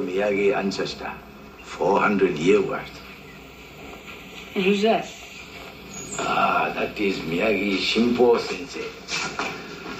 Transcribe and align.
Miyagi 0.00 0.54
ancestor. 0.54 1.12
400 1.62 2.36
year 2.36 2.60
worth. 2.62 3.00
And 4.54 4.64
who's 4.64 4.82
that? 4.82 5.06
Ah, 6.18 6.72
that 6.74 6.98
is 6.98 7.18
Miyagi 7.18 7.76
Shimpo 7.78 8.38
Sensei. 8.40 8.82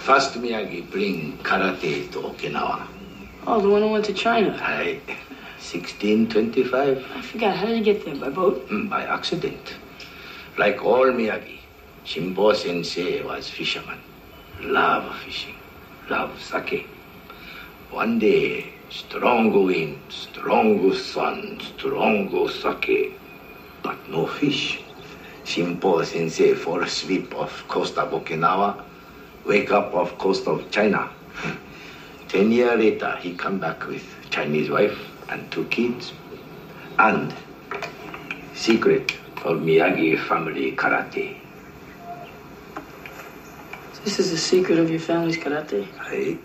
First 0.03 0.35
Miyagi 0.35 0.91
bring 0.91 1.39
karate 1.39 2.11
to 2.13 2.19
Okinawa. 2.21 2.87
Oh, 3.47 3.61
the 3.61 3.69
one 3.69 3.83
who 3.83 3.89
went 3.89 4.05
to 4.07 4.13
China. 4.13 4.59
I, 4.61 5.01
1625, 5.61 7.05
I 7.15 7.23
forgot. 7.23 7.57
How 7.57 7.67
did 7.67 7.77
he 7.79 7.83
get 7.83 8.05
there? 8.05 8.17
By 8.17 8.31
boat? 8.31 8.69
mm, 8.69 8.89
by 8.89 9.05
accident. 9.05 9.75
Like 10.57 10.83
all 10.85 11.07
Miyagi, 11.07 11.59
Shimpo 12.05 12.55
Sensei 12.57 13.23
was 13.23 13.49
fisherman. 13.49 13.99
Love 14.61 15.15
fishing, 15.21 15.55
love 16.11 16.41
sake. 16.43 16.89
One 17.91 18.19
day, 18.19 18.73
strong 18.91 19.53
wind, 19.67 19.99
strong 20.09 20.95
sun, 20.95 21.61
strong 21.61 22.49
sake, 22.49 23.13
but 23.83 23.97
no 24.09 24.27
fish. 24.27 24.81
Shimpo 25.45 26.05
Sensei 26.05 26.55
fall 26.55 26.83
asleep 26.83 27.35
off 27.35 27.67
coast 27.69 27.97
of 27.99 28.11
Okinawa, 28.11 28.83
wake 29.45 29.71
up 29.71 29.95
off 29.95 30.17
coast 30.19 30.47
of 30.47 30.71
China. 30.71 31.11
Ten 32.29 32.53
year 32.53 32.77
later, 32.77 33.17
he 33.17 33.33
come 33.35 33.59
back 33.59 33.87
with 33.87 34.05
Chinese 34.31 34.69
wife 34.71 34.99
and 35.31 35.51
two 35.51 35.65
kids, 35.67 36.13
and 36.99 37.35
secret 38.55 39.13
of 39.45 39.59
Miyagi 39.59 40.19
family 40.29 40.73
karate. 40.73 41.37
This 44.05 44.19
is 44.19 44.31
the 44.31 44.39
secret 44.39 44.79
of 44.79 44.91
your 44.91 45.01
family's 45.01 45.37
karate. 45.37 45.87
I 45.99 46.39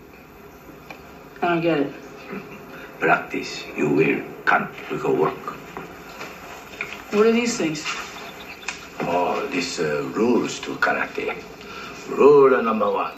I 1.42 1.48
don't 1.48 1.60
get 1.60 1.78
it. 1.78 2.03
Practice, 3.04 3.64
you 3.76 3.90
will, 3.90 4.22
can't, 4.46 4.70
we 4.90 4.96
go 4.96 5.12
work. 5.12 5.44
What 7.12 7.26
are 7.26 7.32
these 7.32 7.58
things? 7.58 7.84
Oh, 9.00 9.46
these 9.52 9.78
uh, 9.78 10.08
rules 10.14 10.58
to 10.60 10.70
karate. 10.76 11.36
Rule 12.08 12.62
number 12.62 12.90
one, 12.90 13.12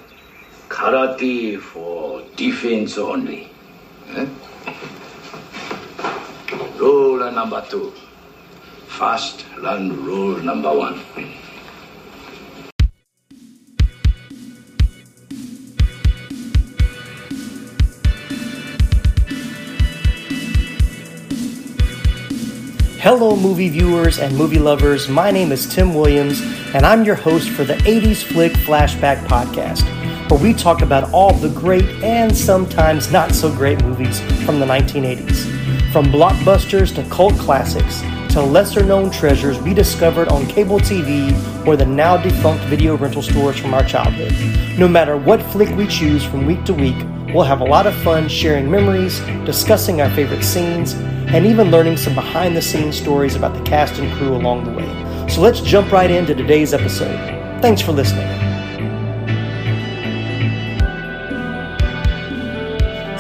karate 0.69 1.61
for 1.61 2.23
defense 2.35 2.99
only. 2.99 3.49
Eh? 4.17 4.27
Rule 6.79 7.31
number 7.31 7.65
two, 7.71 7.93
first 8.89 9.45
learn 9.59 10.05
rule 10.05 10.37
number 10.39 10.77
one. 10.77 11.01
Hello, 23.07 23.37
movie 23.37 23.69
viewers 23.69 24.19
and 24.19 24.37
movie 24.37 24.59
lovers. 24.59 25.09
My 25.09 25.31
name 25.31 25.53
is 25.53 25.73
Tim 25.73 25.95
Williams, 25.95 26.41
and 26.75 26.85
I'm 26.85 27.05
your 27.05 27.15
host 27.15 27.51
for 27.51 27.63
the 27.63 27.75
80s 27.75 28.25
Flick 28.25 28.53
Flashback 28.55 29.25
Podcast, 29.27 29.85
where 30.29 30.41
we 30.41 30.53
talk 30.53 30.83
about 30.83 31.13
all 31.13 31.33
the 31.33 31.51
great 31.51 31.85
and 32.03 32.37
sometimes 32.37 33.13
not 33.13 33.31
so 33.31 33.49
great 33.49 33.81
movies 33.85 34.19
from 34.45 34.59
the 34.59 34.67
1980s. 34.67 35.93
From 35.93 36.07
blockbusters 36.07 36.93
to 36.97 37.09
cult 37.09 37.35
classics 37.35 38.01
to 38.31 38.43
lesser 38.43 38.83
known 38.83 39.13
treasures 39.13 39.61
we 39.61 39.73
discovered 39.73 40.27
on 40.27 40.45
cable 40.49 40.81
TV 40.81 41.31
or 41.65 41.77
the 41.77 41.87
now 41.87 42.17
defunct 42.17 42.65
video 42.65 42.97
rental 42.97 43.23
stores 43.23 43.57
from 43.57 43.73
our 43.73 43.85
childhood. 43.85 44.33
No 44.77 44.89
matter 44.89 45.17
what 45.17 45.41
flick 45.53 45.69
we 45.77 45.87
choose 45.87 46.25
from 46.25 46.45
week 46.45 46.65
to 46.65 46.75
week, 46.75 46.97
we'll 47.37 47.45
have 47.45 47.61
a 47.61 47.65
lot 47.65 47.87
of 47.87 47.95
fun 47.97 48.27
sharing 48.31 48.71
memories, 48.71 49.21
discussing 49.45 50.01
our 50.01 50.09
favorite 50.13 50.43
scenes, 50.43 50.95
and 51.35 51.45
even 51.45 51.71
learning 51.71 51.99
some 51.99 52.15
behind 52.15 52.57
the 52.57 52.63
scenes 52.63 52.97
stories 52.97 53.37
about 53.37 53.53
the 53.53 53.63
cast 53.63 53.99
and 53.99 54.11
crew 54.15 54.35
along 54.35 54.65
the 54.65 54.71
way. 54.71 55.29
So 55.29 55.43
let's 55.43 55.61
jump 55.61 55.93
right 55.93 56.11
into 56.11 56.35
today's 56.35 56.73
episode. 56.73 57.15
Thanks 57.61 57.83
for 57.83 57.93
listening. 57.93 58.27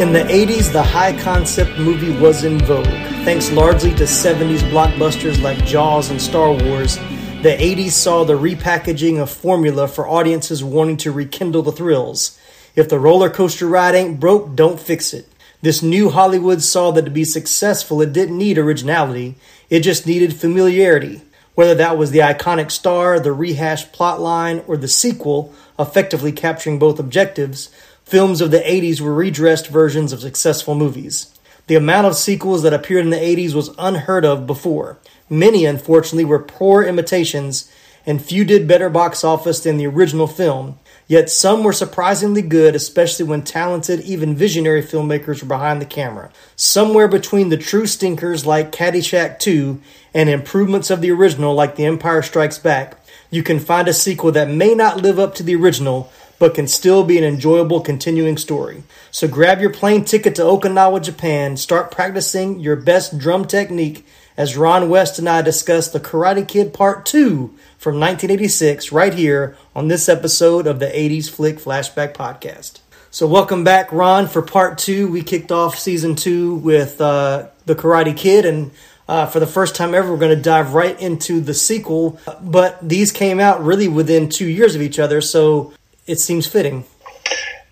In 0.01 0.15
the 0.15 0.25
80s, 0.31 0.73
the 0.73 0.83
high 0.83 1.15
concept 1.21 1.79
movie 1.79 2.19
was 2.19 2.45
in 2.45 2.59
vogue. 2.61 2.87
Thanks 3.27 3.51
largely 3.51 3.95
to 3.97 4.05
70s 4.05 4.61
blockbusters 4.71 5.43
like 5.43 5.63
Jaws 5.67 6.09
and 6.09 6.23
Star 6.23 6.53
Wars, 6.53 6.97
the 7.43 7.55
80s 7.55 7.91
saw 7.91 8.25
the 8.25 8.33
repackaging 8.33 9.21
of 9.21 9.31
formula 9.31 9.87
for 9.87 10.09
audiences 10.09 10.65
wanting 10.65 10.97
to 10.99 11.13
rekindle 11.13 11.63
the 11.63 11.71
thrills. 11.71 12.39
If 12.77 12.91
the 12.91 13.01
roller 13.01 13.31
coaster 13.31 13.67
ride 13.67 13.95
ain't 13.95 14.21
broke, 14.21 14.55
don't 14.55 14.79
fix 14.79 15.15
it. 15.15 15.27
This 15.63 15.83
new 15.83 16.11
Hollywood 16.11 16.63
saw 16.63 16.91
that 16.93 17.07
to 17.07 17.11
be 17.11 17.25
successful, 17.25 18.03
it 18.03 18.13
didn't 18.13 18.37
need 18.37 18.59
originality, 18.59 19.35
it 19.71 19.81
just 19.81 20.07
needed 20.07 20.37
familiarity. 20.37 21.23
Whether 21.55 21.75
that 21.77 21.97
was 21.97 22.11
the 22.11 22.19
iconic 22.19 22.71
star, 22.71 23.19
the 23.19 23.33
rehashed 23.33 23.95
plotline, 23.95 24.63
or 24.69 24.77
the 24.77 24.89
sequel, 24.89 25.55
effectively 25.79 26.31
capturing 26.31 26.79
both 26.79 27.01
objectives, 27.01 27.71
films 28.05 28.43
of 28.43 28.51
the 28.51 28.59
80s 28.59 29.01
were 29.01 29.15
redressed 29.15 29.69
versions 29.69 30.13
of 30.13 30.21
successful 30.21 30.75
movies. 30.75 31.35
The 31.69 31.77
amount 31.77 32.07
of 32.07 32.15
sequels 32.15 32.63
that 32.63 32.75
appeared 32.75 33.05
in 33.05 33.11
the 33.11 33.17
80s 33.17 33.55
was 33.55 33.75
unheard 33.79 34.27
of 34.27 34.47
before. 34.47 34.99
Many, 35.31 35.65
unfortunately, 35.65 36.27
were 36.27 36.39
poor 36.39 36.85
imitations, 36.85 37.73
and 38.05 38.23
few 38.23 38.45
did 38.45 38.69
better 38.69 38.91
box 38.91 39.25
office 39.25 39.61
than 39.61 39.79
the 39.79 39.87
original 39.87 40.27
film. 40.27 40.79
Yet 41.09 41.31
some 41.31 41.63
were 41.63 41.73
surprisingly 41.73 42.43
good, 42.43 42.75
especially 42.75 43.27
when 43.27 43.43
talented, 43.43 44.01
even 44.01 44.35
visionary 44.35 44.83
filmmakers 44.83 45.41
were 45.41 45.49
behind 45.49 45.81
the 45.81 45.87
camera. 45.87 46.31
Somewhere 46.57 47.07
between 47.07 47.49
the 47.49 47.57
true 47.57 47.87
stinkers 47.87 48.45
like 48.45 48.73
Caddyshack 48.73 49.39
2 49.39 49.81
and 50.15 50.29
improvements 50.29 50.91
of 50.91 51.01
the 51.01 51.13
original 51.13 51.55
like 51.55 51.77
The 51.77 51.85
Empire 51.85 52.23
Strikes 52.23 52.59
Back, 52.59 52.99
you 53.31 53.45
can 53.45 53.61
find 53.61 53.87
a 53.87 53.93
sequel 53.93 54.33
that 54.33 54.51
may 54.51 54.75
not 54.75 55.01
live 55.03 55.19
up 55.21 55.35
to 55.37 55.45
the 55.45 55.55
original, 55.55 56.11
but 56.41 56.55
can 56.55 56.67
still 56.67 57.05
be 57.05 57.19
an 57.19 57.25
enjoyable 57.25 57.81
continuing 57.81 58.37
story. 58.37 58.83
So 59.13 59.29
grab 59.29 59.61
your 59.61 59.71
plane 59.71 60.05
ticket 60.05 60.35
to 60.35 60.43
Okinawa, 60.43 61.03
Japan, 61.03 61.57
start 61.57 61.91
practicing 61.91 62.59
your 62.61 62.77
best 62.77 63.17
drum 63.19 63.47
technique 63.47 64.05
as 64.37 64.57
Ron 64.57 64.89
West 64.89 65.19
and 65.19 65.29
I 65.29 65.43
discuss 65.43 65.89
The 65.89 66.01
Karate 66.01 66.47
Kid 66.47 66.75
Part 66.75 67.07
2 67.07 67.55
from 67.79 67.99
1986 68.01 68.93
right 68.93 69.15
here 69.15 69.57
on 69.75 69.89
this 69.89 70.09
episode 70.09 70.67
of 70.67 70.79
the 70.79 70.87
80s 70.87 71.31
Flick 71.31 71.57
Flashback 71.57 72.13
Podcast. 72.15 72.81
So, 73.11 73.27
welcome 73.27 73.65
back, 73.65 73.93
Ron, 73.93 74.27
for 74.27 74.43
part 74.43 74.77
two. 74.77 75.11
We 75.11 75.23
kicked 75.23 75.51
off 75.51 75.79
season 75.79 76.17
two 76.17 76.57
with 76.57 77.01
uh, 77.01 77.47
The 77.65 77.75
Karate 77.75 78.15
Kid, 78.15 78.45
and 78.45 78.73
uh, 79.09 79.25
for 79.25 79.41
the 79.41 79.47
first 79.47 79.75
time 79.75 79.95
ever, 79.95 80.13
we're 80.13 80.19
going 80.19 80.37
to 80.37 80.43
dive 80.43 80.75
right 80.75 81.01
into 81.01 81.41
the 81.41 81.55
sequel. 81.55 82.21
But 82.43 82.87
these 82.87 83.13
came 83.13 83.41
out 83.41 83.65
really 83.65 83.89
within 83.89 84.29
two 84.29 84.47
years 84.47 84.75
of 84.75 84.83
each 84.83 84.99
other, 84.99 85.23
so 85.23 85.73
it 86.07 86.21
seems 86.21 86.47
fitting. 86.47 86.85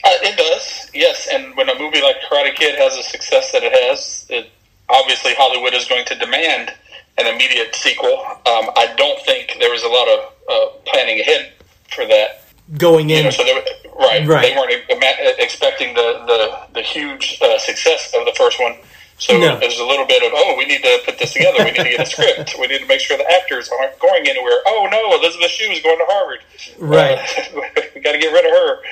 Uh, 0.03 0.11
it 0.23 0.39
does, 0.39 0.91
yes. 0.95 1.29
And 1.31 1.55
when 1.59 1.69
a 1.69 1.79
movie 1.79 2.01
like 2.01 2.17
Karate 2.31 2.55
Kid 2.55 2.79
has 2.79 2.97
the 2.97 3.03
success 3.03 3.53
that 3.53 3.63
it 3.63 3.73
has, 3.73 4.25
it 4.31 4.51
obviously 4.89 5.35
Hollywood 5.37 5.75
is 5.75 5.87
going 5.87 6.05
to 6.07 6.15
demand 6.15 6.73
an 7.19 7.27
immediate 7.27 7.75
sequel. 7.75 8.19
Um, 8.47 8.71
I 8.77 8.93
don't 8.97 9.21
think 9.25 9.57
there 9.61 9.71
was 9.71 9.83
a 9.83 9.89
lot 9.89 10.09
of 10.09 10.19
uh, 10.51 10.79
planning 10.91 11.21
ahead 11.21 11.53
for 11.95 12.07
that. 12.07 12.43
Going 12.79 13.11
in, 13.11 13.19
You 13.19 13.25
know, 13.25 13.31
so 13.31 13.45
they, 13.45 13.53
right, 13.99 14.27
Right. 14.27 14.43
they 14.43 14.57
weren't 14.57 14.85
expecting 15.39 15.95
the 15.95 16.25
the, 16.27 16.59
the 16.75 16.83
huge 16.83 17.39
uh, 17.43 17.59
success 17.59 18.13
of 18.19 18.25
the 18.25 18.33
first 18.37 18.59
one. 18.59 18.77
So 19.19 19.39
No. 19.39 19.59
there's 19.61 19.79
a 19.79 19.85
little 19.85 20.07
bit 20.07 20.23
of 20.25 20.33
oh, 20.35 20.55
we 20.59 20.65
need 20.65 20.83
to 20.83 20.99
put 21.05 21.19
this 21.19 21.35
together. 21.35 21.59
We 21.59 21.71
need 21.71 21.77
to 21.77 21.85
get 21.85 22.01
a 22.01 22.07
script. 22.07 22.57
We 22.59 22.67
need 22.67 22.81
to 22.81 22.87
make 22.87 23.01
sure 23.01 23.17
the 23.17 23.31
actors 23.31 23.71
aren't 23.79 23.99
going 24.01 24.27
anywhere. 24.27 24.59
Oh 24.67 24.89
no, 24.91 25.19
Elizabeth 25.19 25.51
Shue 25.51 25.71
is 25.71 25.83
going 25.83 25.99
to 25.99 26.05
Harvard. 26.09 26.41
Right. 26.79 27.19
Uh, 27.19 27.61
we 27.95 28.01
got 28.01 28.13
to 28.13 28.19
get 28.19 28.33
rid 28.33 28.45
of 28.47 28.51
her. 28.51 28.83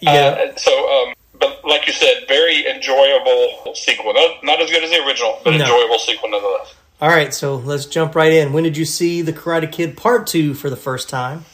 Yeah. 0.00 0.10
Uh, 0.52 0.56
so, 0.56 0.72
um, 1.06 1.14
but 1.40 1.64
like 1.64 1.86
you 1.86 1.92
said, 1.92 2.24
very 2.28 2.66
enjoyable 2.68 3.74
sequel. 3.74 4.12
Not, 4.14 4.44
not 4.44 4.60
as 4.60 4.70
good 4.70 4.82
as 4.84 4.90
the 4.90 5.04
original, 5.06 5.40
but 5.44 5.50
No. 5.54 5.60
enjoyable 5.64 5.98
sequel 5.98 6.30
nonetheless. 6.30 6.74
All 7.00 7.08
right, 7.08 7.32
so 7.32 7.56
let's 7.56 7.86
jump 7.86 8.14
right 8.16 8.32
in. 8.32 8.52
When 8.52 8.64
did 8.64 8.76
you 8.76 8.84
see 8.84 9.22
The 9.22 9.32
Karate 9.32 9.70
Kid 9.70 9.96
Part 9.96 10.26
2 10.26 10.54
for 10.54 10.68
the 10.68 10.76
first 10.76 11.08
time? 11.08 11.44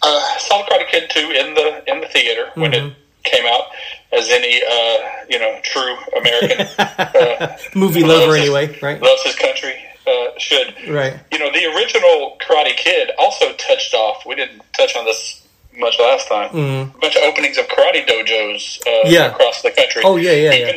Uh, 0.00 0.38
saw 0.38 0.64
Karate 0.66 0.88
Kid 0.88 1.10
two 1.10 1.30
in 1.30 1.54
the 1.54 1.82
in 1.86 2.00
the 2.00 2.08
theater 2.08 2.50
when 2.54 2.72
Mm-hmm. 2.72 2.86
it 2.88 2.94
came 3.22 3.44
out, 3.46 3.66
as 4.12 4.28
any 4.30 4.60
uh, 4.60 4.98
you 5.28 5.38
know 5.38 5.60
true 5.62 5.96
American 6.18 6.66
uh, 6.78 7.56
Movie 7.76 8.02
lover, 8.02 8.34
his- 8.34 8.46
anyway, 8.48 8.76
right? 8.82 9.00
loves 9.00 9.22
his 9.22 9.36
country 9.36 9.74
uh, 10.06 10.26
should. 10.38 10.74
Right. 10.88 11.20
You 11.30 11.38
know, 11.38 11.52
the 11.52 11.66
original 11.76 12.36
Karate 12.40 12.76
Kid 12.76 13.10
also 13.18 13.52
touched 13.54 13.94
off. 13.94 14.24
We 14.26 14.34
didn't 14.34 14.60
touch 14.76 14.96
on 14.96 15.04
this 15.04 15.41
much 15.78 15.98
last 15.98 16.28
time. 16.28 16.50
A 16.54 16.98
bunch 17.00 17.16
of 17.16 17.22
openings 17.22 17.58
of 17.58 17.66
karate 17.68 18.06
dojos 18.06 18.80
uh, 18.86 18.90
Mm-hmm. 18.90 19.12
Yeah. 19.12 19.26
across 19.26 19.62
the 19.62 19.70
country. 19.70 20.02
Oh, 20.04 20.16
yeah, 20.16 20.32
yeah, 20.32 20.52
Even 20.54 20.76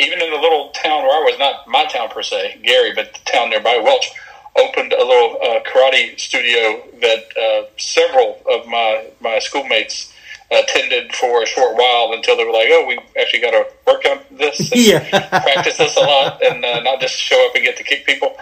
even 0.00 0.22
in 0.22 0.30
the 0.30 0.36
little 0.36 0.70
town 0.70 1.02
where 1.02 1.10
I 1.10 1.24
was, 1.28 1.36
not 1.40 1.66
my 1.66 1.84
town 1.86 2.08
per 2.08 2.22
se, 2.22 2.60
Gary, 2.62 2.92
but 2.94 3.12
the 3.12 3.18
town 3.32 3.50
nearby, 3.50 3.78
Welch, 3.82 4.08
opened 4.56 4.92
a 4.92 5.04
little 5.04 5.38
uh, 5.42 5.60
karate 5.64 6.18
studio 6.18 6.80
that 7.00 7.24
uh, 7.36 7.66
several 7.78 8.40
of 8.48 8.66
my 8.66 9.06
my 9.20 9.38
schoolmates 9.40 10.12
attended 10.52 11.12
for 11.14 11.42
a 11.42 11.46
short 11.46 11.76
while 11.76 12.12
until 12.12 12.36
they 12.36 12.44
were 12.44 12.52
like, 12.52 12.68
"Oh, 12.70 12.86
we 12.86 12.98
actually 13.20 13.40
got 13.40 13.50
to 13.50 13.66
work 13.86 14.04
on 14.06 14.20
this, 14.38 14.70
and 14.72 14.80
Yeah. 14.92 15.28
practice 15.42 15.76
this 15.78 15.96
a 15.96 16.00
lot, 16.00 16.42
and 16.44 16.64
uh, 16.64 16.80
not 16.80 17.00
just 17.00 17.14
show 17.14 17.46
up 17.48 17.54
and 17.56 17.64
get 17.64 17.76
to 17.78 17.82
kick 17.84 18.06
people." 18.06 18.36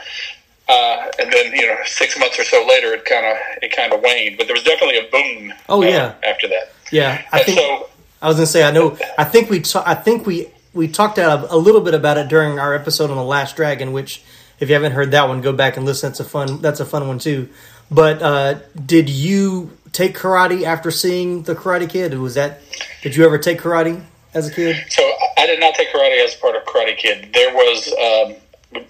Uh, 0.68 1.06
and 1.20 1.32
then 1.32 1.52
you 1.52 1.66
know, 1.66 1.76
six 1.84 2.18
months 2.18 2.38
or 2.38 2.44
so 2.44 2.66
later, 2.68 2.92
it 2.92 3.04
kind 3.04 3.24
of 3.24 3.36
it 3.62 3.74
kind 3.74 3.92
of 3.92 4.00
waned, 4.00 4.36
but 4.36 4.46
there 4.46 4.54
was 4.54 4.64
definitely 4.64 4.98
a 4.98 5.10
boom. 5.10 5.54
Oh, 5.68 5.82
uh, 5.82 5.86
yeah. 5.86 6.14
after 6.24 6.48
that, 6.48 6.72
Yeah, 6.90 7.22
I 7.32 7.38
and 7.38 7.46
think 7.46 7.58
so 7.58 7.88
I 8.20 8.28
was 8.28 8.36
gonna 8.36 8.46
say 8.46 8.64
I 8.64 8.72
know. 8.72 8.96
I 9.16 9.24
think 9.24 9.48
we 9.50 9.60
ta- 9.60 9.84
I 9.86 9.94
think 9.94 10.26
we 10.26 10.48
we 10.74 10.88
talked 10.88 11.18
out 11.18 11.50
a 11.50 11.56
little 11.56 11.80
bit 11.80 11.94
about 11.94 12.18
it 12.18 12.28
during 12.28 12.58
our 12.58 12.74
episode 12.74 13.10
on 13.10 13.16
the 13.16 13.22
Last 13.22 13.54
Dragon. 13.56 13.92
Which, 13.92 14.22
if 14.58 14.68
you 14.68 14.74
haven't 14.74 14.92
heard 14.92 15.12
that 15.12 15.28
one, 15.28 15.40
go 15.40 15.52
back 15.52 15.76
and 15.76 15.86
listen. 15.86 16.10
That's 16.10 16.20
a 16.20 16.24
fun. 16.24 16.60
That's 16.60 16.80
a 16.80 16.84
fun 16.84 17.06
one 17.06 17.18
too. 17.20 17.48
But 17.90 18.20
uh, 18.20 18.54
did 18.84 19.08
you 19.08 19.70
take 19.92 20.16
karate 20.18 20.64
after 20.64 20.90
seeing 20.90 21.44
the 21.44 21.54
Karate 21.54 21.88
Kid? 21.88 22.18
Was 22.18 22.34
that? 22.34 22.60
Did 23.02 23.14
you 23.14 23.24
ever 23.24 23.38
take 23.38 23.60
karate 23.60 24.02
as 24.34 24.48
a 24.48 24.52
kid? 24.52 24.76
So 24.88 25.02
I 25.38 25.46
did 25.46 25.60
not 25.60 25.74
take 25.76 25.92
karate 25.92 26.24
as 26.24 26.34
part 26.34 26.56
of 26.56 26.64
Karate 26.64 26.96
Kid. 26.98 27.28
There 27.32 27.54
was, 27.54 27.86
um, 27.92 28.36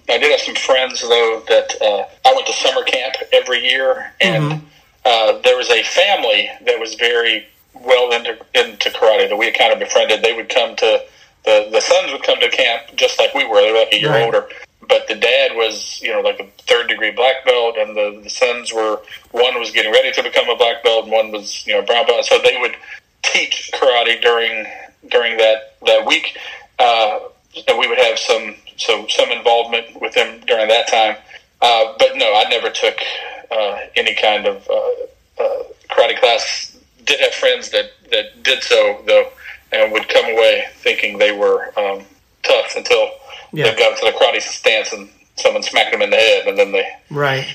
I 0.08 0.18
did 0.18 0.30
have 0.30 0.40
some 0.40 0.54
friends 0.54 1.00
though 1.02 1.42
that 1.48 1.68
uh, 1.80 2.04
I 2.28 2.34
went 2.34 2.46
to 2.46 2.52
summer 2.52 2.82
camp 2.84 3.16
every 3.32 3.60
year, 3.64 4.12
and 4.20 4.62
uh, 5.04 5.38
there 5.42 5.56
was 5.56 5.70
a 5.70 5.82
family 5.82 6.50
that 6.64 6.78
was 6.78 6.94
very 6.94 7.46
well 7.74 8.12
into 8.12 8.32
into 8.54 8.90
karate 8.90 9.28
that 9.28 9.36
we 9.36 9.46
had 9.46 9.58
kind 9.58 9.72
of 9.72 9.78
befriended. 9.78 10.22
They 10.22 10.32
would 10.32 10.48
come 10.48 10.76
to 10.76 11.02
the 11.44 11.68
the 11.70 11.80
sons 11.80 12.12
would 12.12 12.22
come 12.22 12.40
to 12.40 12.48
camp 12.50 12.96
just 12.96 13.18
like 13.18 13.34
we 13.34 13.44
were. 13.46 13.60
They 13.60 13.72
were 13.72 13.78
like 13.78 13.92
a 13.92 14.00
year 14.00 14.10
Right. 14.10 14.24
older. 14.24 14.48
But 14.88 15.08
the 15.08 15.16
dad 15.16 15.56
was, 15.56 16.00
you 16.00 16.12
know, 16.12 16.20
like 16.20 16.38
a 16.38 16.46
third 16.62 16.86
degree 16.88 17.10
black 17.10 17.44
belt, 17.44 17.76
and 17.76 17.96
the, 17.96 18.20
the 18.22 18.30
sons 18.30 18.72
were 18.72 19.00
one 19.32 19.58
was 19.58 19.72
getting 19.72 19.90
ready 19.90 20.12
to 20.12 20.22
become 20.22 20.48
a 20.48 20.54
black 20.54 20.84
belt, 20.84 21.04
and 21.04 21.12
one 21.12 21.32
was, 21.32 21.66
you 21.66 21.72
know, 21.72 21.82
brown 21.82 22.06
belt. 22.06 22.24
So 22.24 22.38
they 22.38 22.56
would 22.60 22.76
teach 23.22 23.70
karate 23.74 24.20
during 24.22 24.64
during 25.10 25.36
that 25.38 25.74
that 25.86 26.06
week, 26.06 26.36
uh, 26.78 27.18
and 27.66 27.78
we 27.78 27.88
would 27.88 27.98
have 27.98 28.16
some 28.18 28.54
so 28.76 29.06
some 29.08 29.30
involvement 29.30 30.00
with 30.00 30.14
them 30.14 30.40
during 30.46 30.68
that 30.68 30.88
time. 30.88 31.16
Uh, 31.62 31.94
but 31.98 32.16
no, 32.16 32.34
I 32.34 32.44
never 32.50 32.70
took 32.70 32.96
uh, 33.50 33.78
any 33.96 34.14
kind 34.14 34.46
of 34.46 34.68
uh, 34.68 35.42
uh, 35.42 35.62
karate 35.90 36.18
class. 36.18 36.76
Did 37.04 37.20
have 37.20 37.32
friends 37.34 37.70
that 37.70 37.90
that 38.10 38.42
did 38.42 38.62
so 38.62 39.00
though, 39.06 39.28
and 39.72 39.92
would 39.92 40.08
come 40.08 40.24
away 40.26 40.64
thinking 40.76 41.18
they 41.18 41.32
were 41.32 41.72
um, 41.78 42.02
tough 42.42 42.74
until 42.76 43.10
Yeah. 43.52 43.70
they 43.70 43.76
got 43.76 43.96
to 43.98 44.04
the 44.06 44.12
karate 44.12 44.42
stance 44.42 44.92
and 44.92 45.08
someone 45.36 45.62
smacked 45.62 45.92
them 45.92 46.02
in 46.02 46.10
the 46.10 46.16
head, 46.16 46.46
and 46.48 46.58
then 46.58 46.72
they 46.72 46.86
Right. 47.10 47.46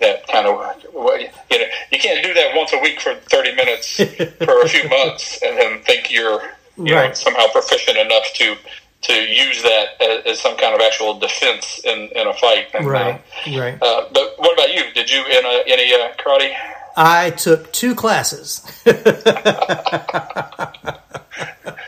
that 0.00 0.26
kind 0.28 0.46
of 0.46 0.54
you 0.84 1.58
know 1.58 1.66
you 1.90 1.98
can't 1.98 2.22
do 2.24 2.32
that 2.34 2.54
once 2.54 2.72
a 2.72 2.78
week 2.78 3.00
for 3.00 3.14
30 3.14 3.54
minutes 3.56 3.96
for 4.44 4.60
a 4.62 4.68
few 4.68 4.88
months 4.88 5.40
and 5.42 5.56
then 5.58 5.80
think 5.82 6.10
you're 6.12 6.42
you 6.76 6.84
know 6.94 6.96
Right. 6.96 7.16
somehow 7.16 7.46
proficient 7.48 7.96
enough 7.98 8.26
to 8.34 8.56
to 9.02 9.12
use 9.12 9.62
that 9.62 9.86
as, 10.00 10.24
as 10.26 10.40
some 10.40 10.56
kind 10.56 10.74
of 10.74 10.80
actual 10.80 11.18
defense 11.18 11.80
in, 11.84 12.08
in 12.16 12.26
a 12.26 12.32
fight 12.34 12.66
And, 12.74 12.86
uh, 12.86 12.90
Right. 12.90 13.20
Right. 13.46 13.78
uh, 13.80 14.04
but 14.12 14.34
what 14.38 14.54
about 14.54 14.74
you 14.74 14.92
did 14.92 15.08
you 15.10 15.24
in 15.24 15.44
a, 15.44 15.62
any 15.66 15.94
uh, 15.94 16.12
karate 16.18 16.52
I 16.96 17.30
took 17.30 17.72
two 17.72 17.94
classes. 17.94 18.62
is 18.84 18.94
that 18.94 19.14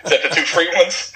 the 0.04 0.30
two 0.32 0.42
free 0.42 0.68
ones 0.74 1.12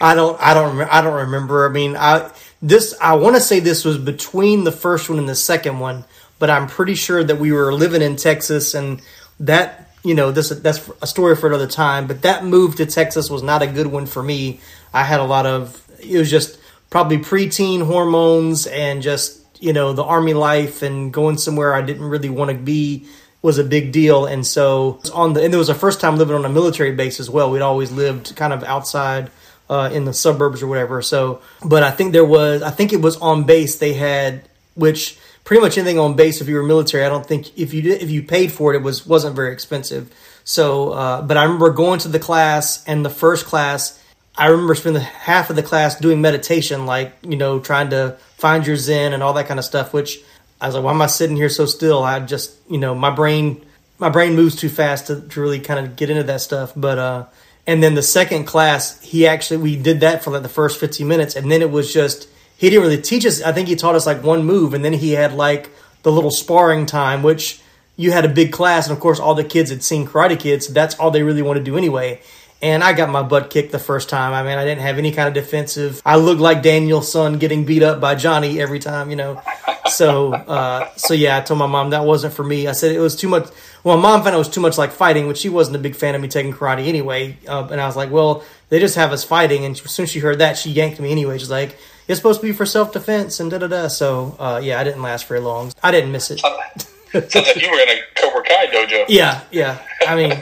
I 0.00 0.14
don't. 0.14 0.40
I 0.42 0.52
don't. 0.52 0.72
Remember, 0.72 0.92
I 0.92 1.00
don't 1.00 1.14
remember. 1.14 1.68
I 1.68 1.72
mean, 1.72 1.96
I 1.96 2.30
this. 2.60 2.94
I 3.00 3.14
want 3.14 3.36
to 3.36 3.40
say 3.40 3.60
this 3.60 3.84
was 3.84 3.98
between 3.98 4.64
the 4.64 4.72
first 4.72 5.08
one 5.08 5.18
and 5.18 5.28
the 5.28 5.34
second 5.36 5.78
one, 5.78 6.04
but 6.38 6.50
I'm 6.50 6.66
pretty 6.66 6.96
sure 6.96 7.22
that 7.22 7.38
we 7.38 7.52
were 7.52 7.72
living 7.72 8.02
in 8.02 8.16
Texas, 8.16 8.74
and 8.74 9.00
that 9.40 9.90
you 10.02 10.14
know 10.14 10.32
this 10.32 10.48
that's 10.48 10.90
a 11.00 11.06
story 11.06 11.36
for 11.36 11.46
another 11.46 11.68
time. 11.68 12.06
But 12.06 12.22
that 12.22 12.44
move 12.44 12.76
to 12.76 12.86
Texas 12.86 13.30
was 13.30 13.42
not 13.42 13.62
a 13.62 13.66
good 13.66 13.86
one 13.86 14.06
for 14.06 14.22
me. 14.22 14.60
I 14.92 15.04
had 15.04 15.20
a 15.20 15.24
lot 15.24 15.46
of. 15.46 15.82
It 16.00 16.18
was 16.18 16.30
just 16.30 16.58
probably 16.90 17.18
preteen 17.18 17.84
hormones 17.84 18.66
and 18.66 19.02
just 19.02 19.42
you 19.62 19.72
know 19.72 19.92
the 19.92 20.04
army 20.04 20.34
life 20.34 20.82
and 20.82 21.12
going 21.12 21.38
somewhere 21.38 21.74
I 21.74 21.82
didn't 21.82 22.04
really 22.04 22.28
want 22.28 22.50
to 22.50 22.56
be 22.56 23.06
was 23.42 23.58
a 23.58 23.64
big 23.64 23.92
deal. 23.92 24.26
And 24.26 24.46
so 24.46 25.00
on 25.14 25.32
the 25.32 25.42
and 25.42 25.54
it 25.54 25.56
was 25.56 25.68
the 25.68 25.74
first 25.74 26.00
time 26.00 26.16
living 26.16 26.34
on 26.34 26.44
a 26.44 26.48
military 26.48 26.92
base 26.92 27.20
as 27.20 27.30
well. 27.30 27.50
We'd 27.50 27.62
always 27.62 27.92
lived 27.92 28.34
kind 28.36 28.52
of 28.52 28.64
outside 28.64 29.30
uh, 29.68 29.90
in 29.92 30.04
the 30.04 30.12
suburbs 30.12 30.62
or 30.62 30.66
whatever. 30.66 31.02
So, 31.02 31.40
but 31.64 31.82
I 31.82 31.90
think 31.90 32.12
there 32.12 32.24
was, 32.24 32.62
I 32.62 32.70
think 32.70 32.92
it 32.92 33.00
was 33.00 33.16
on 33.16 33.44
base 33.44 33.78
they 33.78 33.94
had, 33.94 34.48
which 34.74 35.18
pretty 35.44 35.60
much 35.60 35.78
anything 35.78 35.98
on 35.98 36.14
base 36.14 36.40
if 36.40 36.48
you 36.48 36.56
were 36.56 36.62
military, 36.62 37.04
I 37.04 37.08
don't 37.08 37.26
think 37.26 37.56
if 37.58 37.72
you 37.72 37.82
did, 37.82 38.02
if 38.02 38.10
you 38.10 38.22
paid 38.22 38.52
for 38.52 38.74
it, 38.74 38.78
it 38.78 38.82
was 38.82 39.06
wasn't 39.06 39.36
very 39.36 39.52
expensive. 39.52 40.12
So, 40.44 40.90
uh, 40.90 41.22
but 41.22 41.36
I 41.36 41.44
remember 41.44 41.70
going 41.70 41.98
to 42.00 42.08
the 42.08 42.18
class 42.18 42.84
and 42.86 43.04
the 43.04 43.10
first 43.10 43.46
class, 43.46 44.00
I 44.38 44.48
remember 44.48 44.74
spending 44.74 45.02
half 45.02 45.50
of 45.50 45.56
the 45.56 45.62
class 45.62 45.98
doing 45.98 46.20
meditation, 46.20 46.86
like 46.86 47.14
you 47.22 47.36
know, 47.36 47.58
trying 47.58 47.90
to 47.90 48.16
find 48.36 48.66
your 48.66 48.76
zen 48.76 49.12
and 49.12 49.22
all 49.22 49.32
that 49.34 49.48
kind 49.48 49.58
of 49.58 49.64
stuff. 49.64 49.92
Which 49.92 50.18
I 50.60 50.66
was 50.66 50.74
like, 50.74 50.84
why 50.84 50.90
am 50.90 51.02
I 51.02 51.06
sitting 51.06 51.36
here 51.36 51.48
so 51.48 51.66
still? 51.66 52.02
I 52.02 52.20
just, 52.20 52.54
you 52.68 52.78
know, 52.78 52.94
my 52.94 53.10
brain, 53.10 53.64
my 53.98 54.08
brain 54.10 54.34
moves 54.34 54.56
too 54.56 54.68
fast 54.68 55.06
to, 55.06 55.20
to 55.20 55.40
really 55.40 55.60
kind 55.60 55.84
of 55.84 55.96
get 55.96 56.10
into 56.10 56.24
that 56.24 56.40
stuff. 56.40 56.72
But 56.76 56.98
uh, 56.98 57.26
and 57.66 57.82
then 57.82 57.94
the 57.94 58.02
second 58.02 58.44
class, 58.44 59.00
he 59.02 59.26
actually 59.26 59.58
we 59.58 59.76
did 59.76 60.00
that 60.00 60.22
for 60.22 60.30
like 60.30 60.42
the 60.42 60.48
first 60.48 60.78
fifteen 60.78 61.08
minutes, 61.08 61.34
and 61.34 61.50
then 61.50 61.62
it 61.62 61.70
was 61.70 61.92
just 61.92 62.28
he 62.56 62.68
didn't 62.70 62.82
really 62.82 63.00
teach 63.00 63.24
us. 63.24 63.42
I 63.42 63.52
think 63.52 63.68
he 63.68 63.76
taught 63.76 63.94
us 63.94 64.06
like 64.06 64.22
one 64.22 64.44
move, 64.44 64.74
and 64.74 64.84
then 64.84 64.92
he 64.92 65.12
had 65.12 65.32
like 65.32 65.70
the 66.02 66.12
little 66.12 66.30
sparring 66.30 66.86
time, 66.86 67.22
which 67.22 67.60
you 67.96 68.12
had 68.12 68.24
a 68.24 68.28
big 68.28 68.52
class, 68.52 68.86
and 68.86 68.94
of 68.94 69.00
course 69.00 69.18
all 69.18 69.34
the 69.34 69.44
kids 69.44 69.70
had 69.70 69.82
seen 69.82 70.06
Karate 70.06 70.38
Kids, 70.38 70.66
so 70.66 70.72
that's 70.72 70.94
all 70.96 71.10
they 71.10 71.22
really 71.22 71.42
want 71.42 71.56
to 71.56 71.64
do 71.64 71.76
anyway. 71.76 72.20
And 72.62 72.82
I 72.82 72.94
got 72.94 73.10
my 73.10 73.22
butt 73.22 73.50
kicked 73.50 73.70
the 73.70 73.78
first 73.78 74.08
time. 74.08 74.32
I 74.32 74.42
mean, 74.42 74.56
I 74.56 74.64
didn't 74.64 74.80
have 74.80 74.96
any 74.98 75.12
kind 75.12 75.28
of 75.28 75.34
defensive. 75.34 76.00
I 76.06 76.16
looked 76.16 76.40
like 76.40 76.62
Daniel-san 76.62 77.38
getting 77.38 77.64
beat 77.64 77.82
up 77.82 78.00
by 78.00 78.14
Johnny 78.14 78.60
every 78.60 78.78
time, 78.78 79.10
you 79.10 79.16
know. 79.16 79.42
So, 79.90 80.32
uh, 80.32 80.88
so 80.96 81.12
yeah, 81.14 81.36
I 81.36 81.40
told 81.42 81.58
my 81.58 81.66
mom 81.66 81.90
that 81.90 82.04
wasn't 82.04 82.34
for 82.34 82.44
me. 82.44 82.66
I 82.66 82.72
said 82.72 82.92
it 82.92 82.98
was 82.98 83.14
too 83.14 83.28
much. 83.28 83.48
Well, 83.84 83.96
my 83.96 84.02
mom 84.02 84.22
found 84.22 84.34
it 84.34 84.38
was 84.38 84.48
too 84.48 84.60
much 84.60 84.78
like 84.78 84.90
fighting, 84.90 85.28
which 85.28 85.38
she 85.38 85.48
wasn't 85.48 85.76
a 85.76 85.78
big 85.78 85.94
fan 85.94 86.14
of 86.14 86.20
me 86.20 86.28
taking 86.28 86.52
karate 86.52 86.86
anyway. 86.86 87.36
Uh, 87.46 87.68
and 87.70 87.80
I 87.80 87.86
was 87.86 87.94
like, 87.94 88.10
well, 88.10 88.42
they 88.70 88.80
just 88.80 88.96
have 88.96 89.12
us 89.12 89.22
fighting. 89.22 89.64
And 89.64 89.76
as 89.76 89.90
soon 89.90 90.04
as 90.04 90.10
she 90.10 90.20
heard 90.20 90.38
that, 90.38 90.56
she 90.56 90.70
yanked 90.70 90.98
me 90.98 91.12
anyway. 91.12 91.38
She's 91.38 91.50
like, 91.50 91.76
it's 92.08 92.18
supposed 92.18 92.40
to 92.40 92.46
be 92.46 92.52
for 92.52 92.66
self 92.66 92.92
defense 92.92 93.38
and 93.38 93.50
da 93.50 93.58
da 93.58 93.66
da. 93.66 93.88
So, 93.88 94.34
uh, 94.38 94.60
yeah, 94.62 94.80
I 94.80 94.84
didn't 94.84 95.02
last 95.02 95.26
very 95.26 95.40
long. 95.40 95.72
I 95.82 95.90
didn't 95.90 96.10
miss 96.10 96.30
it. 96.30 96.40
sounds 97.12 97.34
like 97.34 97.56
you 97.56 97.70
were 97.70 97.78
in 97.78 97.88
a 97.88 98.00
Cobra 98.16 98.42
Kai 98.42 98.66
dojo 98.66 99.04
Yeah, 99.08 99.42
yeah. 99.50 99.78
I 100.06 100.16
mean, 100.16 100.32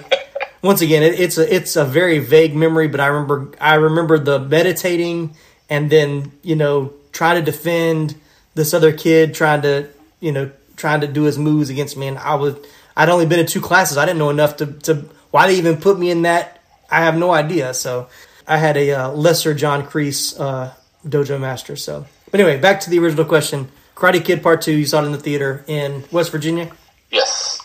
once 0.65 0.81
again, 0.81 1.03
it, 1.03 1.21
it's 1.21 1.37
a 1.37 1.55
it's 1.55 1.77
a 1.77 1.85
very 1.85 2.19
vague 2.19 2.57
memory, 2.57 2.89
but 2.89 2.99
I 2.99 3.07
remember 3.07 3.53
I 3.61 3.75
remember 3.75 4.19
the 4.19 4.39
meditating 4.39 5.37
and 5.69 5.91
then 5.91 6.33
you 6.43 6.57
know 6.57 6.95
trying 7.13 7.45
to 7.45 7.51
defend 7.51 8.17
this 8.55 8.73
other 8.73 8.93
kid 8.93 9.35
trying 9.35 9.63
to 9.63 9.89
you 10.21 10.33
know 10.33 10.51
trying 10.77 11.03
to 11.03 11.07
do 11.07 11.25
his 11.25 11.39
moves 11.39 11.69
against 11.69 11.99
me, 11.99 12.09
and 12.09 12.19
I 12.19 12.35
was 12.37 12.57
I'd 12.97 13.11
only 13.11 13.27
been 13.27 13.41
in 13.41 13.47
two 13.47 13.61
classes. 13.61 13.99
I 13.99 14.07
didn't 14.07 14.19
know 14.19 14.31
enough 14.31 14.57
to 14.57 14.67
to 14.67 15.05
why 15.31 15.49
they 15.49 15.57
even 15.57 15.77
put 15.77 15.99
me 15.99 16.11
in 16.11 16.23
that. 16.23 16.63
I 16.91 17.01
have 17.01 17.17
no 17.17 17.33
idea. 17.33 17.75
So 17.75 18.09
I 18.49 18.57
had 18.57 18.77
a 18.79 18.93
uh, 18.93 19.11
lesser 19.11 19.53
John 19.53 19.85
Kreese 19.87 20.39
uh, 20.41 20.73
dojo 21.07 21.39
master. 21.39 21.77
So, 21.77 22.07
but 22.31 22.41
anyway, 22.41 22.59
back 22.59 22.81
to 22.81 22.91
the 22.91 22.99
original 23.01 23.27
question. 23.27 23.69
Karate 23.95 24.25
Kid 24.25 24.43
Part 24.43 24.63
Two. 24.63 24.73
You 24.73 24.87
saw 24.87 25.03
it 25.03 25.07
in 25.07 25.13
the 25.13 25.19
theater 25.19 25.63
in 25.67 26.05
West 26.11 26.33
Virginia. 26.33 26.73
yes 27.11 27.61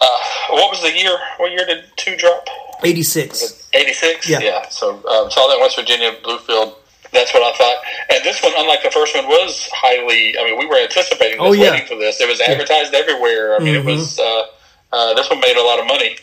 uh, 0.00 0.06
what 0.50 0.70
was 0.70 0.75
the 0.92 0.96
year 0.98 1.18
what 1.38 1.50
year 1.52 1.66
did 1.66 1.84
two 1.96 2.16
drop 2.16 2.46
Eighty 2.84 3.02
six. 3.02 3.68
86? 3.72 4.28
Yeah. 4.28 4.68
So 4.68 4.90
um, 5.08 5.30
saw 5.30 5.48
that 5.48 5.54
in 5.56 5.60
West 5.60 5.76
Virginia, 5.76 6.12
Bluefield. 6.22 6.74
That's 7.12 7.32
what 7.32 7.42
I 7.42 7.56
thought. 7.56 7.76
And 8.10 8.22
this 8.24 8.42
one, 8.42 8.52
unlike 8.56 8.82
the 8.82 8.90
first 8.90 9.14
one, 9.14 9.26
was 9.26 9.68
highly. 9.72 10.36
I 10.38 10.44
mean, 10.44 10.58
we 10.58 10.66
were 10.66 10.76
anticipating 10.78 11.38
this, 11.38 11.46
Oh, 11.48 11.52
yeah. 11.52 11.70
waiting 11.70 11.86
for 11.86 11.94
this. 11.96 12.20
It 12.20 12.28
was 12.28 12.38
advertised 12.42 12.92
everywhere. 12.92 13.56
I 13.56 13.60
mean, 13.60 13.74
Mhm. 13.76 13.80
it 13.80 13.84
was. 13.86 14.18
Uh, 14.20 14.46
uh, 14.92 15.14
this 15.14 15.28
one 15.30 15.40
made 15.40 15.56
a 15.56 15.62
lot 15.62 15.78
of 15.80 15.86
money, 15.86 16.16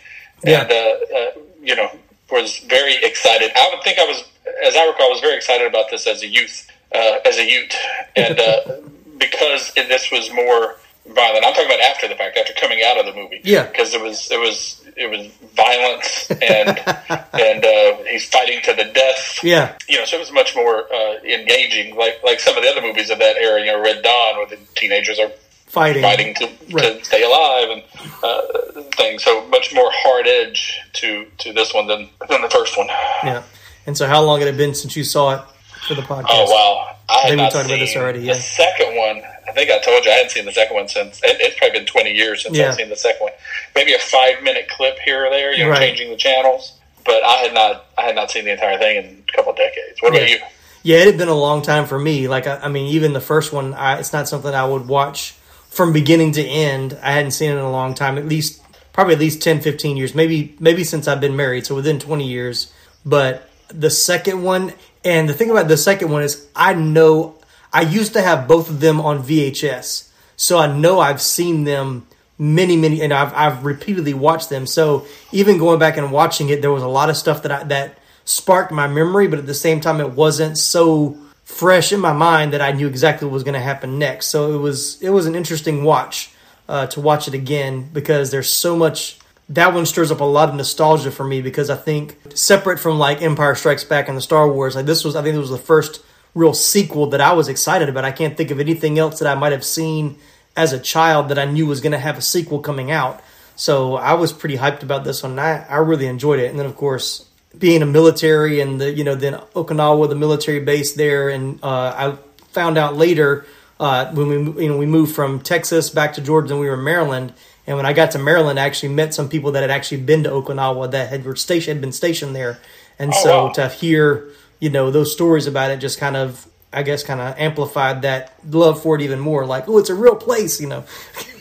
Yeah. 0.45 0.61
and 0.61 0.71
uh, 0.71 1.17
uh, 1.17 1.31
you 1.63 1.75
know, 1.75 1.89
was 2.31 2.59
very 2.59 2.95
excited. 3.03 3.51
I 3.55 3.69
would 3.73 3.83
think 3.83 3.97
I 3.97 4.03
was, 4.05 4.23
as 4.63 4.75
I 4.75 4.85
recall, 4.85 5.07
I 5.07 5.09
was 5.09 5.21
very 5.21 5.35
excited 5.35 5.65
about 5.65 5.89
this 5.89 6.05
as 6.05 6.21
a 6.21 6.27
youth, 6.27 6.67
uh, 6.93 7.17
as 7.25 7.37
a 7.39 7.45
youth, 7.49 7.73
and 8.15 8.39
uh, 8.39 8.59
because 9.17 9.73
this 9.73 10.11
was 10.11 10.31
more 10.33 10.75
violent. 11.07 11.45
I'm 11.45 11.53
talking 11.53 11.65
about 11.67 11.81
after 11.81 12.07
the 12.07 12.15
fact, 12.15 12.37
after 12.37 12.53
coming 12.53 12.81
out 12.85 12.97
of 12.99 13.05
the 13.05 13.13
movie. 13.13 13.41
Yeah. 13.43 13.67
because 13.67 13.93
it 13.93 14.01
was 14.01 14.29
it 14.31 14.39
was 14.39 14.79
it 14.95 15.09
was 15.09 15.27
violence 15.55 16.29
and 16.29 16.77
and 17.33 17.65
uh, 17.65 18.03
he's 18.09 18.27
fighting 18.29 18.61
to 18.63 18.73
the 18.73 18.85
death 18.93 19.39
Yeah. 19.43 19.75
you 19.89 19.97
know, 19.97 20.05
so 20.05 20.17
it 20.17 20.19
was 20.19 20.31
much 20.31 20.55
more 20.55 20.85
uh, 20.93 21.15
engaging, 21.23 21.95
like 21.95 22.21
like 22.23 22.39
some 22.39 22.55
of 22.57 22.63
the 22.63 22.69
other 22.69 22.81
movies 22.81 23.09
of 23.09 23.19
that 23.19 23.35
era. 23.37 23.59
You 23.59 23.67
know, 23.67 23.81
Red 23.81 24.03
Dawn, 24.03 24.37
where 24.37 24.47
the 24.47 24.57
teenagers 24.75 25.19
are 25.19 25.31
Fighting. 25.67 26.03
fighting 26.03 26.35
to, 26.35 26.45
Right. 26.71 26.99
to 26.99 27.03
stay 27.03 27.23
alive 27.23 27.69
and 27.71 27.83
uh, 28.23 28.81
things. 28.95 29.23
So 29.23 29.43
much 29.47 29.73
more 29.73 29.89
hard 29.91 30.27
edge 30.27 30.79
to 30.93 31.25
to 31.39 31.51
this 31.53 31.73
one 31.73 31.87
than 31.87 32.09
than 32.29 32.41
the 32.43 32.49
first 32.49 32.77
one. 32.77 32.87
Yeah. 33.23 33.41
And 33.87 33.97
so, 33.97 34.05
how 34.07 34.21
long 34.21 34.39
had 34.39 34.47
it 34.47 34.55
been 34.55 34.75
since 34.75 34.95
you 34.95 35.03
saw 35.03 35.33
it 35.35 35.41
for 35.87 35.95
the 35.95 36.03
podcast? 36.03 36.25
Oh 36.29 36.45
wow! 36.51 36.92
I 37.09 37.27
think 37.29 37.41
we 37.41 37.49
talked 37.49 37.65
about 37.65 37.79
this 37.79 37.93
seen 37.93 38.01
already, 38.01 38.19
The 38.25 38.35
second 38.35 38.95
one, 38.95 39.21
I 39.47 39.51
think 39.51 39.69
I 39.69 39.79
told 39.79 40.05
you 40.05 40.11
I 40.11 40.15
hadn't 40.15 40.31
seen 40.31 40.45
the 40.45 40.51
second 40.53 40.75
one 40.75 40.87
since. 40.87 41.19
It, 41.23 41.37
it's 41.41 41.57
probably 41.57 41.79
been 41.79 41.85
20 41.87 42.11
years 42.11 42.43
since 42.43 42.57
Yeah. 42.57 42.69
I've 42.69 42.75
seen 42.75 42.89
the 42.89 42.95
second 42.95 43.21
one. 43.23 43.31
Maybe 43.75 43.93
a 43.93 43.99
five 43.99 44.41
minute 44.43 44.69
clip 44.69 44.97
here 44.99 45.25
or 45.25 45.29
there, 45.29 45.53
you 45.53 45.65
know, 45.65 45.71
Right. 45.71 45.79
changing 45.79 46.09
the 46.09 46.15
channels. 46.17 46.73
But 47.05 47.23
I 47.25 47.33
had 47.37 47.53
not, 47.53 47.85
I 47.97 48.03
had 48.03 48.15
not 48.15 48.31
seen 48.31 48.45
the 48.45 48.51
entire 48.51 48.77
thing 48.77 48.97
in 48.97 49.23
a 49.27 49.31
couple 49.35 49.51
of 49.51 49.57
decades. 49.57 50.01
What 50.01 50.09
about 50.15 50.21
Yeah. 50.29 50.35
you? 50.35 50.39
Yeah, 50.83 50.97
it 50.99 51.07
had 51.07 51.17
been 51.17 51.27
a 51.29 51.33
long 51.35 51.61
time 51.61 51.85
for 51.87 51.99
me. 51.99 52.27
Like, 52.27 52.47
I, 52.47 52.57
I 52.63 52.67
mean, 52.69 52.87
even 52.87 53.13
the 53.13 53.21
first 53.21 53.51
one, 53.53 53.73
I, 53.73 53.99
it's 53.99 54.11
not 54.13 54.27
something 54.29 54.53
I 54.53 54.65
would 54.65 54.87
watch 54.87 55.33
from 55.69 55.91
beginning 55.93 56.31
to 56.33 56.43
end. 56.43 56.97
I 57.01 57.11
hadn't 57.11 57.31
seen 57.31 57.51
it 57.51 57.55
in 57.55 57.59
a 57.59 57.71
long 57.71 57.93
time, 57.93 58.17
at 58.17 58.27
least, 58.27 58.61
probably 58.93 59.13
at 59.15 59.19
least 59.19 59.41
10, 59.41 59.61
15 59.61 59.97
years, 59.97 60.13
maybe, 60.15 60.55
maybe 60.59 60.83
since 60.83 61.07
I've 61.07 61.21
been 61.21 61.35
married. 61.35 61.65
So 61.65 61.75
within 61.75 61.99
20 61.99 62.27
years. 62.27 62.71
But 63.05 63.49
the 63.69 63.89
second 63.89 64.43
one, 64.43 64.73
and 65.03 65.27
the 65.27 65.33
thing 65.33 65.49
about 65.49 65.67
the 65.67 65.77
second 65.77 66.09
one 66.11 66.23
is 66.23 66.47
I 66.55 66.73
know, 66.73 67.35
I 67.71 67.81
used 67.81 68.13
to 68.13 68.21
have 68.21 68.47
both 68.47 68.69
of 68.69 68.79
them 68.79 69.01
on 69.01 69.23
VHS. 69.23 70.09
So 70.35 70.57
I 70.57 70.67
know 70.67 70.99
I've 70.99 71.21
seen 71.21 71.63
them 71.63 72.07
many, 72.37 72.75
many, 72.75 73.01
and 73.01 73.13
I've, 73.13 73.33
I've 73.33 73.65
repeatedly 73.65 74.13
watched 74.13 74.49
them. 74.49 74.65
So 74.65 75.05
even 75.31 75.57
going 75.57 75.79
back 75.79 75.97
and 75.97 76.11
watching 76.11 76.49
it, 76.49 76.61
there 76.61 76.71
was 76.71 76.83
a 76.83 76.87
lot 76.87 77.09
of 77.09 77.17
stuff 77.17 77.43
that 77.43 77.51
I, 77.51 77.63
that 77.65 77.99
sparked 78.25 78.71
my 78.71 78.87
memory, 78.87 79.27
but 79.27 79.39
at 79.39 79.45
the 79.45 79.53
same 79.53 79.79
time, 79.79 79.99
it 79.99 80.11
wasn't 80.11 80.57
so 80.57 81.17
fresh 81.43 81.91
in 81.91 81.99
my 81.99 82.13
mind 82.13 82.53
that 82.53 82.61
I 82.61 82.71
knew 82.71 82.87
exactly 82.87 83.27
what 83.27 83.33
was 83.33 83.43
going 83.43 83.53
to 83.53 83.59
happen 83.59 83.99
next. 83.99 84.27
So 84.27 84.53
it 84.53 84.57
was, 84.57 85.01
it 85.01 85.09
was 85.09 85.25
an 85.25 85.35
interesting 85.35 85.83
watch 85.83 86.31
uh, 86.67 86.87
to 86.87 87.01
watch 87.01 87.27
it 87.27 87.33
again 87.33 87.89
because 87.91 88.31
there's 88.31 88.49
so 88.49 88.75
much. 88.75 89.19
That 89.49 89.73
one 89.73 89.85
stirs 89.85 90.11
up 90.11 90.21
a 90.21 90.25
lot 90.25 90.49
of 90.49 90.55
nostalgia 90.55 91.11
for 91.11 91.23
me 91.23 91.41
because 91.41 91.69
I 91.69 91.75
think 91.75 92.17
separate 92.33 92.79
from 92.79 92.97
like 92.97 93.21
Empire 93.21 93.55
Strikes 93.55 93.83
Back 93.83 94.07
and 94.07 94.17
the 94.17 94.21
Star 94.21 94.49
Wars, 94.49 94.75
like 94.75 94.85
this 94.85 95.03
was, 95.03 95.15
I 95.15 95.21
think 95.21 95.35
it 95.35 95.39
was 95.39 95.49
the 95.49 95.57
first 95.57 96.03
real 96.33 96.53
sequel 96.53 97.07
that 97.07 97.21
I 97.21 97.33
was 97.33 97.47
excited 97.47 97.89
about. 97.89 98.05
I 98.05 98.11
can't 98.11 98.37
think 98.37 98.51
of 98.51 98.59
anything 98.59 98.97
else 98.97 99.19
that 99.19 99.27
I 99.27 99.35
might 99.35 99.51
have 99.51 99.65
seen 99.65 100.17
as 100.55 100.71
a 100.71 100.79
child 100.79 101.29
that 101.29 101.37
I 101.37 101.45
knew 101.45 101.65
was 101.65 101.81
going 101.81 101.91
to 101.91 101.99
have 101.99 102.17
a 102.17 102.21
sequel 102.21 102.59
coming 102.59 102.89
out. 102.89 103.21
So 103.55 103.95
I 103.95 104.13
was 104.13 104.33
pretty 104.33 104.57
hyped 104.57 104.81
about 104.81 105.03
this 105.03 105.21
one. 105.23 105.37
I, 105.37 105.65
I 105.67 105.77
really 105.77 106.07
enjoyed 106.07 106.39
it. 106.39 106.49
And 106.49 106.57
then 106.57 106.65
of 106.65 106.75
course, 106.75 107.27
being 107.57 107.81
a 107.81 107.85
military 107.85 108.61
and 108.61 108.79
the, 108.79 108.91
you 108.91 109.03
know, 109.03 109.13
then 109.13 109.33
Okinawa, 109.55 110.09
the 110.09 110.15
military 110.15 110.59
base 110.59 110.93
there. 110.93 111.29
And, 111.29 111.59
uh, 111.63 111.67
I 111.95 112.17
found 112.51 112.77
out 112.77 112.95
later, 112.95 113.45
uh, 113.79 114.11
when 114.13 114.55
we, 114.55 114.63
you 114.63 114.69
know, 114.69 114.77
we 114.77 114.85
moved 114.85 115.13
from 115.13 115.41
Texas 115.41 115.89
back 115.89 116.13
to 116.13 116.21
Georgia 116.21 116.53
and 116.53 116.61
we 116.61 116.67
were 116.67 116.75
in 116.75 116.83
Maryland. 116.83 117.33
And 117.65 117.77
when 117.77 117.85
I 117.85 117.93
got 117.93 118.11
to 118.11 118.19
Maryland, 118.19 118.59
I 118.59 118.65
actually 118.65 118.93
met 118.93 119.13
some 119.13 119.29
people 119.29 119.51
that 119.53 119.61
had 119.61 119.71
actually 119.71 120.01
been 120.01 120.23
to 120.23 120.29
Okinawa 120.29 120.91
that 120.91 121.09
had 121.09 121.23
were 121.25 121.35
stationed, 121.35 121.77
had 121.77 121.81
been 121.81 121.93
stationed 121.93 122.35
there. 122.35 122.59
And 122.99 123.11
Oh, 123.13 123.23
so 123.23 123.45
wow. 123.45 123.51
to 123.53 123.69
hear, 123.69 124.29
you 124.59 124.69
know, 124.69 124.91
those 124.91 125.11
stories 125.13 125.47
about 125.47 125.71
it 125.71 125.77
just 125.77 125.97
kind 125.99 126.17
of, 126.17 126.45
I 126.73 126.83
guess, 126.83 127.03
kind 127.03 127.21
of 127.21 127.37
amplified 127.39 128.01
that 128.01 128.33
love 128.49 128.81
for 128.81 128.95
it 128.95 129.01
even 129.01 129.19
more. 129.19 129.45
Like, 129.45 129.67
oh, 129.69 129.77
it's 129.77 129.89
a 129.89 129.95
real 129.95 130.15
place, 130.15 130.59
you 130.59 130.67
know. 130.67 130.83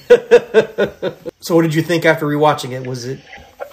so, 1.41 1.55
what 1.55 1.63
did 1.63 1.75
you 1.75 1.83
think 1.83 2.05
after 2.05 2.27
rewatching 2.27 2.71
it? 2.73 2.87
Was 2.87 3.05
it 3.07 3.19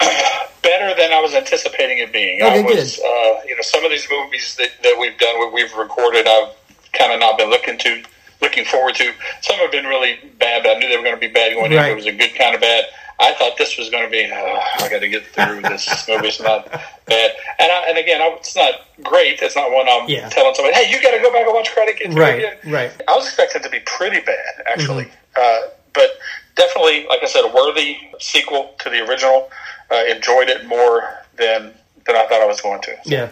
better 0.62 0.94
than 1.00 1.12
I 1.12 1.20
was 1.20 1.34
anticipating 1.34 1.98
it 1.98 2.12
being. 2.12 2.42
Okay, 2.42 2.60
I 2.60 2.62
was, 2.62 2.98
uh, 2.98 3.42
you 3.46 3.54
know, 3.56 3.62
some 3.62 3.84
of 3.84 3.90
these 3.90 4.06
movies 4.10 4.54
that, 4.56 4.70
that 4.82 4.96
we've 4.98 5.16
done, 5.18 5.38
what 5.38 5.52
we've 5.52 5.72
recorded, 5.74 6.26
I've 6.26 6.54
kind 6.92 7.12
of 7.12 7.20
not 7.20 7.38
been 7.38 7.50
looking 7.50 7.78
to, 7.78 8.02
looking 8.40 8.64
forward 8.64 8.94
to. 8.96 9.12
Some 9.42 9.56
have 9.58 9.70
been 9.72 9.86
really 9.86 10.18
bad, 10.38 10.62
but 10.62 10.76
I 10.76 10.78
knew 10.78 10.88
they 10.88 10.96
were 10.96 11.02
going 11.02 11.14
to 11.16 11.20
be 11.20 11.32
bad 11.32 11.54
going 11.54 11.72
in. 11.72 11.78
Right. 11.78 11.92
It 11.92 11.96
was 11.96 12.06
a 12.06 12.12
good 12.12 12.34
kind 12.34 12.54
of 12.54 12.60
bad. 12.60 12.84
I 13.22 13.34
thought 13.34 13.58
this 13.58 13.76
was 13.76 13.90
going 13.90 14.04
to 14.04 14.10
be. 14.10 14.24
Uh, 14.24 14.34
I 14.36 14.88
got 14.90 15.00
to 15.00 15.08
get 15.08 15.26
through 15.26 15.60
this 15.62 15.86
movie. 16.08 16.28
It's 16.28 16.40
not 16.40 16.70
bad, 16.70 17.30
and 17.58 17.70
I, 17.70 17.84
and 17.88 17.98
again, 17.98 18.22
I, 18.22 18.28
it's 18.38 18.56
not 18.56 18.86
great. 19.02 19.40
It's 19.42 19.54
not 19.56 19.70
one 19.70 19.86
I'm 19.88 20.08
Yeah. 20.08 20.28
telling 20.30 20.54
somebody, 20.54 20.74
"Hey, 20.74 20.90
you 20.90 21.02
got 21.02 21.10
to 21.10 21.20
go 21.20 21.30
back 21.30 21.44
and 21.44 21.54
watch 21.54 21.70
Kid." 21.98 22.14
Right, 22.14 22.38
again." 22.38 22.56
right. 22.72 22.90
I 23.08 23.14
was 23.16 23.26
expecting 23.26 23.60
it 23.60 23.64
to 23.64 23.70
be 23.70 23.80
pretty 23.80 24.20
bad, 24.20 24.64
actually, 24.72 25.04
Mm-hmm. 25.04 25.66
uh, 25.66 25.70
but 25.92 26.10
definitely, 26.56 27.06
like 27.08 27.22
I 27.22 27.26
said, 27.26 27.44
a 27.44 27.52
worthy 27.54 27.98
sequel 28.20 28.74
to 28.80 28.88
the 28.90 29.06
original. 29.06 29.50
Uh, 29.90 30.04
enjoyed 30.08 30.48
it 30.48 30.66
more 30.66 31.02
than 31.36 31.74
than 32.06 32.16
I 32.16 32.26
thought 32.28 32.40
I 32.40 32.46
was 32.46 32.60
going 32.62 32.80
to. 32.82 32.92
Yeah, 33.04 33.18
yeah. 33.18 33.28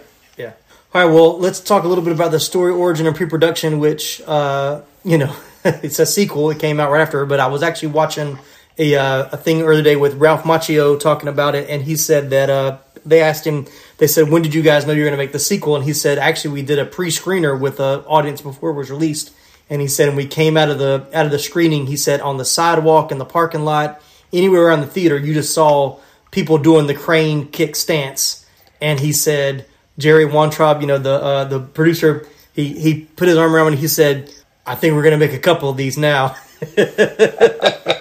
All 0.98 1.06
right, 1.06 1.14
well, 1.14 1.38
let's 1.38 1.60
talk 1.60 1.84
a 1.84 1.86
little 1.86 2.02
bit 2.02 2.12
about 2.12 2.32
the 2.32 2.40
story, 2.40 2.72
origin, 2.72 3.06
and 3.06 3.14
pre-production. 3.14 3.78
Which, 3.78 4.20
uh, 4.22 4.80
you 5.04 5.16
know, 5.16 5.32
it's 5.64 6.00
a 6.00 6.04
sequel. 6.04 6.50
It 6.50 6.58
came 6.58 6.80
out 6.80 6.90
right 6.90 7.00
after, 7.00 7.24
but 7.24 7.38
I 7.38 7.46
was 7.46 7.62
actually 7.62 7.90
watching 7.90 8.36
a 8.78 8.96
uh, 8.96 9.28
a 9.30 9.36
thing 9.36 9.62
earlier 9.62 9.84
today 9.84 9.94
with 9.94 10.14
Ralph 10.14 10.42
Macchio 10.42 10.98
talking 10.98 11.28
about 11.28 11.54
it, 11.54 11.70
and 11.70 11.82
he 11.82 11.94
said 11.94 12.30
that 12.30 12.50
uh, 12.50 12.78
they 13.06 13.22
asked 13.22 13.46
him. 13.46 13.68
They 13.98 14.08
said, 14.08 14.28
"When 14.28 14.42
did 14.42 14.54
you 14.54 14.62
guys 14.62 14.86
know 14.86 14.92
you 14.92 15.02
were 15.02 15.06
going 15.06 15.16
to 15.16 15.22
make 15.22 15.30
the 15.30 15.38
sequel?" 15.38 15.76
And 15.76 15.84
he 15.84 15.92
said, 15.92 16.18
"Actually, 16.18 16.54
we 16.54 16.62
did 16.62 16.80
a 16.80 16.84
pre-screener 16.84 17.56
with 17.56 17.76
the 17.76 18.02
audience 18.08 18.40
before 18.40 18.70
it 18.70 18.74
was 18.74 18.90
released." 18.90 19.32
And 19.70 19.80
he 19.80 19.86
said, 19.86 20.08
"And 20.08 20.16
we 20.16 20.26
came 20.26 20.56
out 20.56 20.68
of 20.68 20.80
the 20.80 21.06
out 21.14 21.26
of 21.26 21.30
the 21.30 21.38
screening." 21.38 21.86
He 21.86 21.96
said, 21.96 22.20
"On 22.22 22.38
the 22.38 22.44
sidewalk 22.44 23.12
in 23.12 23.18
the 23.18 23.24
parking 23.24 23.64
lot, 23.64 24.02
anywhere 24.32 24.66
around 24.66 24.80
the 24.80 24.88
theater, 24.88 25.16
you 25.16 25.32
just 25.32 25.54
saw 25.54 26.00
people 26.32 26.58
doing 26.58 26.88
the 26.88 26.94
crane 26.94 27.46
kick 27.46 27.76
stance." 27.76 28.44
And 28.80 28.98
he 28.98 29.12
said, 29.12 29.66
Jerry 29.98 30.24
Weintraub, 30.24 30.80
you 30.80 30.86
know, 30.86 30.98
the 30.98 31.12
uh, 31.12 31.44
the 31.44 31.60
producer, 31.60 32.26
he 32.54 32.78
he 32.78 33.02
put 33.16 33.28
his 33.28 33.36
arm 33.36 33.54
around 33.54 33.66
me 33.66 33.72
and 33.72 33.80
he 33.80 33.88
said, 33.88 34.32
"I 34.64 34.74
think 34.74 34.94
we're 34.94 35.02
going 35.02 35.18
to 35.18 35.26
make 35.26 35.34
a 35.34 35.40
couple 35.40 35.68
of 35.68 35.76
these 35.76 35.98
now." 35.98 36.36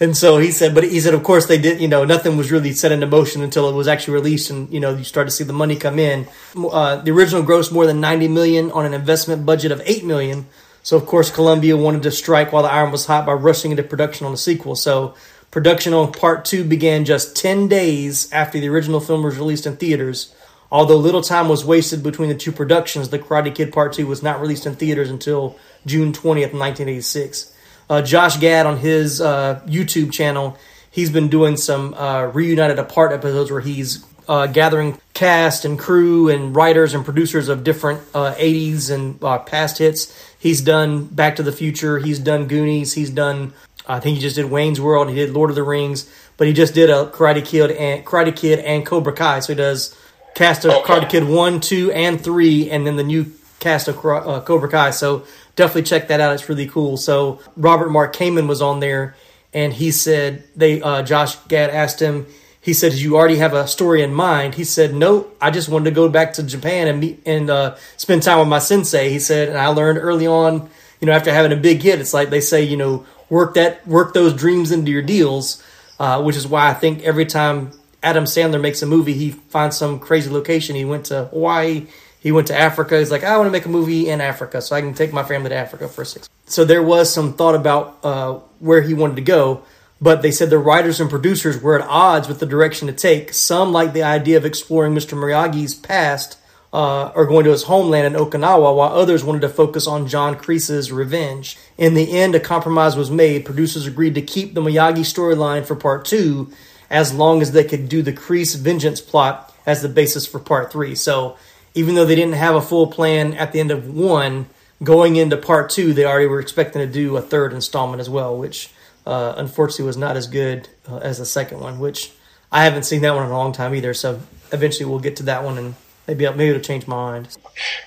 And 0.00 0.16
so 0.16 0.38
he 0.38 0.52
said, 0.52 0.74
but 0.74 0.84
he 0.84 1.00
said, 1.00 1.14
of 1.14 1.24
course 1.24 1.46
they 1.46 1.58
did. 1.58 1.80
You 1.80 1.88
know, 1.88 2.04
nothing 2.04 2.36
was 2.36 2.52
really 2.52 2.72
set 2.72 2.92
into 2.92 3.06
motion 3.06 3.42
until 3.42 3.68
it 3.68 3.74
was 3.74 3.88
actually 3.88 4.14
released, 4.14 4.50
and 4.50 4.72
you 4.72 4.78
know, 4.78 4.94
you 4.94 5.02
start 5.02 5.26
to 5.26 5.30
see 5.32 5.44
the 5.44 5.52
money 5.52 5.74
come 5.74 5.98
in. 5.98 6.28
Uh, 6.56 6.96
the 6.96 7.10
original 7.10 7.42
grossed 7.42 7.72
more 7.72 7.86
than 7.86 8.00
ninety 8.00 8.28
million 8.28 8.70
on 8.70 8.86
an 8.86 8.94
investment 8.94 9.44
budget 9.44 9.72
of 9.72 9.82
eight 9.84 10.04
million. 10.04 10.46
So 10.84 10.96
of 10.96 11.04
course, 11.04 11.30
Columbia 11.30 11.76
wanted 11.76 12.04
to 12.04 12.12
strike 12.12 12.52
while 12.52 12.62
the 12.62 12.70
iron 12.70 12.92
was 12.92 13.06
hot 13.06 13.26
by 13.26 13.32
rushing 13.32 13.72
into 13.72 13.82
production 13.82 14.24
on 14.24 14.32
the 14.32 14.38
sequel. 14.38 14.76
So 14.76 15.16
production 15.50 15.92
on 15.92 16.12
part 16.12 16.44
two 16.44 16.62
began 16.62 17.04
just 17.04 17.36
ten 17.36 17.66
days 17.66 18.32
after 18.32 18.60
the 18.60 18.68
original 18.68 19.00
film 19.00 19.24
was 19.24 19.36
released 19.36 19.66
in 19.66 19.76
theaters. 19.76 20.32
Although 20.70 20.96
little 20.96 21.22
time 21.22 21.48
was 21.48 21.64
wasted 21.64 22.02
between 22.02 22.28
the 22.28 22.34
two 22.34 22.52
productions, 22.52 23.08
The 23.08 23.18
Karate 23.18 23.54
Kid 23.54 23.72
Part 23.72 23.94
2 23.94 24.06
was 24.06 24.22
not 24.22 24.40
released 24.40 24.66
in 24.66 24.74
theaters 24.74 25.10
until 25.10 25.56
June 25.86 26.12
20th, 26.12 26.52
1986. 26.52 27.54
Uh, 27.88 28.02
Josh 28.02 28.36
Gad 28.36 28.66
on 28.66 28.78
his 28.78 29.20
uh, 29.20 29.60
YouTube 29.66 30.12
channel, 30.12 30.58
he's 30.90 31.10
been 31.10 31.28
doing 31.28 31.56
some 31.56 31.94
uh, 31.94 32.26
reunited 32.26 32.78
apart 32.78 33.12
episodes 33.12 33.50
where 33.50 33.62
he's 33.62 34.04
uh, 34.28 34.46
gathering 34.46 35.00
cast 35.14 35.64
and 35.64 35.78
crew 35.78 36.28
and 36.28 36.54
writers 36.54 36.92
and 36.92 37.02
producers 37.02 37.48
of 37.48 37.64
different 37.64 38.00
uh, 38.12 38.34
80s 38.34 38.90
and 38.90 39.22
uh, 39.24 39.38
past 39.38 39.78
hits. 39.78 40.12
He's 40.38 40.60
done 40.60 41.06
Back 41.06 41.36
to 41.36 41.42
the 41.42 41.52
Future, 41.52 41.98
he's 41.98 42.18
done 42.18 42.46
Goonies, 42.46 42.92
he's 42.92 43.10
done 43.10 43.54
I 43.88 44.00
think 44.00 44.16
he 44.16 44.20
just 44.20 44.36
did 44.36 44.50
Wayne's 44.50 44.80
World, 44.80 45.08
he 45.08 45.14
did 45.14 45.30
Lord 45.30 45.48
of 45.48 45.56
the 45.56 45.62
Rings, 45.62 46.12
but 46.36 46.46
he 46.46 46.52
just 46.52 46.74
did 46.74 46.90
a 46.90 47.06
Karate 47.06 47.42
Kid 47.44 47.70
and 47.70 48.04
Karate 48.04 48.36
Kid 48.36 48.58
and 48.58 48.84
Cobra 48.84 49.14
Kai. 49.14 49.40
So 49.40 49.54
he 49.54 49.56
does 49.56 49.98
cast 50.34 50.64
of 50.64 50.72
Okay. 50.72 50.92
Karate 50.94 51.10
Kid 51.10 51.24
one, 51.24 51.60
two, 51.60 51.90
and 51.92 52.20
three, 52.20 52.70
and 52.70 52.86
then 52.86 52.96
the 52.96 53.04
new 53.04 53.26
cast 53.60 53.88
of 53.88 53.96
uh, 54.04 54.40
Cobra 54.40 54.68
Kai. 54.68 54.90
So 54.90 55.24
definitely 55.56 55.82
check 55.82 56.08
that 56.08 56.20
out. 56.20 56.34
It's 56.34 56.48
really 56.48 56.66
cool. 56.66 56.96
So 56.96 57.40
Robert 57.56 57.90
Mark 57.90 58.14
Kamen 58.14 58.46
was 58.48 58.62
on 58.62 58.80
there, 58.80 59.16
and 59.52 59.72
he 59.72 59.90
said 59.90 60.44
they 60.56 60.80
uh, 60.80 61.02
Josh 61.02 61.36
Gad 61.48 61.70
asked 61.70 62.00
him. 62.00 62.26
He 62.60 62.74
said, 62.74 62.92
you 62.92 63.16
already 63.16 63.36
have 63.36 63.54
a 63.54 63.66
story 63.66 64.02
in 64.02 64.12
mind?" 64.12 64.54
He 64.54 64.64
said, 64.64 64.94
"No, 64.94 65.28
I 65.40 65.50
just 65.50 65.68
wanted 65.68 65.86
to 65.86 65.90
go 65.90 66.08
back 66.08 66.34
to 66.34 66.42
Japan 66.42 66.86
and 66.86 67.00
meet 67.00 67.22
and 67.24 67.48
uh, 67.48 67.76
spend 67.96 68.22
time 68.22 68.38
with 68.40 68.48
my 68.48 68.58
sensei." 68.58 69.08
He 69.10 69.18
said, 69.18 69.48
"And 69.48 69.56
I 69.56 69.68
learned 69.68 69.98
early 69.98 70.26
on, 70.26 70.68
you 71.00 71.06
know, 71.06 71.12
after 71.12 71.32
having 71.32 71.52
a 71.52 71.56
big 71.56 71.82
hit, 71.82 72.00
it's 72.00 72.12
like 72.12 72.30
they 72.30 72.40
say, 72.42 72.62
you 72.62 72.76
know, 72.76 73.06
work 73.30 73.54
that 73.54 73.86
work 73.86 74.12
those 74.12 74.34
dreams 74.34 74.70
into 74.70 74.90
your 74.90 75.02
deals." 75.02 75.62
Uh, 75.98 76.22
which 76.22 76.36
is 76.36 76.46
why 76.46 76.68
I 76.68 76.74
think 76.74 77.02
every 77.02 77.26
time 77.26 77.72
Adam 78.02 78.24
Sandler 78.24 78.60
makes 78.60 78.82
a 78.82 78.86
movie, 78.86 79.14
he 79.14 79.30
finds 79.30 79.76
some 79.76 79.98
crazy 79.98 80.30
location. 80.30 80.76
He 80.76 80.84
went 80.84 81.06
to 81.06 81.24
Hawaii. 81.26 81.86
He 82.20 82.32
went 82.32 82.48
to 82.48 82.58
Africa. 82.58 82.98
He's 82.98 83.10
like, 83.10 83.24
I 83.24 83.36
want 83.36 83.46
to 83.46 83.52
make 83.52 83.64
a 83.64 83.68
movie 83.68 84.08
in 84.08 84.20
Africa, 84.20 84.60
so 84.60 84.74
I 84.74 84.80
can 84.80 84.94
take 84.94 85.12
my 85.12 85.22
family 85.22 85.50
to 85.50 85.54
Africa 85.54 85.88
for 85.88 86.04
six. 86.04 86.28
So 86.46 86.64
there 86.64 86.82
was 86.82 87.12
some 87.12 87.34
thought 87.34 87.54
about 87.54 87.98
uh, 88.02 88.34
where 88.58 88.82
he 88.82 88.94
wanted 88.94 89.16
to 89.16 89.22
go, 89.22 89.62
but 90.00 90.22
they 90.22 90.30
said 90.30 90.50
the 90.50 90.58
writers 90.58 91.00
and 91.00 91.10
producers 91.10 91.60
were 91.60 91.80
at 91.80 91.86
odds 91.86 92.26
with 92.26 92.40
the 92.40 92.46
direction 92.46 92.88
to 92.88 92.92
take. 92.92 93.32
Some 93.32 93.72
like 93.72 93.92
the 93.92 94.02
idea 94.02 94.36
of 94.36 94.44
exploring 94.44 94.94
Mr. 94.94 95.16
Miyagi's 95.16 95.74
past 95.74 96.38
uh, 96.72 97.08
or 97.14 97.26
going 97.26 97.44
to 97.44 97.50
his 97.50 97.64
homeland 97.64 98.06
in 98.06 98.20
Okinawa, 98.20 98.76
while 98.76 98.92
others 98.92 99.24
wanted 99.24 99.40
to 99.40 99.48
focus 99.48 99.86
on 99.86 100.06
John 100.06 100.36
Kreese's 100.36 100.92
revenge. 100.92 101.56
In 101.76 101.94
the 101.94 102.18
end, 102.18 102.34
a 102.34 102.40
compromise 102.40 102.96
was 102.96 103.10
made. 103.10 103.44
Producers 103.44 103.86
agreed 103.86 104.14
to 104.16 104.22
keep 104.22 104.54
the 104.54 104.60
Miyagi 104.60 104.98
storyline 104.98 105.64
for 105.64 105.76
part 105.76 106.04
two, 106.04 106.52
as 106.90 107.12
long 107.12 107.42
as 107.42 107.52
they 107.52 107.64
could 107.64 107.88
do 107.88 108.02
the 108.02 108.12
Kreese 108.12 108.56
vengeance 108.56 109.00
plot 109.00 109.54
as 109.66 109.82
the 109.82 109.88
basis 109.88 110.26
for 110.26 110.38
part 110.38 110.72
three. 110.72 110.94
So, 110.94 111.36
even 111.74 111.94
though 111.94 112.04
they 112.04 112.16
didn't 112.16 112.34
have 112.34 112.54
a 112.54 112.62
full 112.62 112.86
plan 112.86 113.34
at 113.34 113.52
the 113.52 113.60
end 113.60 113.70
of 113.70 113.94
one, 113.94 114.46
going 114.82 115.16
into 115.16 115.36
part 115.36 115.70
two, 115.70 115.92
they 115.92 116.04
already 116.04 116.26
were 116.26 116.40
expecting 116.40 116.80
to 116.80 116.92
do 116.92 117.16
a 117.16 117.22
third 117.22 117.52
installment 117.52 118.00
as 118.00 118.08
well, 118.08 118.36
which 118.36 118.70
uh, 119.06 119.34
unfortunately 119.36 119.84
was 119.84 119.96
not 119.96 120.16
as 120.16 120.26
good 120.26 120.68
uh, 120.88 120.98
as 120.98 121.18
the 121.18 121.26
second 121.26 121.60
one. 121.60 121.78
Which 121.78 122.12
I 122.50 122.64
haven't 122.64 122.84
seen 122.84 123.02
that 123.02 123.14
one 123.14 123.24
in 123.24 123.30
a 123.30 123.36
long 123.36 123.52
time 123.52 123.74
either. 123.74 123.94
So 123.94 124.20
eventually 124.52 124.88
we'll 124.88 125.00
get 125.00 125.16
to 125.16 125.24
that 125.24 125.44
one, 125.44 125.58
and 125.58 125.74
maybe 126.06 126.24
maybe 126.24 126.48
it'll 126.48 126.62
change 126.62 126.86
my 126.86 126.96
mind. 126.96 127.36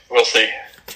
We'll 0.10 0.26
see. 0.26 0.50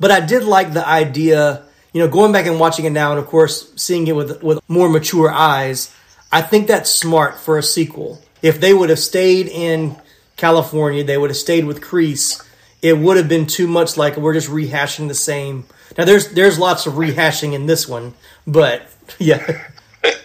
but 0.00 0.10
I 0.10 0.20
did 0.20 0.44
like 0.44 0.72
the 0.72 0.86
idea, 0.86 1.64
you 1.92 2.00
know, 2.00 2.08
going 2.08 2.32
back 2.32 2.46
and 2.46 2.60
watching 2.60 2.84
it 2.84 2.90
now, 2.90 3.10
and 3.10 3.18
of 3.18 3.26
course 3.26 3.72
seeing 3.76 4.06
it 4.06 4.14
with 4.14 4.42
with 4.42 4.60
more 4.68 4.88
mature 4.88 5.30
eyes. 5.30 5.94
I 6.32 6.42
think 6.42 6.66
that's 6.68 6.90
smart 6.90 7.38
for 7.38 7.58
a 7.58 7.62
sequel. 7.62 8.20
If 8.42 8.60
they 8.60 8.72
would 8.72 8.88
have 8.90 8.98
stayed 8.98 9.48
in 9.48 9.96
California, 10.36 11.04
they 11.04 11.18
would 11.18 11.30
have 11.30 11.36
stayed 11.36 11.64
with 11.64 11.80
Kreese. 11.80 12.44
It 12.82 12.96
would 12.98 13.16
have 13.16 13.28
been 13.28 13.46
too 13.46 13.66
much 13.66 13.96
like 13.96 14.16
we're 14.16 14.32
just 14.34 14.48
rehashing 14.48 15.08
the 15.08 15.14
same. 15.14 15.64
Now 15.98 16.04
there's 16.04 16.32
there's 16.32 16.58
lots 16.58 16.86
of 16.86 16.94
rehashing 16.94 17.52
in 17.52 17.66
this 17.66 17.86
one, 17.88 18.14
but 18.46 18.82
yeah. 19.18 19.38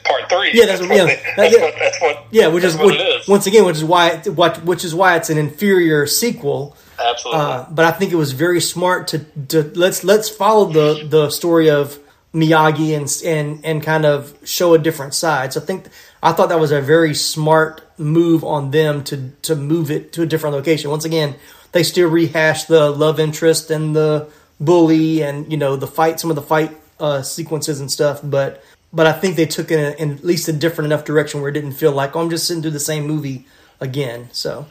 Part 0.05 0.29
three. 0.29 0.51
Yeah, 0.53 0.67
that's, 0.67 0.79
that's 0.79 0.89
what, 0.89 0.95
yeah, 0.97 1.03
they- 1.05 1.23
that's, 1.35 1.55
yeah. 1.57 1.61
what, 1.63 1.73
that's 1.77 2.01
what. 2.01 2.23
Yeah, 2.31 2.47
which 2.47 2.63
is, 2.63 2.77
what 2.77 2.85
which, 2.85 2.95
it 2.95 3.21
is. 3.21 3.27
once 3.27 3.45
again, 3.47 3.65
which 3.65 3.75
is 3.77 3.83
why 3.83 4.11
it, 4.11 4.29
what 4.29 4.63
which 4.63 4.85
is 4.85 4.95
why 4.95 5.17
it's 5.17 5.29
an 5.29 5.37
inferior 5.37 6.05
sequel. 6.07 6.77
Absolutely. 6.97 7.41
Uh, 7.41 7.65
but 7.71 7.83
I 7.83 7.91
think 7.91 8.13
it 8.13 8.15
was 8.15 8.31
very 8.31 8.61
smart 8.61 9.09
to, 9.09 9.19
to 9.49 9.63
let's 9.75 10.05
let's 10.05 10.29
follow 10.29 10.65
the 10.71 11.05
the 11.09 11.29
story 11.29 11.69
of 11.69 11.99
Miyagi 12.35 12.95
and 12.95 13.09
and 13.25 13.65
and 13.65 13.81
kind 13.81 14.05
of 14.05 14.37
show 14.43 14.73
a 14.73 14.77
different 14.77 15.13
side. 15.13 15.53
So 15.53 15.61
I 15.61 15.63
think 15.63 15.87
I 16.21 16.33
thought 16.33 16.49
that 16.49 16.59
was 16.59 16.71
a 16.71 16.81
very 16.81 17.15
smart 17.15 17.81
move 17.97 18.43
on 18.43 18.71
them 18.71 19.03
to 19.05 19.31
to 19.43 19.55
move 19.55 19.89
it 19.89 20.11
to 20.13 20.21
a 20.21 20.25
different 20.25 20.55
location. 20.55 20.91
Once 20.91 21.05
again, 21.05 21.35
they 21.71 21.81
still 21.81 22.09
rehash 22.09 22.65
the 22.65 22.91
love 22.91 23.19
interest 23.19 23.71
and 23.71 23.95
the 23.95 24.27
bully 24.59 25.23
and 25.23 25.49
you 25.49 25.57
know 25.57 25.77
the 25.77 25.87
fight, 25.87 26.19
some 26.19 26.29
of 26.29 26.35
the 26.35 26.41
fight 26.41 26.77
uh, 26.99 27.21
sequences 27.21 27.79
and 27.79 27.89
stuff, 27.91 28.21
but. 28.23 28.63
But 28.93 29.07
I 29.07 29.11
think 29.11 29.35
they 29.35 29.45
took 29.45 29.71
it 29.71 29.99
in, 29.99 30.11
at 30.13 30.23
least 30.23 30.47
a 30.47 30.53
different 30.53 30.85
enough 30.85 31.03
direction 31.03 31.41
where 31.41 31.49
it 31.49 31.53
didn't 31.53 31.73
feel 31.73 31.91
like 31.91 32.15
oh, 32.15 32.21
I'm 32.21 32.29
just 32.29 32.47
sitting 32.47 32.61
through 32.61 32.71
the 32.71 32.79
same 32.79 33.05
movie 33.05 33.45
again. 33.81 34.29
So 34.31 34.67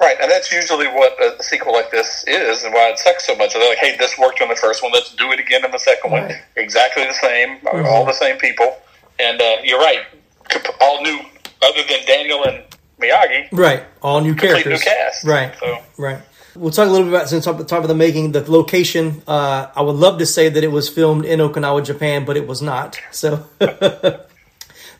Right, 0.00 0.16
and 0.20 0.30
that's 0.30 0.52
usually 0.52 0.86
what 0.88 1.12
a 1.22 1.40
sequel 1.42 1.72
like 1.72 1.90
this 1.90 2.24
is, 2.26 2.64
and 2.64 2.74
why 2.74 2.88
it 2.90 2.98
sucks 2.98 3.26
so 3.26 3.34
much. 3.36 3.54
They're 3.54 3.68
like, 3.68 3.78
"Hey, 3.78 3.96
this 3.96 4.18
worked 4.18 4.40
on 4.42 4.48
the 4.48 4.56
first 4.56 4.82
one. 4.82 4.90
Let's 4.92 5.14
do 5.14 5.30
it 5.32 5.38
again 5.38 5.64
in 5.64 5.70
the 5.70 5.78
second 5.78 6.10
one. 6.10 6.30
Exactly 6.56 7.04
the 7.04 7.14
same, 7.14 7.58
Mm-hmm. 7.58 7.86
all 7.86 8.04
the 8.04 8.12
same 8.12 8.36
people." 8.36 8.76
And 9.20 9.40
uh, 9.40 9.56
you're 9.62 9.78
right, 9.78 10.00
all 10.80 11.00
new, 11.02 11.20
other 11.62 11.82
than 11.88 12.04
Daniel 12.06 12.44
and 12.44 12.64
Miyagi, 13.00 13.48
Right. 13.52 13.84
All 14.02 14.20
new 14.20 14.34
characters. 14.34 14.80
new 14.80 14.84
cast. 14.90 15.24
Right. 15.24 15.54
So 15.60 15.78
Right. 15.96 16.18
We'll 16.56 16.70
talk 16.72 16.86
a 16.88 16.90
little 16.90 17.06
bit 17.08 17.14
about 17.14 17.28
since 17.28 17.44
talk, 17.44 17.56
talk 17.66 17.78
about 17.78 17.88
the 17.88 17.94
making, 17.96 18.32
the 18.32 18.48
location. 18.50 19.22
Uh, 19.26 19.68
I 19.74 19.82
would 19.82 19.96
love 19.96 20.18
to 20.18 20.26
say 20.26 20.48
that 20.48 20.62
it 20.62 20.68
was 20.72 20.88
filmed 20.88 21.24
in 21.24 21.40
Okinawa, 21.40 21.84
Japan, 21.84 22.24
but 22.24 22.36
it 22.36 22.46
was 22.46 22.62
not. 22.62 23.00
So 23.10 23.44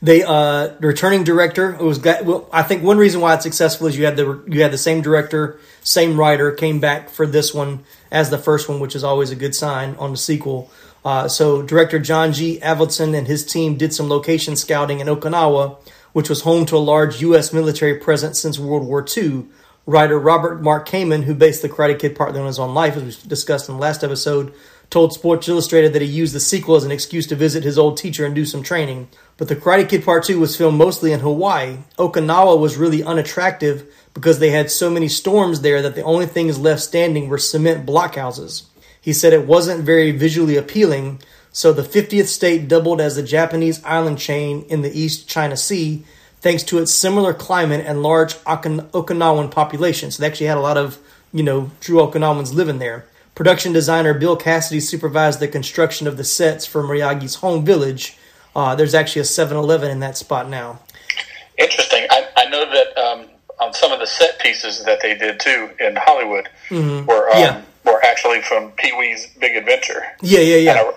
they 0.04 0.22
uh, 0.22 0.74
returning 0.80 1.24
director 1.24 1.72
it 1.74 1.80
was 1.80 1.98
well, 1.98 2.46
I 2.52 2.62
think 2.62 2.82
one 2.82 2.98
reason 2.98 3.22
why 3.22 3.34
it's 3.34 3.42
successful 3.42 3.86
is 3.86 3.96
you 3.96 4.04
had 4.04 4.16
the 4.16 4.42
you 4.46 4.62
had 4.62 4.70
the 4.70 4.78
same 4.78 5.00
director, 5.00 5.58
same 5.82 6.18
writer 6.18 6.52
came 6.52 6.78
back 6.78 7.08
for 7.08 7.26
this 7.26 7.54
one 7.54 7.84
as 8.12 8.28
the 8.28 8.36
first 8.36 8.68
one, 8.68 8.80
which 8.80 8.94
is 8.94 9.02
always 9.02 9.30
a 9.30 9.36
good 9.36 9.54
sign 9.54 9.94
on 9.96 10.10
the 10.10 10.18
sequel. 10.18 10.70
Uh, 11.06 11.26
so 11.26 11.62
director 11.62 11.98
John 11.98 12.32
G. 12.34 12.60
Avildsen 12.60 13.16
and 13.16 13.26
his 13.26 13.46
team 13.46 13.76
did 13.76 13.94
some 13.94 14.10
location 14.10 14.56
scouting 14.56 15.00
in 15.00 15.06
Okinawa, 15.06 15.78
which 16.12 16.28
was 16.28 16.42
home 16.42 16.66
to 16.66 16.76
a 16.76 16.78
large 16.78 17.22
U.S. 17.22 17.54
military 17.54 17.94
presence 17.94 18.38
since 18.38 18.58
World 18.58 18.86
War 18.86 19.04
II. 19.16 19.46
Writer 19.86 20.18
Robert 20.18 20.62
Mark 20.62 20.88
Kamen, 20.88 21.24
who 21.24 21.34
based 21.34 21.60
the 21.60 21.68
Karate 21.68 21.98
Kid 21.98 22.16
partly 22.16 22.40
on 22.40 22.46
his 22.46 22.58
own 22.58 22.72
life, 22.72 22.96
as 22.96 23.02
we 23.02 23.28
discussed 23.28 23.68
in 23.68 23.74
the 23.74 23.80
last 23.80 24.02
episode, 24.02 24.54
told 24.90 25.12
Sports 25.12 25.48
Illustrated 25.48 25.92
that 25.92 26.02
he 26.02 26.08
used 26.08 26.34
the 26.34 26.40
sequel 26.40 26.76
as 26.76 26.84
an 26.84 26.92
excuse 26.92 27.26
to 27.26 27.36
visit 27.36 27.64
his 27.64 27.78
old 27.78 27.96
teacher 27.96 28.24
and 28.24 28.34
do 28.34 28.44
some 28.44 28.62
training. 28.62 29.08
But 29.36 29.48
the 29.48 29.56
Karate 29.56 29.88
Kid 29.88 30.04
Part 30.04 30.24
2 30.24 30.38
was 30.38 30.56
filmed 30.56 30.78
mostly 30.78 31.12
in 31.12 31.20
Hawaii. 31.20 31.78
Okinawa 31.98 32.58
was 32.58 32.76
really 32.76 33.02
unattractive 33.02 33.92
because 34.14 34.38
they 34.38 34.50
had 34.50 34.70
so 34.70 34.88
many 34.88 35.08
storms 35.08 35.60
there 35.60 35.82
that 35.82 35.94
the 35.94 36.02
only 36.02 36.26
things 36.26 36.58
left 36.58 36.82
standing 36.82 37.28
were 37.28 37.38
cement 37.38 37.84
blockhouses. 37.84 38.64
He 39.00 39.12
said 39.12 39.32
it 39.32 39.46
wasn't 39.46 39.84
very 39.84 40.12
visually 40.12 40.56
appealing, 40.56 41.20
so 41.52 41.72
the 41.72 41.82
50th 41.82 42.26
state 42.26 42.68
doubled 42.68 43.00
as 43.00 43.16
the 43.16 43.22
Japanese 43.22 43.84
island 43.84 44.18
chain 44.18 44.64
in 44.68 44.82
the 44.82 44.98
East 44.98 45.28
China 45.28 45.56
Sea 45.56 46.04
thanks 46.40 46.62
to 46.62 46.78
its 46.78 46.92
similar 46.92 47.32
climate 47.32 47.84
and 47.86 48.02
large 48.02 48.34
Okin- 48.44 48.90
Okinawan 48.90 49.50
population. 49.50 50.10
So 50.10 50.20
they 50.20 50.26
actually 50.26 50.46
had 50.46 50.58
a 50.58 50.60
lot 50.60 50.76
of, 50.76 50.98
you 51.32 51.42
know, 51.42 51.70
true 51.80 51.98
Okinawans 51.98 52.52
living 52.52 52.78
there. 52.78 53.06
Production 53.34 53.72
designer 53.72 54.14
Bill 54.14 54.36
Cassidy 54.36 54.80
supervised 54.80 55.40
the 55.40 55.48
construction 55.48 56.06
of 56.06 56.16
the 56.16 56.24
sets 56.24 56.66
for 56.66 56.82
Miyagi's 56.82 57.36
home 57.36 57.64
village. 57.64 58.16
Uh, 58.54 58.74
there's 58.76 58.94
actually 58.94 59.22
a 59.22 59.24
7 59.24 59.56
Eleven 59.56 59.90
in 59.90 60.00
that 60.00 60.16
spot 60.16 60.48
now. 60.48 60.78
interesting. 61.58 62.06
I, 62.10 62.28
I 62.36 62.44
know 62.46 62.64
that 62.70 62.96
um, 62.96 63.26
on 63.60 63.72
some 63.74 63.90
of 63.92 63.98
the 63.98 64.06
set 64.06 64.38
pieces 64.40 64.84
that 64.84 65.00
they 65.02 65.14
did 65.16 65.40
too 65.40 65.70
in 65.80 65.96
Hollywood 65.96 66.48
were 66.70 66.76
um, 66.76 66.84
Mm-hmm. 67.04 67.38
Yeah. 67.40 67.62
were 67.84 68.00
actually 68.04 68.40
from 68.42 68.70
Pee 68.72 68.92
Wee's 68.98 69.26
Big 69.40 69.56
Adventure. 69.56 70.04
Yeah, 70.22 70.40
yeah, 70.40 70.56
And 70.56 70.64
yeah. 70.64 70.72
I, 70.82 70.92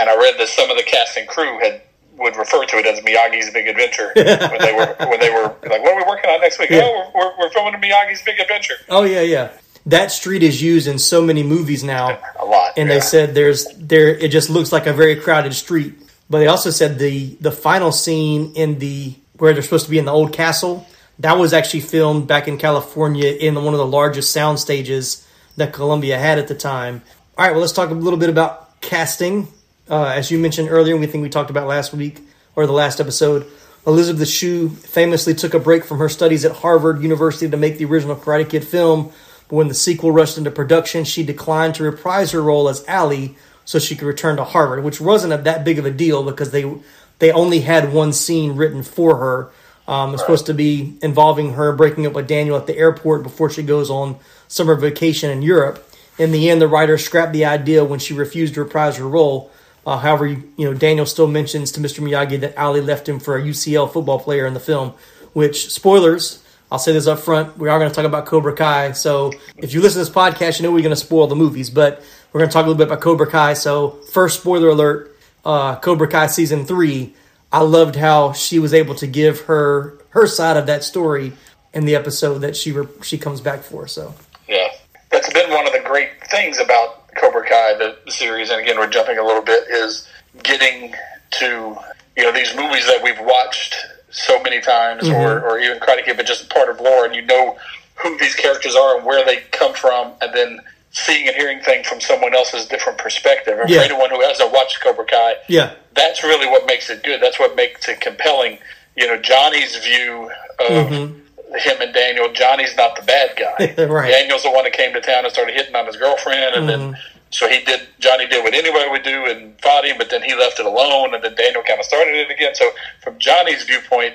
and 0.00 0.10
I 0.10 0.16
read 0.16 0.34
that 0.38 0.48
some 0.48 0.70
of 0.70 0.76
the 0.78 0.82
cast 0.84 1.16
and 1.18 1.28
crew 1.28 1.58
had 1.60 1.82
would 2.18 2.36
refer 2.36 2.64
to 2.66 2.76
it 2.76 2.86
as 2.86 3.00
Miyagi's 3.00 3.50
Big 3.52 3.66
Adventure 3.68 4.12
when 4.16 4.58
they 4.60 4.72
were 4.72 4.94
when 5.08 5.18
they 5.20 5.30
were 5.30 5.44
like, 5.68 5.82
"What 5.82 5.92
are 5.92 5.96
we 5.96 6.04
working 6.06 6.30
on 6.30 6.40
next 6.40 6.58
week?" 6.58 6.70
Yeah. 6.70 6.82
Oh, 6.84 7.10
we're, 7.14 7.20
we're, 7.26 7.38
we're 7.38 7.50
filming 7.50 7.80
Miyagi's 7.80 8.22
Big 8.22 8.38
Adventure. 8.40 8.74
Oh, 8.88 9.02
yeah, 9.04 9.20
yeah. 9.22 9.50
That 9.86 10.12
street 10.12 10.42
is 10.42 10.62
used 10.62 10.86
in 10.86 10.98
so 10.98 11.22
many 11.22 11.42
movies 11.42 11.82
now. 11.82 12.18
A 12.38 12.44
lot, 12.44 12.72
and 12.76 12.88
yeah. 12.88 12.94
they 12.94 13.00
said 13.00 13.34
there's 13.34 13.66
there 13.76 14.08
it 14.08 14.28
just 14.28 14.48
looks 14.48 14.70
like 14.70 14.86
a 14.86 14.92
very 14.92 15.16
crowded 15.16 15.54
street. 15.54 15.94
But 16.30 16.38
they 16.38 16.46
also 16.46 16.70
said 16.70 16.98
the 16.98 17.36
the 17.40 17.52
final 17.52 17.92
scene 17.92 18.52
in 18.54 18.78
the 18.78 19.14
where 19.38 19.52
they're 19.52 19.62
supposed 19.62 19.86
to 19.86 19.90
be 19.90 19.98
in 19.98 20.04
the 20.04 20.12
old 20.12 20.32
castle 20.32 20.86
that 21.18 21.38
was 21.38 21.52
actually 21.52 21.80
filmed 21.80 22.26
back 22.26 22.48
in 22.48 22.58
California 22.58 23.30
in 23.30 23.54
one 23.54 23.74
of 23.74 23.78
the 23.78 23.86
largest 23.86 24.32
sound 24.32 24.58
stages 24.58 25.26
that 25.56 25.72
Columbia 25.72 26.18
had 26.18 26.38
at 26.38 26.48
the 26.48 26.54
time. 26.54 27.02
All 27.36 27.44
right, 27.44 27.52
well 27.52 27.60
let's 27.60 27.72
talk 27.72 27.90
a 27.90 27.94
little 27.94 28.18
bit 28.18 28.28
about 28.28 28.80
casting. 28.80 29.48
Uh, 29.88 30.06
as 30.06 30.30
you 30.30 30.38
mentioned 30.38 30.68
earlier, 30.68 30.96
we 30.96 31.06
think 31.06 31.22
we 31.22 31.28
talked 31.28 31.50
about 31.50 31.68
last 31.68 31.92
week 31.92 32.20
or 32.56 32.66
the 32.66 32.72
last 32.72 33.00
episode. 33.00 33.46
Elizabeth 33.86 34.28
Shue 34.28 34.68
famously 34.68 35.34
took 35.34 35.54
a 35.54 35.58
break 35.58 35.84
from 35.84 35.98
her 35.98 36.08
studies 36.08 36.44
at 36.44 36.52
Harvard 36.52 37.02
University 37.02 37.50
to 37.50 37.56
make 37.56 37.78
the 37.78 37.84
original 37.84 38.16
Karate 38.16 38.48
Kid 38.48 38.64
film. 38.64 39.12
But 39.48 39.56
when 39.56 39.68
the 39.68 39.74
sequel 39.74 40.12
rushed 40.12 40.38
into 40.38 40.50
production, 40.50 41.04
she 41.04 41.22
declined 41.22 41.74
to 41.76 41.84
reprise 41.84 42.32
her 42.32 42.42
role 42.42 42.68
as 42.68 42.84
Allie 42.88 43.36
so 43.64 43.78
she 43.78 43.94
could 43.96 44.06
return 44.06 44.36
to 44.36 44.44
Harvard, 44.44 44.84
which 44.84 45.00
wasn't 45.00 45.32
a, 45.32 45.38
that 45.38 45.64
big 45.64 45.78
of 45.78 45.86
a 45.86 45.90
deal 45.90 46.22
because 46.22 46.50
they 46.50 46.72
they 47.18 47.30
only 47.30 47.60
had 47.60 47.92
one 47.92 48.12
scene 48.12 48.56
written 48.56 48.82
for 48.82 49.16
her. 49.16 49.50
Um, 49.86 50.10
it 50.10 50.12
was 50.12 50.20
supposed 50.20 50.46
to 50.46 50.54
be 50.54 50.96
involving 51.02 51.54
her 51.54 51.72
breaking 51.72 52.06
up 52.06 52.14
with 52.14 52.26
Daniel 52.26 52.56
at 52.56 52.66
the 52.66 52.76
airport 52.76 53.22
before 53.22 53.50
she 53.50 53.62
goes 53.62 53.90
on 53.90 54.16
summer 54.48 54.74
vacation 54.74 55.30
in 55.30 55.42
Europe. 55.42 55.88
In 56.18 56.32
the 56.32 56.50
end, 56.50 56.60
the 56.60 56.68
writer 56.68 56.98
scrapped 56.98 57.32
the 57.32 57.44
idea 57.44 57.84
when 57.84 57.98
she 57.98 58.14
refused 58.14 58.54
to 58.54 58.64
reprise 58.64 58.96
her 58.96 59.08
role. 59.08 59.50
Uh, 59.86 59.98
however, 59.98 60.26
you 60.26 60.52
know 60.58 60.74
Daniel 60.74 61.06
still 61.06 61.26
mentions 61.26 61.72
to 61.72 61.80
Mr. 61.80 62.00
Miyagi 62.00 62.40
that 62.40 62.56
Ali 62.58 62.80
left 62.80 63.08
him 63.08 63.18
for 63.18 63.36
a 63.36 63.42
UCLA 63.42 63.92
football 63.92 64.20
player 64.20 64.46
in 64.46 64.54
the 64.54 64.60
film. 64.60 64.92
Which 65.32 65.72
spoilers, 65.72 66.41
I'll 66.72 66.78
say 66.78 66.92
this 66.92 67.06
up 67.06 67.18
front, 67.18 67.58
we 67.58 67.68
are 67.68 67.78
going 67.78 67.90
to 67.90 67.94
talk 67.94 68.06
about 68.06 68.24
Cobra 68.24 68.54
Kai. 68.54 68.92
So 68.92 69.30
if 69.58 69.74
you 69.74 69.82
listen 69.82 70.02
to 70.02 70.06
this 70.06 70.14
podcast, 70.14 70.58
you 70.58 70.62
know 70.62 70.72
we're 70.72 70.80
going 70.80 70.88
to 70.88 70.96
spoil 70.96 71.26
the 71.26 71.36
movies, 71.36 71.68
but 71.68 72.02
we're 72.32 72.40
going 72.40 72.48
to 72.48 72.52
talk 72.52 72.64
a 72.64 72.66
little 72.66 72.78
bit 72.78 72.86
about 72.86 73.02
Cobra 73.02 73.30
Kai. 73.30 73.52
So 73.52 73.90
first 74.10 74.40
spoiler 74.40 74.70
alert: 74.70 75.14
uh, 75.44 75.76
Cobra 75.80 76.08
Kai 76.08 76.28
season 76.28 76.64
three. 76.64 77.14
I 77.52 77.60
loved 77.60 77.96
how 77.96 78.32
she 78.32 78.58
was 78.58 78.72
able 78.72 78.94
to 78.94 79.06
give 79.06 79.42
her 79.42 79.98
her 80.08 80.26
side 80.26 80.56
of 80.56 80.64
that 80.64 80.82
story 80.82 81.34
in 81.74 81.84
the 81.84 81.94
episode 81.94 82.38
that 82.38 82.56
she 82.56 82.72
re- 82.72 82.88
she 83.02 83.18
comes 83.18 83.42
back 83.42 83.60
for. 83.60 83.86
So 83.86 84.14
Yeah, 84.48 84.68
that's 85.10 85.30
been 85.30 85.50
one 85.50 85.66
of 85.66 85.74
the 85.74 85.82
great 85.84 86.08
things 86.30 86.58
about 86.58 87.14
Cobra 87.16 87.46
Kai, 87.46 87.74
the, 87.74 87.98
the 88.06 88.12
series. 88.12 88.48
And 88.48 88.62
again, 88.62 88.78
we're 88.78 88.88
jumping 88.88 89.18
a 89.18 89.22
little 89.22 89.42
bit 89.42 89.64
is 89.68 90.08
getting 90.42 90.94
to 91.32 91.76
you 92.16 92.22
know 92.22 92.32
these 92.32 92.56
movies 92.56 92.86
that 92.86 93.02
we've 93.04 93.20
watched 93.20 93.76
so 94.12 94.40
many 94.42 94.60
times, 94.60 95.08
or 95.08 95.12
mm-hmm. 95.12 95.46
or 95.46 95.58
even 95.58 95.80
Karate 95.80 96.04
Kid, 96.04 96.16
but 96.16 96.26
just 96.26 96.48
part 96.50 96.68
of 96.68 96.80
lore, 96.80 97.04
and 97.04 97.14
you 97.14 97.22
know 97.22 97.58
who 97.96 98.16
these 98.18 98.34
characters 98.34 98.74
are 98.76 98.96
and 98.96 99.06
where 99.06 99.24
they 99.24 99.38
come 99.50 99.74
from, 99.74 100.12
and 100.20 100.34
then 100.34 100.60
seeing 100.92 101.26
and 101.26 101.34
hearing 101.34 101.60
things 101.60 101.86
from 101.86 102.00
someone 102.00 102.34
else's 102.34 102.66
different 102.66 102.98
perspective. 102.98 103.58
And 103.58 103.68
Yeah. 103.68 103.78
for 103.78 103.84
anyone 103.84 104.10
who 104.10 104.20
hasn't 104.20 104.52
watched 104.52 104.80
Cobra 104.82 105.04
Kai, 105.06 105.36
yeah, 105.48 105.70
that's 105.94 106.22
really 106.22 106.46
what 106.46 106.66
makes 106.66 106.90
it 106.90 107.02
good. 107.02 107.20
That's 107.20 107.38
what 107.38 107.56
makes 107.56 107.88
it 107.88 108.00
compelling. 108.00 108.58
You 108.94 109.06
know, 109.06 109.16
Johnny's 109.16 109.76
view 109.76 110.30
of 110.58 110.86
mm-hmm. 110.88 111.56
him 111.56 111.80
and 111.80 111.94
Daniel. 111.94 112.30
Johnny's 112.32 112.76
not 112.76 112.94
the 112.96 113.02
bad 113.02 113.36
guy. 113.36 113.74
Right. 113.86 114.10
Daniel's 114.10 114.42
the 114.42 114.50
one 114.50 114.64
that 114.64 114.74
came 114.74 114.92
to 114.92 115.00
town 115.00 115.24
and 115.24 115.32
started 115.32 115.54
hitting 115.54 115.74
on 115.74 115.86
his 115.86 115.96
girlfriend, 115.96 116.54
and 116.56 116.68
then 116.68 116.80
mm-hmm. 116.80 117.11
So 117.32 117.48
he 117.48 117.64
did. 117.64 117.88
Johnny 117.98 118.26
did 118.26 118.44
what 118.44 118.54
anybody 118.54 118.90
would 118.90 119.02
do 119.02 119.24
and 119.26 119.58
fought 119.60 119.84
him, 119.84 119.96
but 119.98 120.10
then 120.10 120.22
he 120.22 120.34
left 120.34 120.60
it 120.60 120.66
alone, 120.66 121.14
and 121.14 121.24
then 121.24 121.34
Daniel 121.34 121.62
kind 121.62 121.80
of 121.80 121.86
started 121.86 122.14
it 122.14 122.30
again. 122.30 122.54
So 122.54 122.70
from 123.02 123.18
Johnny's 123.18 123.64
viewpoint, 123.64 124.14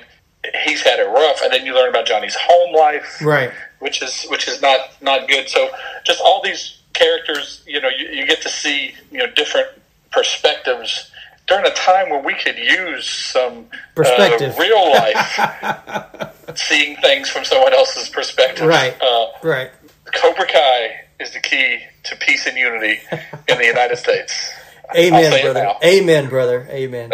he's 0.64 0.82
had 0.82 1.00
it 1.00 1.08
rough, 1.08 1.42
and 1.42 1.52
then 1.52 1.66
you 1.66 1.74
learn 1.74 1.88
about 1.88 2.06
Johnny's 2.06 2.36
home 2.40 2.74
life, 2.76 3.20
right. 3.20 3.50
which 3.80 4.02
is 4.02 4.24
which 4.30 4.46
is 4.48 4.62
not 4.62 4.80
not 5.02 5.28
good. 5.28 5.48
So 5.48 5.68
just 6.04 6.20
all 6.20 6.40
these 6.42 6.78
characters, 6.92 7.62
you 7.66 7.80
know, 7.80 7.88
you, 7.88 8.08
you 8.08 8.26
get 8.26 8.40
to 8.42 8.48
see 8.48 8.94
you 9.10 9.18
know 9.18 9.26
different 9.32 9.68
perspectives 10.12 11.10
during 11.48 11.66
a 11.66 11.74
time 11.74 12.10
where 12.10 12.22
we 12.22 12.34
could 12.34 12.56
use 12.56 13.08
some 13.08 13.66
Perspective. 13.94 14.54
uh, 14.54 14.60
real 14.60 14.90
life, 14.92 16.30
seeing 16.54 16.96
things 16.98 17.28
from 17.30 17.44
someone 17.44 17.72
else's 17.72 18.08
perspective. 18.10 18.66
Right. 18.66 18.94
Uh, 19.00 19.26
Right. 19.42 19.70
Cobra 20.14 20.46
Kai 20.46 21.07
is 21.20 21.32
the 21.32 21.40
key 21.40 21.80
to 22.04 22.16
peace 22.16 22.46
and 22.46 22.56
unity 22.56 23.00
in 23.48 23.58
the 23.58 23.66
United 23.66 23.96
States. 23.96 24.52
Amen, 24.96 25.42
brother. 25.42 25.74
Amen, 25.84 26.28
brother. 26.28 26.66
Amen. 26.70 27.10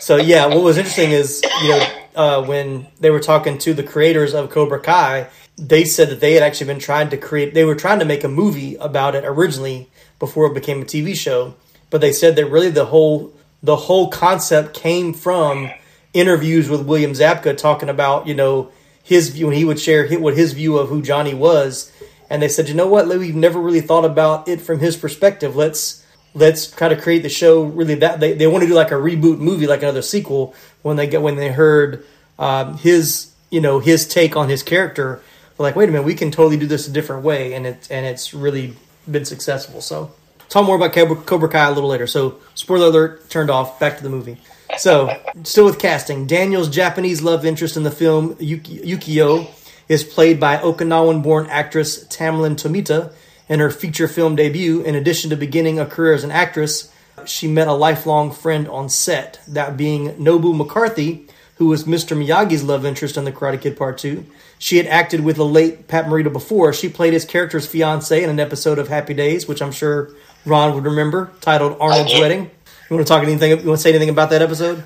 so 0.00 0.16
yeah, 0.16 0.46
what 0.46 0.62
was 0.62 0.78
interesting 0.78 1.10
is 1.10 1.42
you 1.62 1.70
know 1.70 1.86
uh, 2.14 2.44
when 2.44 2.86
they 3.00 3.10
were 3.10 3.20
talking 3.20 3.58
to 3.58 3.74
the 3.74 3.82
creators 3.82 4.32
of 4.32 4.50
Cobra 4.50 4.80
Kai, 4.80 5.28
they 5.58 5.84
said 5.84 6.08
that 6.08 6.20
they 6.20 6.32
had 6.34 6.42
actually 6.42 6.68
been 6.68 6.78
trying 6.78 7.10
to 7.10 7.16
create. 7.18 7.52
They 7.52 7.64
were 7.64 7.74
trying 7.74 7.98
to 7.98 8.04
make 8.04 8.24
a 8.24 8.28
movie 8.28 8.76
about 8.76 9.14
it 9.14 9.24
originally 9.26 9.90
before 10.18 10.46
it 10.46 10.54
became 10.54 10.82
a 10.82 10.84
TV 10.84 11.14
show, 11.14 11.54
but 11.90 12.00
they 12.00 12.12
said 12.12 12.36
that 12.36 12.46
really 12.46 12.70
the 12.70 12.86
whole 12.86 13.34
the 13.62 13.76
whole 13.76 14.08
concept 14.08 14.74
came 14.74 15.12
from 15.12 15.70
interviews 16.14 16.68
with 16.68 16.86
William 16.86 17.12
Zabka 17.12 17.56
talking 17.56 17.88
about 17.90 18.26
you 18.26 18.34
know 18.34 18.70
his 19.02 19.28
view 19.28 19.48
when 19.48 19.56
he 19.56 19.64
would 19.64 19.80
share 19.80 20.08
what 20.18 20.34
his 20.34 20.52
view 20.52 20.78
of 20.78 20.88
who 20.88 21.02
Johnny 21.02 21.34
was, 21.34 21.91
and 22.32 22.40
they 22.42 22.48
said 22.48 22.66
you 22.66 22.74
know 22.74 22.86
what 22.88 23.06
we've 23.06 23.36
never 23.36 23.60
really 23.60 23.82
thought 23.82 24.06
about 24.06 24.48
it 24.48 24.58
from 24.58 24.80
his 24.80 24.96
perspective. 24.96 25.54
Let's 25.54 26.02
let's 26.32 26.70
try 26.70 26.88
to 26.88 26.96
create 26.96 27.22
the 27.22 27.28
show 27.28 27.64
really 27.64 27.96
that 27.96 28.20
they, 28.20 28.32
they 28.32 28.46
want 28.46 28.62
to 28.62 28.68
do 28.68 28.72
like 28.72 28.90
a 28.90 28.94
reboot 28.94 29.38
movie 29.38 29.66
like 29.66 29.82
another 29.82 30.00
sequel 30.00 30.54
when 30.80 30.96
they 30.96 31.06
get 31.06 31.20
when 31.20 31.36
they 31.36 31.52
heard 31.52 32.06
um, 32.38 32.78
his 32.78 33.30
you 33.50 33.60
know 33.60 33.80
his 33.80 34.08
take 34.08 34.34
on 34.34 34.48
his 34.48 34.62
character. 34.62 35.20
Like 35.58 35.76
wait 35.76 35.90
a 35.90 35.92
minute 35.92 36.06
we 36.06 36.14
can 36.14 36.30
totally 36.30 36.56
do 36.56 36.66
this 36.66 36.88
a 36.88 36.90
different 36.90 37.22
way 37.22 37.52
and 37.52 37.66
it 37.66 37.86
and 37.90 38.06
it's 38.06 38.32
really 38.32 38.76
been 39.08 39.26
successful. 39.26 39.82
So 39.82 40.10
talk 40.48 40.64
more 40.64 40.76
about 40.76 40.94
cobra, 40.94 41.16
cobra 41.16 41.50
kai 41.50 41.66
a 41.66 41.72
little 41.72 41.90
later. 41.90 42.06
So 42.06 42.38
spoiler 42.54 42.86
alert 42.86 43.28
turned 43.28 43.50
off 43.50 43.78
back 43.78 43.98
to 43.98 44.02
the 44.02 44.08
movie. 44.08 44.38
So 44.78 45.14
still 45.44 45.66
with 45.66 45.78
casting 45.78 46.26
daniel's 46.26 46.70
japanese 46.70 47.20
love 47.20 47.44
interest 47.44 47.76
in 47.76 47.82
the 47.82 47.90
film 47.90 48.36
Yuki, 48.40 48.78
yukio 48.78 49.46
is 49.92 50.02
played 50.02 50.40
by 50.40 50.56
okinawan 50.56 51.22
born 51.22 51.46
actress 51.48 52.06
Tamlyn 52.06 52.56
Tomita 52.56 53.12
in 53.46 53.60
her 53.60 53.70
feature 53.70 54.08
film 54.08 54.34
debut, 54.34 54.80
in 54.80 54.94
addition 54.94 55.28
to 55.28 55.36
beginning 55.36 55.78
a 55.78 55.84
career 55.84 56.14
as 56.14 56.24
an 56.24 56.30
actress, 56.30 56.90
she 57.26 57.46
met 57.46 57.68
a 57.68 57.74
lifelong 57.74 58.32
friend 58.32 58.66
on 58.68 58.88
set, 58.88 59.38
that 59.46 59.76
being 59.76 60.14
Nobu 60.14 60.56
McCarthy, 60.56 61.28
who 61.56 61.66
was 61.66 61.84
Mr. 61.84 62.16
Miyagi's 62.16 62.64
love 62.64 62.86
interest 62.86 63.18
in 63.18 63.24
The 63.24 63.32
Karate 63.32 63.60
Kid 63.60 63.76
Part 63.76 63.98
2. 63.98 64.24
She 64.58 64.78
had 64.78 64.86
acted 64.86 65.20
with 65.20 65.36
the 65.36 65.44
late 65.44 65.88
Pat 65.88 66.06
Morita 66.06 66.32
before. 66.32 66.72
She 66.72 66.88
played 66.88 67.12
his 67.12 67.26
character's 67.26 67.66
fiance 67.66 68.22
in 68.22 68.30
an 68.30 68.40
episode 68.40 68.78
of 68.78 68.88
Happy 68.88 69.12
Days, 69.12 69.46
which 69.46 69.60
I'm 69.60 69.72
sure 69.72 70.08
Ron 70.46 70.74
would 70.74 70.84
remember, 70.84 71.30
titled 71.42 71.76
Arnold's. 71.78 72.14
Wedding. 72.14 72.50
You 72.88 72.96
want 72.96 73.06
to 73.06 73.12
talk 73.12 73.22
anything? 73.22 73.50
You 73.50 73.56
want 73.56 73.78
to 73.78 73.82
say 73.82 73.90
anything 73.90 74.08
about 74.08 74.30
that 74.30 74.40
episode? 74.40 74.84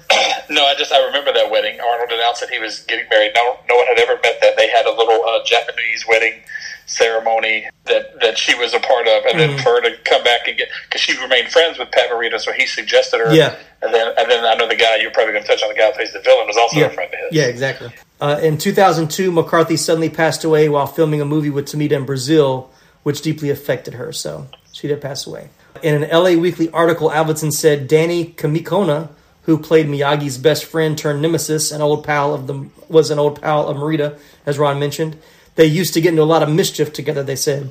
No, 0.51 0.65
I 0.65 0.75
just 0.77 0.93
I 0.93 1.05
remember 1.07 1.33
that 1.33 1.51
wedding. 1.51 1.79
Arnold 1.81 2.11
announced 2.13 2.41
that 2.41 2.51
he 2.51 2.59
was 2.59 2.81
getting 2.81 3.09
married. 3.11 3.33
No, 3.35 3.59
no 3.69 3.77
one 3.77 3.87
had 3.87 3.99
ever 3.99 4.15
met 4.23 4.39
that. 4.43 4.57
They 4.57 4.69
had 4.69 4.87
a 4.87 4.93
little 4.93 5.25
uh, 5.25 5.45
Japanese 5.45 6.05
wedding 6.09 6.41
ceremony 6.87 7.67
that 7.85 8.19
that 8.21 8.39
she 8.39 8.55
was 8.55 8.73
a 8.75 8.81
part 8.81 9.07
of, 9.09 9.25
and 9.25 9.37
Mm-hmm. 9.39 9.57
then 9.57 9.59
for 9.63 9.71
her 9.71 9.81
to 9.83 9.97
come 10.05 10.23
back 10.25 10.47
and 10.49 10.57
get 10.57 10.69
because 10.85 11.01
she 11.01 11.19
remained 11.21 11.49
friends 11.49 11.79
with 11.79 11.91
Pat 11.91 12.11
Morita, 12.11 12.39
so 12.41 12.53
he 12.53 12.67
suggested 12.67 13.19
her. 13.19 13.35
Yeah. 13.35 13.57
and 13.83 13.93
then 13.93 14.13
and 14.17 14.31
then 14.31 14.45
I 14.45 14.55
know 14.55 14.69
the 14.69 14.77
guy 14.77 14.97
you're 14.97 15.11
probably 15.11 15.33
going 15.33 15.45
to 15.45 15.49
touch 15.49 15.63
on 15.63 15.69
the 15.69 15.75
guy 15.75 15.87
who 15.89 15.93
plays 15.95 16.13
the 16.13 16.21
villain 16.21 16.47
was 16.47 16.57
also 16.57 16.79
Yeah. 16.79 16.87
a 16.87 16.91
friend 16.91 17.13
of 17.13 17.19
his. 17.19 17.29
Yeah, 17.33 17.47
exactly. 17.47 17.91
Uh, 18.21 18.39
in 18.43 18.57
2002, 18.57 19.31
McCarthy 19.33 19.77
suddenly 19.77 20.09
passed 20.09 20.43
away 20.45 20.69
while 20.69 20.87
filming 20.87 21.21
a 21.21 21.25
movie 21.27 21.51
with 21.51 21.67
Tomita 21.67 21.93
in 21.93 22.07
Brazil, 22.07 22.71
which 23.03 23.21
deeply 23.21 23.51
affected 23.51 23.95
her. 23.95 24.13
So 24.13 24.47
she 24.73 24.89
did 24.89 25.01
pass 25.03 25.27
away. 25.27 25.51
In 25.83 26.03
an 26.03 26.09
LA 26.11 26.31
Weekly 26.41 26.71
article, 26.71 27.11
Avildsen 27.11 27.53
said 27.53 27.87
Danny 27.89 28.33
Kamikona, 28.33 29.11
who 29.47 29.57
played 29.57 29.87
Miyagi's 29.87 30.39
best 30.39 30.65
friend 30.65 30.99
turned 30.99 31.23
nemesis, 31.23 31.73
an 31.73 31.81
old 31.81 32.05
pal 32.05 32.35
of 32.35 32.47
the 32.47 32.69
was 32.89 33.11
an 33.11 33.19
old 33.19 33.41
pal 33.41 33.67
of 33.67 33.77
Morita, 33.77 34.19
as 34.45 34.59
Ron 34.59 34.79
mentioned. 34.79 35.17
They 35.55 35.67
used 35.67 35.95
to 35.95 36.01
get 36.01 36.11
into 36.11 36.23
a 36.23 36.25
lot 36.25 36.43
of 36.43 36.51
mischief 36.51 36.93
together. 36.93 37.23
They 37.23 37.37
said. 37.37 37.71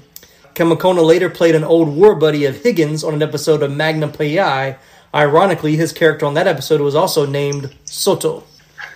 Kamikona 0.56 1.06
later 1.06 1.30
played 1.30 1.54
an 1.54 1.66
old 1.66 1.90
war 1.90 2.16
buddy 2.16 2.46
of 2.46 2.64
Higgins 2.64 3.04
on 3.04 3.14
an 3.14 3.22
episode 3.22 3.62
of 3.62 3.76
Magnum 3.76 4.14
PI. 4.14 4.78
Ironically, 5.14 5.76
his 5.76 5.92
character 5.92 6.26
on 6.26 6.34
that 6.36 6.48
episode 6.48 6.80
was 6.80 6.96
also 6.96 7.26
named 7.26 7.76
Soto. 7.84 8.44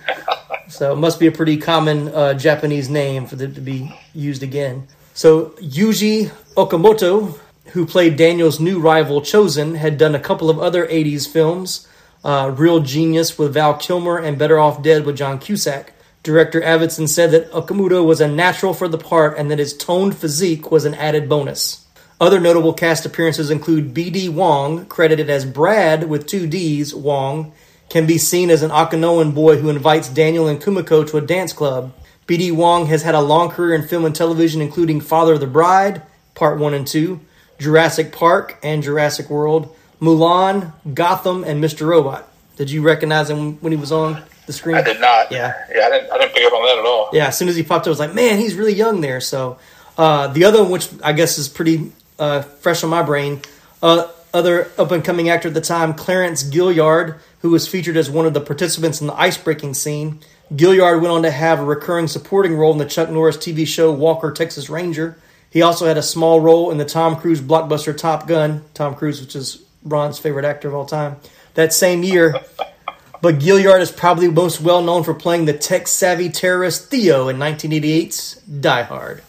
So 0.70 0.92
it 0.92 0.96
must 0.96 1.18
be 1.18 1.26
a 1.26 1.32
pretty 1.32 1.56
common 1.56 2.08
uh, 2.08 2.34
Japanese 2.34 2.88
name 2.88 3.26
for 3.26 3.34
it 3.42 3.56
to 3.56 3.60
be 3.60 3.92
used 4.14 4.44
again. 4.44 4.86
So 5.14 5.46
Yuji 5.60 6.30
Okamoto, 6.54 7.36
who 7.72 7.84
played 7.84 8.16
Daniel's 8.16 8.60
new 8.60 8.78
rival 8.78 9.20
Chozen, 9.20 9.76
had 9.76 9.98
done 9.98 10.14
a 10.14 10.20
couple 10.20 10.48
of 10.48 10.60
other 10.60 10.86
80s 10.86 11.28
films, 11.28 11.88
uh, 12.24 12.52
Real 12.56 12.80
Genius 12.80 13.38
with 13.38 13.54
Val 13.54 13.74
Kilmer 13.74 14.18
and 14.18 14.38
Better 14.38 14.58
Off 14.58 14.82
Dead 14.82 15.04
with 15.04 15.16
John 15.16 15.38
Cusack. 15.38 15.92
Director 16.22 16.60
Avildsen 16.60 17.08
said 17.08 17.30
that 17.30 17.50
Okamoto 17.50 18.04
was 18.04 18.20
a 18.20 18.28
natural 18.28 18.74
for 18.74 18.88
the 18.88 18.98
part 18.98 19.38
and 19.38 19.50
that 19.50 19.58
his 19.58 19.76
toned 19.76 20.16
physique 20.16 20.70
was 20.70 20.84
an 20.84 20.94
added 20.94 21.28
bonus. 21.28 21.86
Other 22.20 22.38
notable 22.38 22.74
cast 22.74 23.06
appearances 23.06 23.50
include 23.50 23.94
B.D. 23.94 24.28
Wong, 24.28 24.84
credited 24.84 25.30
as 25.30 25.46
Brad 25.46 26.10
with 26.10 26.26
two 26.26 26.46
D's, 26.46 26.94
Wong, 26.94 27.52
can 27.88 28.06
be 28.06 28.18
seen 28.18 28.50
as 28.50 28.62
an 28.62 28.70
Okinawan 28.70 29.34
boy 29.34 29.56
who 29.56 29.70
invites 29.70 30.10
Daniel 30.10 30.46
and 30.46 30.60
Kumiko 30.60 31.08
to 31.08 31.16
a 31.16 31.22
dance 31.22 31.54
club. 31.54 31.94
B.D. 32.26 32.52
Wong 32.52 32.86
has 32.86 33.02
had 33.02 33.14
a 33.14 33.22
long 33.22 33.48
career 33.48 33.74
in 33.74 33.88
film 33.88 34.04
and 34.04 34.14
television, 34.14 34.60
including 34.60 35.00
Father 35.00 35.32
of 35.32 35.40
the 35.40 35.46
Bride, 35.46 36.02
Part 36.34 36.58
1 36.58 36.74
and 36.74 36.86
2, 36.86 37.18
Jurassic 37.58 38.12
Park 38.12 38.58
and 38.62 38.82
Jurassic 38.82 39.30
World, 39.30 39.74
Mulan, 40.00 40.72
Gotham, 40.94 41.44
and 41.44 41.62
Mr. 41.62 41.86
Robot. 41.86 42.26
Did 42.56 42.70
you 42.70 42.82
recognize 42.82 43.30
him 43.30 43.56
when 43.60 43.72
he 43.72 43.78
was 43.78 43.92
on 43.92 44.22
the 44.46 44.52
screen? 44.52 44.76
I 44.76 44.82
did 44.82 45.00
not. 45.00 45.30
Yeah. 45.30 45.54
yeah, 45.74 45.86
I 45.86 45.90
didn't. 45.90 46.12
I 46.12 46.18
didn't 46.18 46.34
pick 46.34 46.44
up 46.44 46.52
on 46.52 46.62
that 46.62 46.78
at 46.78 46.84
all. 46.84 47.10
Yeah, 47.12 47.28
as 47.28 47.38
soon 47.38 47.48
as 47.48 47.56
he 47.56 47.62
popped 47.62 47.82
up, 47.82 47.86
I 47.86 47.90
was 47.90 47.98
like, 47.98 48.14
man, 48.14 48.38
he's 48.38 48.54
really 48.54 48.74
young 48.74 49.00
there. 49.00 49.20
So 49.20 49.58
uh, 49.96 50.28
the 50.28 50.44
other 50.44 50.62
one, 50.62 50.72
which 50.72 50.88
I 51.02 51.12
guess 51.12 51.38
is 51.38 51.48
pretty 51.48 51.92
uh, 52.18 52.42
fresh 52.42 52.84
on 52.84 52.90
my 52.90 53.02
brain, 53.02 53.40
uh, 53.82 54.08
other 54.32 54.70
up 54.78 54.90
and 54.90 55.04
coming 55.04 55.28
actor 55.28 55.48
at 55.48 55.54
the 55.54 55.60
time, 55.60 55.94
Clarence 55.94 56.44
Gilliard, 56.44 57.18
who 57.40 57.50
was 57.50 57.66
featured 57.66 57.96
as 57.96 58.10
one 58.10 58.26
of 58.26 58.34
the 58.34 58.40
participants 58.40 59.00
in 59.00 59.06
the 59.06 59.14
ice 59.14 59.38
breaking 59.38 59.74
scene. 59.74 60.20
Gilliard 60.52 61.00
went 61.00 61.12
on 61.12 61.22
to 61.22 61.30
have 61.30 61.60
a 61.60 61.64
recurring 61.64 62.08
supporting 62.08 62.56
role 62.56 62.72
in 62.72 62.78
the 62.78 62.84
Chuck 62.84 63.08
Norris 63.10 63.36
TV 63.36 63.66
show 63.66 63.92
Walker, 63.92 64.32
Texas 64.32 64.68
Ranger. 64.68 65.16
He 65.50 65.62
also 65.62 65.86
had 65.86 65.96
a 65.96 66.02
small 66.02 66.40
role 66.40 66.70
in 66.70 66.78
the 66.78 66.84
Tom 66.84 67.16
Cruise 67.16 67.40
blockbuster 67.40 67.96
Top 67.96 68.26
Gun. 68.26 68.64
Tom 68.74 68.94
Cruise, 68.94 69.20
which 69.20 69.34
is 69.34 69.62
Ron's 69.84 70.18
favorite 70.18 70.44
actor 70.44 70.68
of 70.68 70.74
all 70.74 70.86
time. 70.86 71.16
That 71.54 71.72
same 71.72 72.02
year, 72.02 72.34
but 73.22 73.38
Gilliard 73.38 73.80
is 73.80 73.90
probably 73.90 74.28
most 74.28 74.60
well 74.60 74.82
known 74.82 75.04
for 75.04 75.14
playing 75.14 75.44
the 75.46 75.52
tech 75.52 75.88
savvy 75.88 76.28
terrorist 76.28 76.90
Theo 76.90 77.28
in 77.28 77.36
1988's 77.36 78.36
Die 78.36 78.82
Hard. 78.82 79.22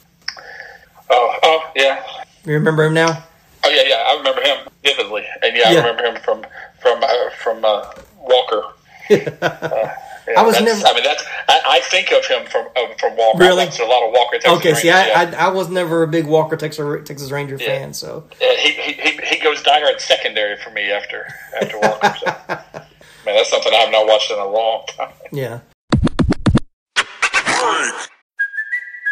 Oh, 1.09 1.35
oh, 1.43 1.71
yeah. 1.75 2.03
You 2.45 2.53
remember 2.53 2.83
him 2.85 2.93
now? 2.93 3.23
Oh, 3.63 3.69
yeah, 3.69 3.83
yeah. 3.85 4.03
I 4.07 4.15
remember 4.17 4.41
him 4.41 4.67
vividly, 4.83 5.25
and 5.43 5.55
yeah, 5.55 5.71
Yeah. 5.71 5.79
I 5.79 5.87
remember 5.87 6.03
him 6.05 6.15
from 6.23 6.45
from 6.81 7.03
uh, 7.03 7.29
from 7.43 7.63
uh, 7.65 7.91
Walker. 8.19 8.63
Uh, 9.41 9.93
yeah, 10.27 10.39
I 10.39 10.43
was 10.43 10.59
never- 10.61 10.85
I 10.87 10.93
mean, 10.93 11.03
that's. 11.03 11.23
I, 11.49 11.61
I 11.65 11.79
think 11.81 12.11
of 12.11 12.25
him 12.25 12.45
from 12.47 12.67
uh, 12.75 12.93
from 12.99 13.15
Walker. 13.17 13.39
Really? 13.39 13.63
I 13.63 13.65
a 13.65 13.85
lot 13.87 14.03
of 14.05 14.11
Walker. 14.13 14.37
Texas 14.37 14.51
Okay, 14.59 14.73
see, 14.75 14.89
I, 14.89 15.07
yeah. 15.07 15.35
I 15.39 15.47
I 15.47 15.49
was 15.49 15.69
never 15.69 16.03
a 16.03 16.07
big 16.07 16.25
Walker 16.25 16.55
Texas 16.57 16.85
Texas 17.05 17.31
Ranger 17.31 17.57
Yeah. 17.59 17.65
fan, 17.67 17.93
so 17.93 18.27
Yeah, 18.41 18.55
he, 18.55 18.71
he, 18.71 18.93
he, 18.93 19.17
he 19.25 19.39
goes 19.43 19.61
Die 19.63 19.79
Hard 19.79 19.99
secondary 20.01 20.57
for 20.57 20.69
me 20.71 20.91
after 20.91 21.27
after 21.61 21.79
Walker. 21.79 22.15
So. 22.19 22.25
Man, 23.25 23.35
that's 23.35 23.49
something 23.51 23.71
I've 23.75 23.91
not 23.91 24.07
watched 24.07 24.31
in 24.31 24.39
a 24.39 24.47
long 24.47 24.83
time. 24.87 25.13
yeah. 25.31 25.59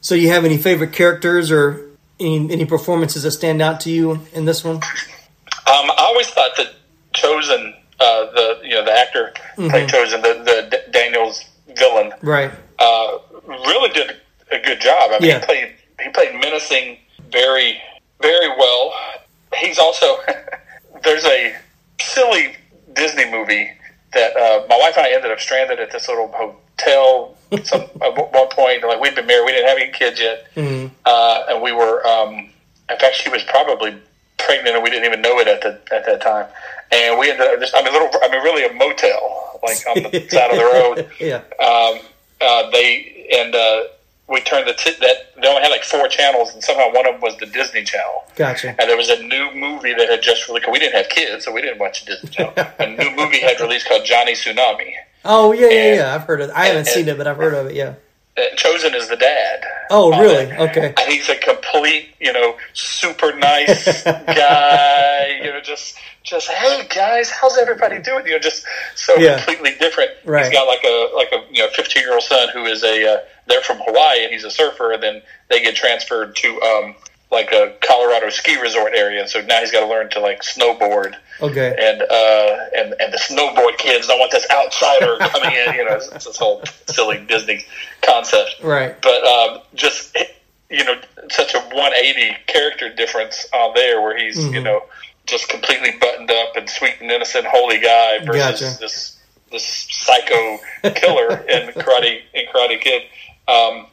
So, 0.00 0.14
you 0.14 0.28
have 0.30 0.44
any 0.44 0.56
favorite 0.56 0.92
characters 0.92 1.50
or 1.50 1.86
any 2.18 2.50
any 2.52 2.64
performances 2.64 3.22
that 3.24 3.30
stand 3.32 3.60
out 3.62 3.80
to 3.80 3.90
you 3.90 4.20
in 4.32 4.44
this 4.44 4.64
one? 4.64 4.76
Um, 4.76 4.82
I 5.66 5.94
always 5.98 6.28
thought 6.28 6.50
that 6.56 6.72
Chozen, 7.14 7.74
uh, 8.00 8.24
the 8.32 8.60
you 8.64 8.70
know 8.74 8.84
the 8.84 8.92
actor 8.92 9.32
played 9.56 9.88
Chozen, 9.88 10.22
the, 10.22 10.42
the 10.44 10.68
D- 10.70 10.92
Daniel's 10.92 11.44
villain, 11.76 12.12
Right. 12.22 12.50
uh, 12.78 13.18
really 13.46 13.90
did 13.90 14.16
a 14.50 14.58
good 14.58 14.80
job. 14.80 15.10
I 15.12 15.18
mean, 15.20 15.30
Yeah. 15.30 15.40
he 15.40 15.44
played 15.46 15.72
he 16.02 16.08
played 16.10 16.34
menacing 16.34 16.98
very 17.30 17.80
very 18.22 18.48
well. 18.48 18.92
He's 19.56 19.78
also 19.78 20.18
there's 21.04 21.24
a 21.24 21.54
silly 22.00 22.54
Disney 22.94 23.30
movie 23.30 23.70
that 24.14 24.34
uh, 24.36 24.66
my 24.68 24.78
wife 24.78 24.96
and 24.96 25.06
I 25.06 25.12
ended 25.12 25.30
up 25.30 25.40
stranded 25.40 25.78
at 25.78 25.92
this 25.92 26.08
little 26.08 26.28
hotel. 26.28 27.36
Some 27.64 27.82
at 28.02 28.32
one 28.32 28.48
point, 28.48 28.82
like 28.82 29.00
we'd 29.00 29.14
been 29.14 29.26
married, 29.26 29.46
we 29.46 29.52
didn't 29.52 29.68
have 29.68 29.78
any 29.78 29.92
kids 29.92 30.20
yet, 30.20 30.46
uh, 31.04 31.44
and 31.48 31.62
we 31.62 31.72
were 31.72 32.06
um, 32.06 32.50
in 32.90 32.98
fact, 32.98 33.16
she 33.16 33.28
was 33.28 33.42
probably 33.44 33.96
pregnant, 34.38 34.74
and 34.74 34.82
we 34.82 34.90
didn't 34.90 35.06
even 35.06 35.22
know 35.22 35.38
it 35.38 35.48
at 35.48 35.62
the 35.62 35.80
at 35.94 36.06
that 36.06 36.20
time. 36.20 36.46
And 36.92 37.18
we 37.18 37.30
ended 37.30 37.46
up 37.46 37.60
just, 37.60 37.74
I 37.76 37.82
mean, 37.82 37.92
little, 37.92 38.10
I 38.20 38.28
mean, 38.28 38.42
really 38.42 38.64
a 38.64 38.72
motel, 38.72 39.60
like 39.62 39.78
on 39.88 40.02
the 40.02 40.28
side 40.30 40.50
of 40.50 40.56
the 40.56 40.64
road. 40.64 41.08
Yeah. 41.20 41.42
Um, 41.64 42.00
uh, 42.40 42.70
they 42.70 43.28
and 43.32 43.54
uh, 43.54 43.82
we 44.28 44.40
turned 44.40 44.66
the 44.66 44.72
t- 44.72 44.96
that 45.00 45.34
they 45.40 45.46
only 45.46 45.62
had 45.62 45.70
like 45.70 45.84
four 45.84 46.08
channels, 46.08 46.52
and 46.52 46.62
somehow 46.62 46.92
one 46.92 47.06
of 47.06 47.14
them 47.14 47.20
was 47.20 47.36
the 47.38 47.46
Disney 47.46 47.84
Channel. 47.84 48.24
Gotcha. 48.34 48.68
And 48.68 48.90
there 48.90 48.96
was 48.96 49.08
a 49.08 49.22
new 49.22 49.54
movie 49.54 49.94
that 49.94 50.08
had 50.08 50.22
just 50.22 50.48
released. 50.48 50.70
We 50.70 50.78
didn't 50.78 50.96
have 50.96 51.08
kids, 51.10 51.44
so 51.44 51.52
we 51.52 51.60
didn't 51.60 51.78
watch 51.78 52.04
the 52.04 52.12
Disney 52.12 52.30
Channel. 52.30 52.54
a 52.78 52.86
new 52.86 53.10
movie 53.14 53.40
had 53.40 53.60
released 53.60 53.88
called 53.88 54.04
Johnny 54.04 54.32
Tsunami. 54.32 54.92
Oh 55.24 55.52
yeah, 55.52 55.66
yeah, 55.68 55.70
And- 55.70 55.96
yeah. 56.00 56.14
I've 56.14 56.22
heard 56.22 56.40
of. 56.40 56.50
it. 56.50 56.54
I 56.56 56.66
haven't 56.66 56.78
and- 56.80 56.88
seen 56.88 57.08
it, 57.08 57.16
but 57.18 57.26
I've 57.26 57.36
heard 57.36 57.54
of 57.54 57.66
it. 57.66 57.74
Yeah. 57.74 57.94
Uh, 58.38 58.42
Chozen 58.56 58.94
is 58.94 59.08
the 59.08 59.16
dad. 59.16 59.64
Oh 59.90 60.10
really? 60.18 60.44
it. 60.44 60.60
Okay. 60.60 60.94
And 60.96 61.12
he's 61.12 61.28
a 61.28 61.34
complete, 61.36 62.10
you 62.20 62.32
know, 62.32 62.56
super 62.74 63.32
nice 63.36 64.02
guy. 64.04 65.40
You 65.42 65.50
know, 65.52 65.60
just 65.60 65.96
just 66.22 66.48
hey 66.48 66.86
guys, 66.94 67.28
how's 67.30 67.58
everybody 67.58 67.98
doing? 68.00 68.24
You 68.26 68.32
know, 68.32 68.38
just 68.38 68.64
so 68.94 69.16
Yeah. 69.16 69.36
completely 69.36 69.74
different. 69.78 70.10
Right. 70.24 70.44
He's 70.44 70.52
got 70.52 70.66
like 70.66 70.84
a 70.84 71.10
like 71.14 71.32
a 71.32 71.44
you 71.52 71.62
know 71.62 71.68
fifteen 71.74 72.02
year 72.04 72.14
old 72.14 72.22
son 72.22 72.48
who 72.54 72.64
is 72.66 72.82
a 72.84 73.14
uh, 73.14 73.18
they're 73.48 73.62
from 73.62 73.78
Hawaii 73.84 74.22
and 74.24 74.32
he's 74.32 74.44
a 74.44 74.50
surfer, 74.50 74.92
and 74.92 75.02
then 75.02 75.22
they 75.48 75.60
get 75.62 75.74
transferred 75.74 76.36
to 76.36 76.60
um 76.62 76.94
like 77.30 77.52
a 77.52 77.74
Colorado 77.80 78.28
ski 78.30 78.60
resort 78.60 78.92
area, 78.94 79.26
so 79.28 79.40
now 79.42 79.60
he's 79.60 79.70
got 79.70 79.80
to 79.80 79.86
learn 79.86 80.10
to 80.10 80.20
like 80.20 80.42
snowboard 80.42 81.14
Okay. 81.40 81.74
and 81.78 82.02
uh, 82.02 82.56
and 82.76 82.94
and 83.00 83.12
the 83.12 83.18
snowboard 83.18 83.78
kids 83.78 84.06
don't 84.08 84.18
want 84.18 84.32
this 84.32 84.46
outsider 84.50 85.16
coming 85.20 85.52
in. 85.52 85.74
You 85.74 85.84
know, 85.84 85.94
it's, 85.96 86.08
it's 86.12 86.24
this 86.24 86.36
whole 86.36 86.62
silly 86.86 87.24
Disney 87.28 87.64
concept. 88.02 88.56
Right. 88.62 89.00
But 89.00 89.24
um, 89.24 89.58
just 89.74 90.16
you 90.70 90.84
know, 90.84 90.94
such 91.30 91.54
a 91.54 91.58
180 91.60 92.36
character 92.46 92.92
difference 92.94 93.46
on 93.52 93.74
there, 93.74 94.00
where 94.02 94.16
he's 94.18 94.36
Mm-hmm. 94.38 94.54
you 94.54 94.62
know 94.62 94.82
just 95.26 95.48
completely 95.48 95.92
buttoned 96.00 96.30
up 96.30 96.56
and 96.56 96.68
sweet 96.68 96.94
and 97.00 97.10
innocent, 97.10 97.46
holy 97.46 97.78
guy 97.78 98.18
versus 98.24 98.60
Gotcha. 98.60 98.80
this 98.80 99.18
this 99.52 99.86
psycho 99.90 100.58
killer 100.94 101.36
in 101.48 101.68
Karate 101.74 102.22
in 102.34 102.46
Karate 102.52 102.80
Kid. 102.80 103.02
Um, 103.48 103.86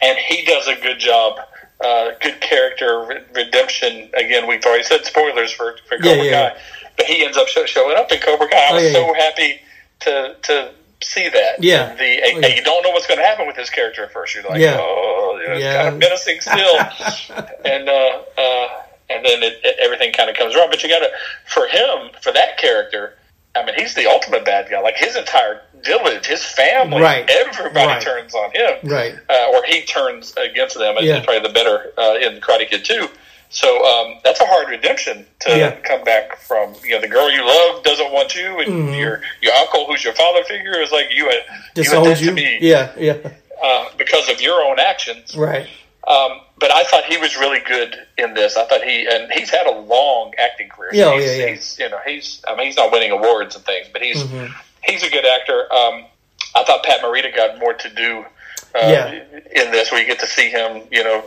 and 0.00 0.16
he 0.18 0.44
does 0.44 0.68
a 0.68 0.76
good 0.76 0.98
job. 0.98 1.38
Uh, 1.84 2.10
good 2.22 2.40
character 2.40 3.04
re- 3.06 3.20
redemption. 3.34 4.08
Again, 4.14 4.46
we've 4.48 4.64
already 4.64 4.82
said 4.84 5.04
spoilers 5.04 5.52
for, 5.52 5.76
for 5.88 5.96
Cobra 5.98 6.16
Yeah, 6.16 6.22
yeah. 6.22 6.50
Kai, 6.50 6.56
but 6.96 7.06
he 7.06 7.22
ends 7.24 7.36
up 7.36 7.48
show, 7.48 7.66
showing 7.66 7.96
up 7.98 8.10
in 8.10 8.18
Cobra 8.20 8.48
Kai. 8.48 8.56
I 8.56 8.68
Oh, 8.70 8.74
was 8.76 8.84
yeah, 8.84 8.92
so 8.92 9.14
happy 9.14 9.60
to 10.00 10.36
to 10.44 10.70
see 11.02 11.28
that. 11.28 11.62
Yeah. 11.62 11.94
the 11.94 12.02
and, 12.04 12.22
Oh, 12.24 12.38
yeah. 12.40 12.46
and 12.46 12.56
you 12.56 12.62
don't 12.64 12.82
know 12.82 12.90
what's 12.90 13.06
going 13.06 13.20
to 13.20 13.24
happen 13.26 13.46
with 13.46 13.56
his 13.56 13.68
character 13.68 14.04
at 14.04 14.12
first. 14.12 14.34
You're 14.34 14.44
like, 14.44 14.60
oh, 14.62 15.38
you 15.40 15.48
know, 15.48 15.52
it's 15.54 15.62
Yeah. 15.62 15.82
kind 15.82 15.88
of 15.88 15.98
menacing 16.00 16.40
still, 16.40 16.78
and 17.66 17.88
uh, 17.90 18.22
uh, 18.38 18.68
and 19.10 19.24
then 19.24 19.42
it, 19.42 19.60
it, 19.62 19.76
everything 19.78 20.12
kind 20.14 20.30
of 20.30 20.36
comes 20.36 20.56
around. 20.56 20.70
But 20.70 20.82
you 20.82 20.88
got 20.88 21.00
to 21.00 21.10
for 21.46 21.66
him 21.66 22.10
for 22.22 22.32
that 22.32 22.56
character. 22.56 23.18
I 23.54 23.64
mean, 23.66 23.74
he's 23.76 23.94
the 23.94 24.06
ultimate 24.06 24.44
bad 24.46 24.70
guy. 24.70 24.80
Like 24.80 24.96
his 24.96 25.14
entire 25.16 25.60
village, 25.84 26.26
his 26.26 26.44
family, 26.44 27.00
Right. 27.00 27.28
everybody 27.28 27.86
Right. 27.86 28.02
turns 28.02 28.34
on 28.34 28.50
him 28.52 28.74
Right. 28.84 29.14
uh, 29.28 29.46
or 29.52 29.62
he 29.64 29.82
turns 29.82 30.34
against 30.36 30.76
them. 30.78 30.96
Yeah. 31.00 31.20
probably 31.22 31.40
the 31.46 31.54
better 31.54 31.92
uh, 31.98 32.14
in 32.20 32.40
Karate 32.40 32.68
Kid 32.68 32.84
too. 32.84 33.08
So 33.48 33.84
um, 33.86 34.18
that's 34.24 34.40
a 34.40 34.46
hard 34.46 34.68
redemption 34.68 35.24
to 35.40 35.56
Yeah. 35.56 35.70
come 35.84 36.02
back 36.02 36.40
from. 36.40 36.74
You 36.82 36.96
know, 36.96 37.00
the 37.00 37.08
girl 37.08 37.30
you 37.30 37.44
love 37.46 37.84
doesn't 37.84 38.10
want 38.12 38.34
you, 38.34 38.58
and 38.58 38.68
Mm-hmm. 38.68 38.94
your 38.94 39.22
your 39.40 39.52
uncle, 39.54 39.86
who's 39.86 40.02
your 40.02 40.14
father 40.14 40.42
figure, 40.44 40.80
is 40.80 40.90
like 40.90 41.06
you. 41.10 41.24
You 41.24 41.30
are 41.30 41.40
Disowned 41.74 42.20
you. 42.20 42.26
to 42.26 42.32
me 42.32 42.58
Yeah. 42.60 42.90
Yeah. 42.98 43.14
uh, 43.62 43.84
because 43.96 44.28
of 44.28 44.40
your 44.40 44.62
own 44.62 44.80
actions. 44.80 45.36
Right. 45.36 45.68
Um, 46.08 46.40
but 46.58 46.70
I 46.72 46.84
thought 46.84 47.04
he 47.04 47.16
was 47.18 47.36
really 47.36 47.60
good 47.60 47.96
in 48.18 48.34
this. 48.34 48.56
I 48.56 48.64
thought 48.66 48.82
he 48.82 49.06
and 49.06 49.30
he's 49.32 49.50
had 49.50 49.66
a 49.66 49.72
long 49.78 50.32
acting 50.38 50.68
career. 50.68 50.90
Yeah, 50.92 51.04
oh, 51.06 51.18
he's, 51.18 51.36
yeah, 51.38 51.44
yeah. 51.44 51.50
He's 51.52 51.78
you 51.78 51.88
know 51.88 51.98
he's 52.06 52.42
I 52.48 52.54
mean 52.56 52.66
he's 52.66 52.76
not 52.76 52.90
winning 52.92 53.10
awards 53.12 53.54
and 53.56 53.64
things, 53.64 53.86
but 53.92 54.02
he's 54.02 54.22
Mm-hmm. 54.22 54.52
He's 54.86 55.02
a 55.02 55.10
good 55.10 55.24
actor. 55.26 55.72
Um, 55.72 56.04
I 56.54 56.64
thought 56.64 56.82
Pat 56.84 57.00
Morita 57.02 57.34
got 57.34 57.58
more 57.58 57.74
to 57.74 57.88
do. 57.90 58.24
Uh, 58.74 58.78
Yeah. 58.80 59.12
In 59.54 59.70
this, 59.72 59.90
where 59.90 60.00
you 60.00 60.06
get 60.06 60.18
to 60.20 60.26
see 60.26 60.48
him, 60.50 60.82
you 60.90 61.02
know, 61.04 61.22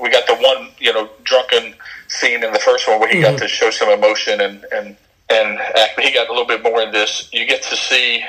we 0.00 0.10
got 0.10 0.26
the 0.26 0.34
one, 0.36 0.70
you 0.78 0.92
know, 0.92 1.08
drunken 1.24 1.74
scene 2.08 2.42
in 2.44 2.52
the 2.52 2.58
first 2.58 2.86
one 2.88 3.00
where 3.00 3.08
he 3.08 3.16
Mm-hmm. 3.20 3.32
got 3.36 3.38
to 3.40 3.48
show 3.48 3.70
some 3.70 3.88
emotion 3.88 4.40
and 4.40 4.64
and 4.72 4.96
and 5.30 5.58
act. 5.58 5.98
He 6.00 6.12
got 6.12 6.28
a 6.28 6.32
little 6.32 6.46
bit 6.46 6.62
more 6.62 6.82
in 6.82 6.90
this. 6.92 7.28
You 7.32 7.46
get 7.46 7.62
to 7.64 7.76
see 7.76 8.22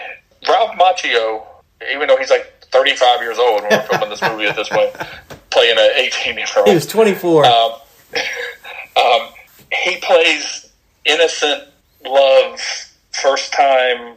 Ralph 0.48 0.72
Macchio, 0.78 1.44
even 1.92 2.08
though 2.08 2.18
he's 2.18 2.30
like 2.30 2.54
35 2.72 3.22
years 3.22 3.38
old 3.40 3.62
when 3.64 3.72
we're 3.72 3.82
filming 3.90 4.10
this 4.10 4.22
movie 4.22 4.46
at 4.46 4.56
this 4.56 4.70
point, 4.70 4.92
playing 5.50 5.78
an 5.78 5.90
18 5.96 6.38
year 6.38 6.46
old 6.58 6.68
He 6.68 6.74
was 6.74 6.86
24. 6.88 7.46
um, 7.46 7.72
um, 8.98 9.30
he 9.72 9.98
plays 9.98 10.72
innocent 11.06 11.64
love 12.06 12.60
first 13.14 13.54
time 13.54 14.16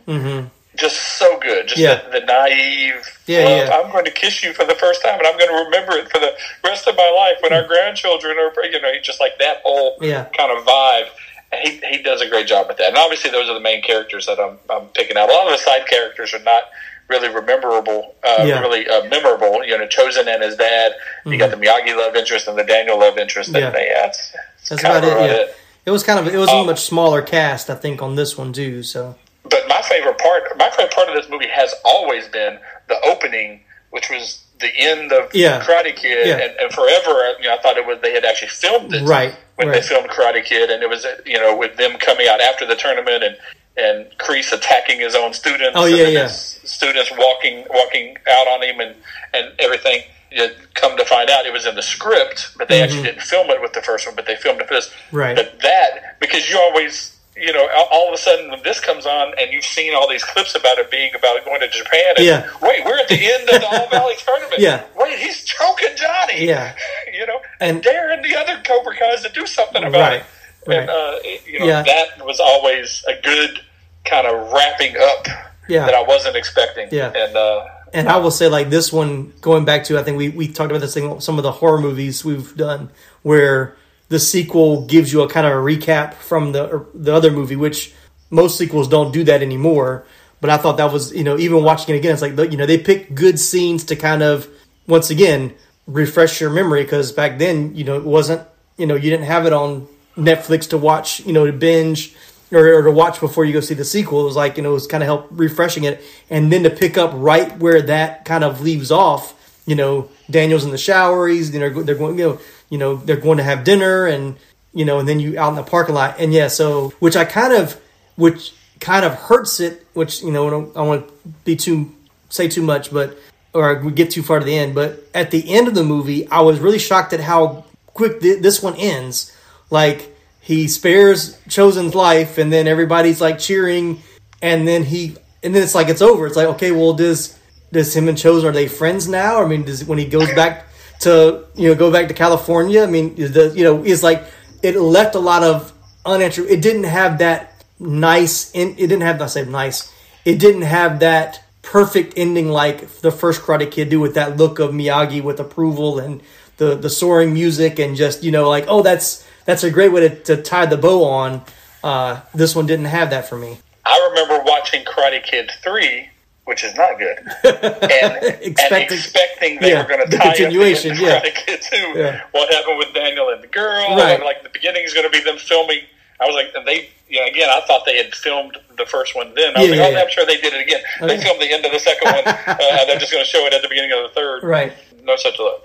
just 0.76 0.96
so 1.18 1.38
good 1.40 1.66
just 1.68 1.78
Yeah. 1.80 2.02
the, 2.10 2.20
the 2.20 2.26
naive 2.26 3.18
Yeah, 3.26 3.44
love. 3.44 3.68
yeah. 3.68 3.80
i'm 3.82 3.90
going 3.92 4.04
to 4.04 4.10
kiss 4.10 4.42
you 4.42 4.52
for 4.52 4.64
the 4.64 4.74
first 4.74 5.02
time 5.02 5.18
and 5.18 5.26
i'm 5.26 5.38
going 5.38 5.48
to 5.48 5.64
remember 5.64 5.92
it 5.96 6.10
for 6.10 6.18
the 6.18 6.34
rest 6.64 6.86
of 6.86 6.96
my 6.96 7.10
life 7.16 7.36
when 7.42 7.52
our 7.52 7.66
grandchildren 7.66 8.36
are 8.38 8.52
you 8.66 8.80
know 8.80 8.92
just 9.02 9.20
like 9.20 9.38
that 9.38 9.58
whole 9.64 9.96
Yeah. 10.00 10.24
kind 10.36 10.56
of 10.56 10.64
vibe 10.66 11.06
and 11.52 11.60
he, 11.66 11.96
he 11.96 12.02
does 12.02 12.20
a 12.20 12.28
great 12.28 12.46
job 12.46 12.68
with 12.68 12.76
that 12.78 12.88
and 12.88 12.96
obviously 12.98 13.30
those 13.30 13.48
are 13.48 13.54
the 13.54 13.60
main 13.60 13.80
characters 13.82 14.26
that 14.26 14.38
i'm, 14.38 14.58
I'm 14.68 14.86
picking 14.88 15.16
out 15.16 15.30
a 15.30 15.32
lot 15.32 15.46
of 15.46 15.52
the 15.52 15.58
side 15.64 15.86
characters 15.86 16.34
are 16.34 16.40
not 16.42 16.64
really 17.08 17.28
rememberable 17.28 18.14
uh, 18.24 18.44
Yeah. 18.44 18.60
really 18.60 18.86
uh, 18.88 19.04
memorable 19.08 19.64
you 19.64 19.78
know 19.78 19.86
Chozen 19.86 20.26
and 20.26 20.42
his 20.42 20.56
dad 20.56 20.92
you 21.24 21.38
got 21.38 21.50
the 21.52 21.56
miyagi 21.56 21.96
love 21.96 22.16
interest 22.16 22.48
and 22.48 22.58
the 22.58 22.64
daniel 22.64 22.98
love 22.98 23.16
interest 23.16 23.50
Mm-hmm. 23.52 23.62
Yeah. 23.62 23.70
they, 23.70 23.88
yeah, 23.88 24.06
it's, 24.08 24.34
it's 24.60 24.68
That's 24.70 24.82
kind 24.82 25.04
about 25.04 25.22
it. 25.22 25.30
Yeah. 25.30 25.36
It 25.36 25.56
was 25.90 26.02
kind 26.02 26.18
of 26.18 26.32
it 26.32 26.38
was 26.38 26.48
a 26.50 26.54
Um, 26.56 26.66
much 26.66 26.80
smaller 26.80 27.22
cast, 27.22 27.70
I 27.70 27.74
think, 27.74 28.02
on 28.02 28.14
this 28.16 28.36
one 28.36 28.52
too. 28.52 28.82
So 28.82 29.14
but 29.48 29.66
my 29.68 29.80
favorite 29.82 30.18
part, 30.18 30.42
my 30.58 30.68
favorite 30.70 30.92
part 30.92 31.08
of 31.08 31.14
this 31.14 31.28
movie 31.30 31.48
has 31.48 31.72
always 31.84 32.26
been 32.28 32.58
the 32.88 33.00
opening, 33.04 33.60
which 33.90 34.10
was 34.10 34.42
the 34.58 34.70
end 34.76 35.12
of 35.12 35.32
Yeah. 35.34 35.60
Karate 35.60 35.94
Kid, 35.94 36.26
Yeah. 36.26 36.38
and, 36.38 36.56
and 36.58 36.72
forever, 36.72 37.34
you 37.38 37.44
know, 37.44 37.54
I 37.54 37.58
thought 37.58 37.76
it 37.76 37.86
was 37.86 37.98
they 38.02 38.12
had 38.12 38.24
actually 38.24 38.48
filmed 38.48 38.92
it, 38.94 39.02
Right, 39.06 39.34
When 39.56 39.68
right. 39.68 39.80
they 39.80 39.86
filmed 39.86 40.08
Karate 40.08 40.42
Kid, 40.44 40.70
and 40.70 40.82
it 40.82 40.88
was 40.88 41.06
you 41.24 41.38
know 41.38 41.54
with 41.56 41.76
them 41.76 41.96
coming 41.98 42.26
out 42.28 42.40
after 42.40 42.66
the 42.66 42.74
tournament 42.76 43.22
and 43.22 43.36
and 43.78 44.06
Kreese 44.18 44.52
attacking 44.52 45.00
his 45.00 45.14
own 45.14 45.34
students, 45.34 45.72
Oh, 45.78 45.84
and 45.84 45.94
yeah, 45.96 46.06
yeah. 46.08 46.22
his 46.22 46.58
students 46.64 47.10
walking 47.16 47.64
walking 47.70 48.16
out 48.28 48.48
on 48.48 48.62
him 48.62 48.80
and 48.80 48.94
and 49.34 49.52
everything. 49.58 50.02
You 50.30 50.48
come 50.74 50.96
to 50.96 51.04
find 51.04 51.30
out, 51.30 51.46
it 51.46 51.52
was 51.52 51.66
in 51.66 51.74
the 51.76 51.82
script, 51.82 52.54
but 52.58 52.68
they 52.68 52.82
actually 52.82 53.04
didn't 53.04 53.22
film 53.22 53.48
it 53.50 53.60
with 53.60 53.72
the 53.72 53.82
first 53.82 54.06
one, 54.06 54.16
but 54.16 54.26
they 54.26 54.36
filmed 54.36 54.60
it 54.60 54.68
for 54.68 54.74
this. 54.74 54.88
Mm-hmm. 54.90 55.16
Right. 55.16 55.36
But 55.36 55.60
that 55.62 56.18
because 56.20 56.48
you 56.50 56.58
always 56.58 57.12
you 57.38 57.52
know 57.52 57.68
all, 57.92 58.08
of 58.08 58.14
a 58.14 58.16
sudden 58.16 58.50
when 58.50 58.62
this 58.62 58.80
comes 58.80 59.04
on 59.04 59.34
and 59.38 59.52
you've 59.52 59.62
seen 59.64 59.94
all 59.94 60.08
these 60.08 60.24
clips 60.24 60.54
about 60.54 60.78
it 60.78 60.90
being 60.90 61.14
about 61.14 61.44
going 61.44 61.60
to 61.60 61.68
Japan 61.68 62.14
and 62.16 62.24
Yeah. 62.24 62.48
wait 62.62 62.82
we're 62.82 62.98
at 62.98 63.08
the 63.08 63.26
end 63.30 63.42
of 63.50 63.60
the 63.60 63.66
All 63.66 63.88
Valley 63.90 64.14
tournament 64.24 64.54
Yeah. 64.58 64.84
wait 64.96 65.18
he's 65.18 65.44
choking 65.44 65.90
Johnny 65.96 66.46
Yeah. 66.46 66.74
you 67.12 67.26
know 67.26 67.38
And- 67.60 67.76
and 67.76 67.82
daring 67.82 68.22
the 68.22 68.34
other 68.36 68.58
Cobra 68.64 68.96
Guys 68.98 69.22
to 69.22 69.28
do 69.28 69.46
something 69.46 69.84
about 69.84 70.00
Right. 70.12 70.20
it 70.20 70.26
and 70.66 70.88
Right. 70.88 70.88
uh, 70.88 71.18
you 71.44 71.58
know 71.60 71.66
Yeah. 71.66 71.82
that 71.82 72.24
was 72.24 72.40
always 72.40 73.04
a 73.06 73.20
good 73.20 73.60
kind 74.06 74.26
of 74.26 74.50
wrapping 74.50 74.96
up 74.96 75.26
Yeah. 75.68 75.84
that 75.84 75.94
I 75.94 76.02
wasn't 76.04 76.36
expecting 76.36 76.88
Yeah. 76.90 77.12
and 77.14 77.36
uh, 77.36 77.66
And 77.92 78.08
I 78.08 78.16
will 78.18 78.30
say, 78.30 78.48
like 78.48 78.68
this 78.70 78.92
one, 78.92 79.32
going 79.40 79.64
back 79.64 79.84
to 79.84 79.98
I 79.98 80.02
think 80.02 80.18
we 80.18 80.28
we 80.28 80.48
talked 80.48 80.70
about 80.70 80.80
this 80.80 80.94
thing, 80.94 81.20
some 81.20 81.38
of 81.38 81.44
the 81.44 81.52
horror 81.52 81.80
movies 81.80 82.24
we've 82.24 82.56
done, 82.56 82.90
where 83.22 83.76
the 84.08 84.18
sequel 84.18 84.86
gives 84.86 85.12
you 85.12 85.22
a 85.22 85.28
kind 85.28 85.46
of 85.46 85.52
a 85.52 85.56
recap 85.56 86.14
from 86.14 86.52
the 86.52 86.86
the 86.94 87.14
other 87.14 87.30
movie, 87.30 87.56
which 87.56 87.94
most 88.30 88.58
sequels 88.58 88.88
don't 88.88 89.12
do 89.12 89.24
that 89.24 89.42
anymore. 89.42 90.04
But 90.40 90.50
I 90.50 90.56
thought 90.58 90.76
that 90.76 90.92
was 90.92 91.12
you 91.14 91.24
know 91.24 91.38
even 91.38 91.62
watching 91.62 91.94
it 91.94 91.98
again, 91.98 92.12
it's 92.12 92.22
like 92.22 92.36
you 92.50 92.58
know 92.58 92.66
they 92.66 92.78
pick 92.78 93.14
good 93.14 93.38
scenes 93.38 93.84
to 93.84 93.96
kind 93.96 94.22
of 94.22 94.48
once 94.86 95.10
again 95.10 95.54
refresh 95.86 96.40
your 96.40 96.50
memory 96.50 96.82
because 96.82 97.12
back 97.12 97.38
then 97.38 97.74
you 97.74 97.84
know 97.84 97.96
it 97.96 98.04
wasn't 98.04 98.46
you 98.76 98.86
know 98.86 98.94
you 98.94 99.10
didn't 99.10 99.26
have 99.26 99.46
it 99.46 99.52
on 99.52 99.86
Netflix 100.16 100.68
to 100.70 100.78
watch 100.78 101.20
you 101.20 101.32
know 101.32 101.46
to 101.46 101.52
binge 101.52 102.14
or, 102.52 102.78
or 102.78 102.82
to 102.82 102.90
watch 102.90 103.20
before 103.20 103.44
you 103.44 103.52
go 103.52 103.60
see 103.60 103.74
the 103.74 103.84
sequel. 103.84 104.22
It 104.22 104.24
was 104.24 104.36
like 104.36 104.56
you 104.56 104.62
know 104.62 104.70
it 104.70 104.74
was 104.74 104.86
kind 104.86 105.02
of 105.02 105.06
help 105.06 105.28
refreshing 105.30 105.84
it, 105.84 106.02
and 106.30 106.52
then 106.52 106.62
to 106.62 106.70
pick 106.70 106.96
up 106.96 107.12
right 107.14 107.56
where 107.58 107.82
that 107.82 108.24
kind 108.24 108.44
of 108.44 108.60
leaves 108.60 108.90
off. 108.90 109.34
You 109.66 109.74
know, 109.74 110.08
Daniel's 110.30 110.64
in 110.64 110.70
the 110.70 110.78
shower. 110.78 111.28
He's 111.28 111.52
you 111.52 111.60
know 111.60 111.82
they're 111.82 111.94
going 111.94 112.18
you 112.18 112.24
know 112.24 112.40
you 112.70 112.78
know 112.78 112.96
they're 112.96 113.16
going 113.16 113.38
to 113.38 113.44
have 113.44 113.64
dinner 113.64 114.06
and 114.06 114.36
you 114.72 114.84
know 114.84 114.98
and 114.98 115.08
then 115.08 115.20
you 115.20 115.38
out 115.38 115.50
in 115.50 115.56
the 115.56 115.62
parking 115.62 115.94
lot 115.94 116.16
and 116.18 116.32
yeah 116.32 116.48
so 116.48 116.90
which 116.98 117.16
I 117.16 117.24
kind 117.24 117.52
of 117.52 117.80
which 118.16 118.54
kind 118.80 119.04
of 119.04 119.14
hurts 119.14 119.60
it 119.60 119.86
which 119.94 120.22
you 120.22 120.30
know 120.30 120.46
I 120.46 120.50
don't, 120.50 120.76
I 120.76 120.82
want 120.82 121.08
to 121.08 121.14
be 121.44 121.56
too 121.56 121.92
say 122.28 122.48
too 122.48 122.62
much 122.62 122.92
but 122.92 123.16
or 123.52 123.80
we 123.80 123.92
get 123.92 124.10
too 124.10 124.22
far 124.22 124.38
to 124.38 124.44
the 124.44 124.56
end 124.56 124.74
but 124.74 125.04
at 125.14 125.30
the 125.30 125.52
end 125.52 125.68
of 125.68 125.74
the 125.74 125.84
movie 125.84 126.28
I 126.28 126.40
was 126.40 126.60
really 126.60 126.78
shocked 126.78 127.12
at 127.12 127.20
how 127.20 127.64
quick 127.86 128.20
th- 128.20 128.42
this 128.42 128.62
one 128.62 128.74
ends 128.76 129.34
like 129.70 130.15
he 130.46 130.68
spares 130.68 131.36
Chozen's 131.48 131.94
life 131.94 132.38
and 132.38 132.52
then 132.52 132.66
everybody's 132.66 133.20
like 133.20 133.38
cheering 133.38 134.02
and 134.40 134.66
then 134.66 134.84
he 134.84 135.16
and 135.42 135.54
then 135.54 135.62
it's 135.62 135.74
like 135.74 135.88
it's 135.88 136.02
over 136.02 136.26
it's 136.26 136.36
like 136.36 136.48
okay 136.48 136.70
well 136.70 136.94
does 136.94 137.38
does 137.72 137.94
him 137.94 138.08
and 138.08 138.16
chosen 138.16 138.48
are 138.48 138.52
they 138.52 138.68
friends 138.68 139.08
now 139.08 139.42
i 139.42 139.46
mean 139.46 139.64
does 139.64 139.84
when 139.84 139.98
he 139.98 140.06
goes 140.06 140.32
back 140.34 140.66
to 141.00 141.44
you 141.54 141.68
know 141.68 141.74
go 141.74 141.90
back 141.90 142.08
to 142.08 142.14
California. 142.14 142.82
I 142.82 142.86
mean, 142.86 143.14
the 143.14 143.52
you 143.54 143.64
know 143.64 143.84
is 143.84 144.02
like 144.02 144.24
it 144.62 144.76
left 144.76 145.14
a 145.14 145.18
lot 145.18 145.42
of 145.42 145.72
unanswered. 146.04 146.48
It 146.48 146.62
didn't 146.62 146.84
have 146.84 147.18
that 147.18 147.64
nice. 147.78 148.50
In, 148.52 148.70
it 148.70 148.88
didn't 148.88 149.02
have 149.02 149.20
I 149.20 149.26
say 149.26 149.44
nice. 149.44 149.92
It 150.24 150.38
didn't 150.38 150.62
have 150.62 151.00
that 151.00 151.42
perfect 151.62 152.14
ending 152.16 152.48
like 152.48 152.88
the 153.00 153.10
first 153.10 153.42
Karate 153.42 153.70
Kid 153.70 153.90
do 153.90 154.00
with 154.00 154.14
that 154.14 154.36
look 154.36 154.58
of 154.58 154.70
Miyagi 154.70 155.22
with 155.22 155.40
approval 155.40 155.98
and 155.98 156.22
the 156.56 156.74
the 156.74 156.90
soaring 156.90 157.34
music 157.34 157.78
and 157.78 157.96
just 157.96 158.22
you 158.22 158.30
know 158.30 158.48
like 158.48 158.64
oh 158.68 158.82
that's 158.82 159.25
that's 159.46 159.64
a 159.64 159.70
great 159.70 159.92
way 159.92 160.08
to, 160.08 160.14
to 160.24 160.42
tie 160.42 160.66
the 160.66 160.76
bow 160.76 161.04
on. 161.04 161.42
Uh, 161.82 162.20
this 162.34 162.54
one 162.54 162.66
didn't 162.66 162.86
have 162.86 163.10
that 163.10 163.28
for 163.28 163.38
me. 163.38 163.58
I 163.84 164.08
remember 164.10 164.42
watching 164.44 164.84
Karate 164.84 165.22
Kid 165.22 165.50
three, 165.62 166.08
which 166.44 166.64
is 166.64 166.74
not 166.74 166.98
good, 166.98 167.18
and 167.44 168.24
expecting, 168.42 168.82
and 168.82 168.92
expecting 168.92 169.60
they 169.60 169.70
yeah, 169.70 169.82
were 169.82 169.88
going 169.88 170.04
to 170.04 170.10
the 170.10 170.16
tie 170.18 170.36
continuation, 170.36 170.92
up 170.92 170.98
yeah. 170.98 171.20
Karate 171.20 171.34
Kid 171.34 171.62
two. 171.62 171.98
Yeah. 171.98 172.22
What 172.32 172.52
happened 172.52 172.78
with 172.78 172.92
Daniel 172.92 173.30
and 173.30 173.42
the 173.42 173.46
girl? 173.48 173.96
Right. 173.96 174.14
And, 174.16 174.24
like 174.24 174.42
the 174.42 174.48
beginning 174.50 174.82
is 174.82 174.92
going 174.92 175.06
to 175.06 175.10
be 175.10 175.22
them 175.24 175.38
filming. 175.38 175.80
I 176.20 176.26
was 176.26 176.34
like, 176.34 176.52
and 176.54 176.66
they. 176.66 176.90
Yeah, 177.08 177.24
again, 177.28 177.48
I 177.48 177.60
thought 177.68 177.84
they 177.86 177.98
had 178.02 178.12
filmed 178.16 178.58
the 178.76 178.84
first 178.84 179.14
one. 179.14 179.32
Then 179.36 179.56
I 179.56 179.60
was 179.60 179.68
Yeah, 179.70 179.76
like, 179.76 179.86
oh, 179.86 179.90
yeah. 179.92 180.02
I'm 180.02 180.10
sure 180.10 180.26
they 180.26 180.38
did 180.38 180.54
it 180.54 180.60
again. 180.66 180.80
They 180.98 181.14
Okay. 181.14 181.22
filmed 181.22 181.40
the 181.40 181.52
end 181.52 181.64
of 181.64 181.70
the 181.70 181.78
second 181.78 182.10
one. 182.10 182.24
uh, 182.26 182.84
they're 182.84 182.98
just 182.98 183.12
going 183.12 183.24
to 183.24 183.30
show 183.30 183.46
it 183.46 183.52
at 183.54 183.62
the 183.62 183.68
beginning 183.68 183.92
of 183.92 184.02
the 184.02 184.08
third. 184.08 184.42
Right. 184.42 184.72
No 185.04 185.14
such 185.14 185.38
luck. 185.38 185.64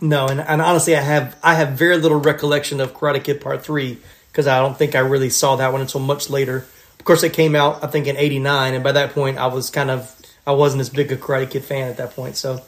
No, 0.00 0.26
and, 0.26 0.40
and 0.40 0.60
honestly, 0.60 0.96
I 0.96 1.00
have 1.00 1.36
I 1.42 1.54
have 1.54 1.70
very 1.70 1.96
little 1.96 2.20
recollection 2.20 2.80
of 2.80 2.94
Karate 2.94 3.22
Kid 3.22 3.40
Part 3.40 3.64
Three 3.64 3.98
because 4.28 4.46
I 4.46 4.58
don't 4.60 4.76
think 4.76 4.94
I 4.94 5.00
really 5.00 5.30
saw 5.30 5.56
that 5.56 5.72
one 5.72 5.80
until 5.80 6.00
much 6.00 6.28
later. 6.28 6.66
Of 6.98 7.04
course, 7.04 7.22
it 7.22 7.32
came 7.32 7.54
out 7.54 7.82
I 7.82 7.86
think 7.86 8.06
in 8.06 8.16
'89, 8.16 8.74
and 8.74 8.84
by 8.84 8.92
that 8.92 9.12
point, 9.12 9.38
I 9.38 9.46
was 9.46 9.70
kind 9.70 9.90
of 9.90 10.14
I 10.46 10.52
wasn't 10.52 10.80
as 10.80 10.90
big 10.90 11.10
a 11.12 11.16
Karate 11.16 11.50
Kid 11.50 11.64
fan 11.64 11.88
at 11.88 11.96
that 11.96 12.12
point. 12.12 12.36
So, 12.36 12.62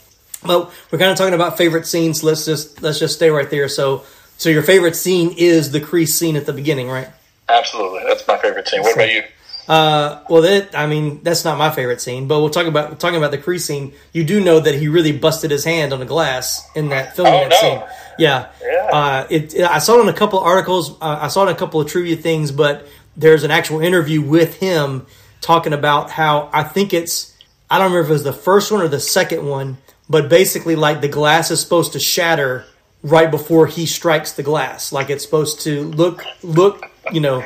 but 0.45 0.73
we're 0.91 0.99
kind 0.99 1.11
of 1.11 1.19
talking 1.19 1.35
about 1.35 1.59
favorite 1.59 1.87
scenes. 1.87 2.25
Let's 2.25 2.45
just 2.45 2.83
let's 2.83 2.99
just 2.99 3.15
stay 3.15 3.31
right 3.31 3.51
there. 3.51 3.69
So, 3.69 4.05
so 4.37 4.49
your 4.49 4.63
favorite 4.63 4.97
scene 4.97 5.35
is 5.37 5.71
the 5.71 5.81
Kreese 5.81 6.11
scene 6.11 6.37
at 6.37 6.47
the 6.47 6.53
beginning, 6.53 6.89
right? 6.89 7.09
Absolutely, 7.49 8.05
that's 8.07 8.27
my 8.27 8.39
favorite 8.39 8.69
scene. 8.69 8.83
What 8.83 8.95
about 8.95 9.13
you? 9.13 9.23
Uh, 9.69 10.23
well, 10.31 10.43
that 10.43 10.75
I 10.75 10.87
mean, 10.87 11.21
that's 11.23 11.45
not 11.45 11.59
my 11.59 11.71
favorite 11.71 12.01
scene, 12.01 12.27
but 12.27 12.41
we'll 12.41 12.49
talk 12.49 12.67
about 12.67 12.99
talking 12.99 13.19
about 13.19 13.31
the 13.33 13.39
Kreese 13.39 13.61
scene. 13.67 13.93
You 14.13 14.25
do 14.25 14.43
know 14.43 14.61
that 14.61 14.75
he 14.75 14.89
really 14.89 15.13
busted 15.13 15.51
his 15.51 15.65
hand 15.65 15.93
on 15.93 16.01
the 16.01 16.07
glass 16.07 16.67
in 16.75 16.89
that 16.89 17.15
filming 17.15 17.35
Oh, 17.35 17.41
that 17.41 17.51
no. 17.51 17.57
scene. 17.61 17.83
Yeah, 18.19 18.47
Yeah. 18.63 18.89
Uh, 18.93 19.27
it, 19.31 19.55
I 19.61 19.79
saw 19.79 19.99
it 19.99 20.03
in 20.03 20.09
a 20.09 20.13
couple 20.15 20.39
articles. 20.41 20.93
Uh, 21.01 21.19
I 21.21 21.29
saw 21.29 21.45
it 21.45 21.51
in 21.51 21.55
a 21.55 21.59
couple 21.59 21.81
of 21.81 21.87
trivia 21.87 22.17
things, 22.17 22.51
but 22.51 22.89
there's 23.17 23.45
an 23.45 23.51
actual 23.51 23.81
interview 23.81 24.23
with 24.23 24.55
him 24.57 25.07
talking 25.43 25.73
about 25.75 26.11
how 26.11 26.49
I 26.53 26.63
think 26.63 26.95
it's 26.95 27.37
I 27.71 27.77
don't 27.79 27.93
remember 27.93 28.05
if 28.07 28.09
it 28.11 28.13
was 28.15 28.25
the 28.25 28.33
first 28.33 28.73
one 28.73 28.81
or 28.81 28.89
the 28.89 28.99
second 29.01 29.45
one, 29.47 29.77
but 30.09 30.31
basically 30.31 30.77
like 30.77 31.03
the 31.03 31.09
glass 31.09 31.51
is 31.51 31.61
supposed 31.61 31.93
to 31.93 32.01
shatter 32.01 32.65
right 33.03 33.31
before 33.31 33.67
he 33.67 33.85
strikes 33.85 34.33
the 34.33 34.43
glass, 34.43 34.93
like 34.93 35.11
it's 35.11 35.23
supposed 35.23 35.61
to 35.61 35.83
look 35.91 36.25
look 36.43 36.83
you 37.13 37.21
know. 37.21 37.45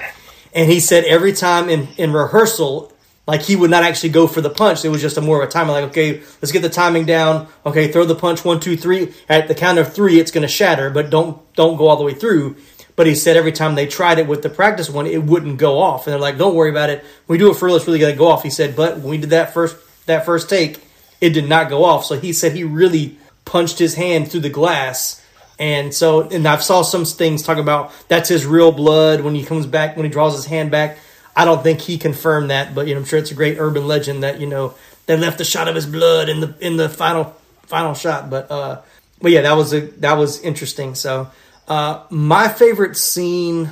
And 0.54 0.70
he 0.70 0.80
said 0.80 1.04
every 1.04 1.32
time 1.32 1.68
in 1.68 1.88
in 1.96 2.12
rehearsal, 2.12 2.92
like 3.26 3.42
he 3.42 3.56
would 3.56 3.70
not 3.70 3.84
actually 3.84 4.10
go 4.10 4.26
for 4.26 4.40
the 4.40 4.50
punch. 4.50 4.84
It 4.84 4.88
was 4.88 5.00
just 5.00 5.16
a 5.16 5.20
more 5.20 5.42
of 5.42 5.48
a 5.48 5.50
timing. 5.50 5.72
Like 5.72 5.84
okay, 5.84 6.20
let's 6.40 6.52
get 6.52 6.62
the 6.62 6.68
timing 6.68 7.06
down. 7.06 7.48
Okay, 7.64 7.90
throw 7.90 8.04
the 8.04 8.14
punch 8.14 8.44
one 8.44 8.60
two 8.60 8.76
three. 8.76 9.14
At 9.28 9.48
the 9.48 9.54
count 9.54 9.78
of 9.78 9.92
three, 9.94 10.18
it's 10.18 10.30
going 10.30 10.42
to 10.42 10.48
shatter, 10.48 10.90
but 10.90 11.10
don't 11.10 11.40
don't 11.54 11.76
go 11.76 11.88
all 11.88 11.96
the 11.96 12.04
way 12.04 12.14
through. 12.14 12.56
But 12.94 13.06
he 13.06 13.14
said 13.14 13.36
every 13.36 13.52
time 13.52 13.74
they 13.74 13.86
tried 13.86 14.18
it 14.18 14.26
with 14.26 14.42
the 14.42 14.50
practice 14.50 14.90
one, 14.90 15.06
it 15.06 15.22
wouldn't 15.22 15.56
go 15.56 15.78
off. 15.78 16.06
And 16.06 16.12
they're 16.12 16.20
like, 16.20 16.36
"Don't 16.36 16.54
worry 16.54 16.70
about 16.70 16.90
it. 16.90 17.04
When 17.26 17.38
we 17.38 17.38
do 17.38 17.50
it 17.50 17.56
for 17.56 17.66
real, 17.66 17.76
it's 17.76 17.86
really 17.86 18.00
to 18.00 18.12
go 18.12 18.28
off." 18.28 18.42
He 18.42 18.50
said, 18.50 18.76
"But 18.76 18.98
when 18.98 19.10
we 19.10 19.18
did 19.18 19.30
that 19.30 19.54
first 19.54 19.76
that 20.06 20.26
first 20.26 20.50
take, 20.50 20.80
it 21.20 21.30
did 21.30 21.48
not 21.48 21.70
go 21.70 21.84
off." 21.84 22.04
So 22.04 22.18
he 22.18 22.32
said 22.32 22.52
he 22.52 22.64
really 22.64 23.16
punched 23.44 23.78
his 23.78 23.94
hand 23.94 24.30
through 24.30 24.40
the 24.40 24.50
glass. 24.50 25.21
And 25.62 25.94
so, 25.94 26.22
and 26.22 26.44
I've 26.48 26.61
saw 26.61 26.83
some 26.83 27.05
things 27.05 27.44
talk 27.44 27.57
about 27.57 27.92
that's 28.09 28.29
his 28.29 28.44
real 28.44 28.72
blood 28.72 29.20
when 29.20 29.37
he 29.37 29.44
comes 29.44 29.64
back 29.64 29.96
when 29.96 30.05
he 30.05 30.11
draws 30.11 30.35
his 30.35 30.44
hand 30.44 30.72
back. 30.72 30.98
I 31.37 31.44
don't 31.44 31.62
think 31.62 31.81
he 31.81 31.98
confirmed 31.98 32.51
that, 32.51 32.75
but 32.75 32.88
you 32.88 32.94
know, 32.94 33.01
I'm 33.01 33.07
sure 33.07 33.20
it's 33.20 33.31
a 33.31 33.35
great 33.35 33.61
urban 33.61 33.87
legend 33.87 34.25
that 34.25 34.40
you 34.40 34.48
know 34.48 34.75
they 35.07 35.16
left 35.16 35.40
a 35.40 35.44
shot 35.44 35.68
of 35.68 35.77
his 35.77 35.87
blood 35.87 36.29
in 36.29 36.40
the 36.40 36.57
in 36.59 36.79
the 36.79 36.88
final 36.88 37.37
final 37.66 37.94
shot. 37.94 38.29
But 38.29 38.51
uh, 38.51 38.81
but 39.20 39.31
yeah, 39.31 39.42
that 39.42 39.53
was 39.53 39.72
a 39.72 39.83
that 40.01 40.14
was 40.14 40.40
interesting. 40.40 40.96
So 40.96 41.31
uh, 41.68 42.07
my 42.11 42.48
favorite 42.48 42.96
scene, 42.96 43.70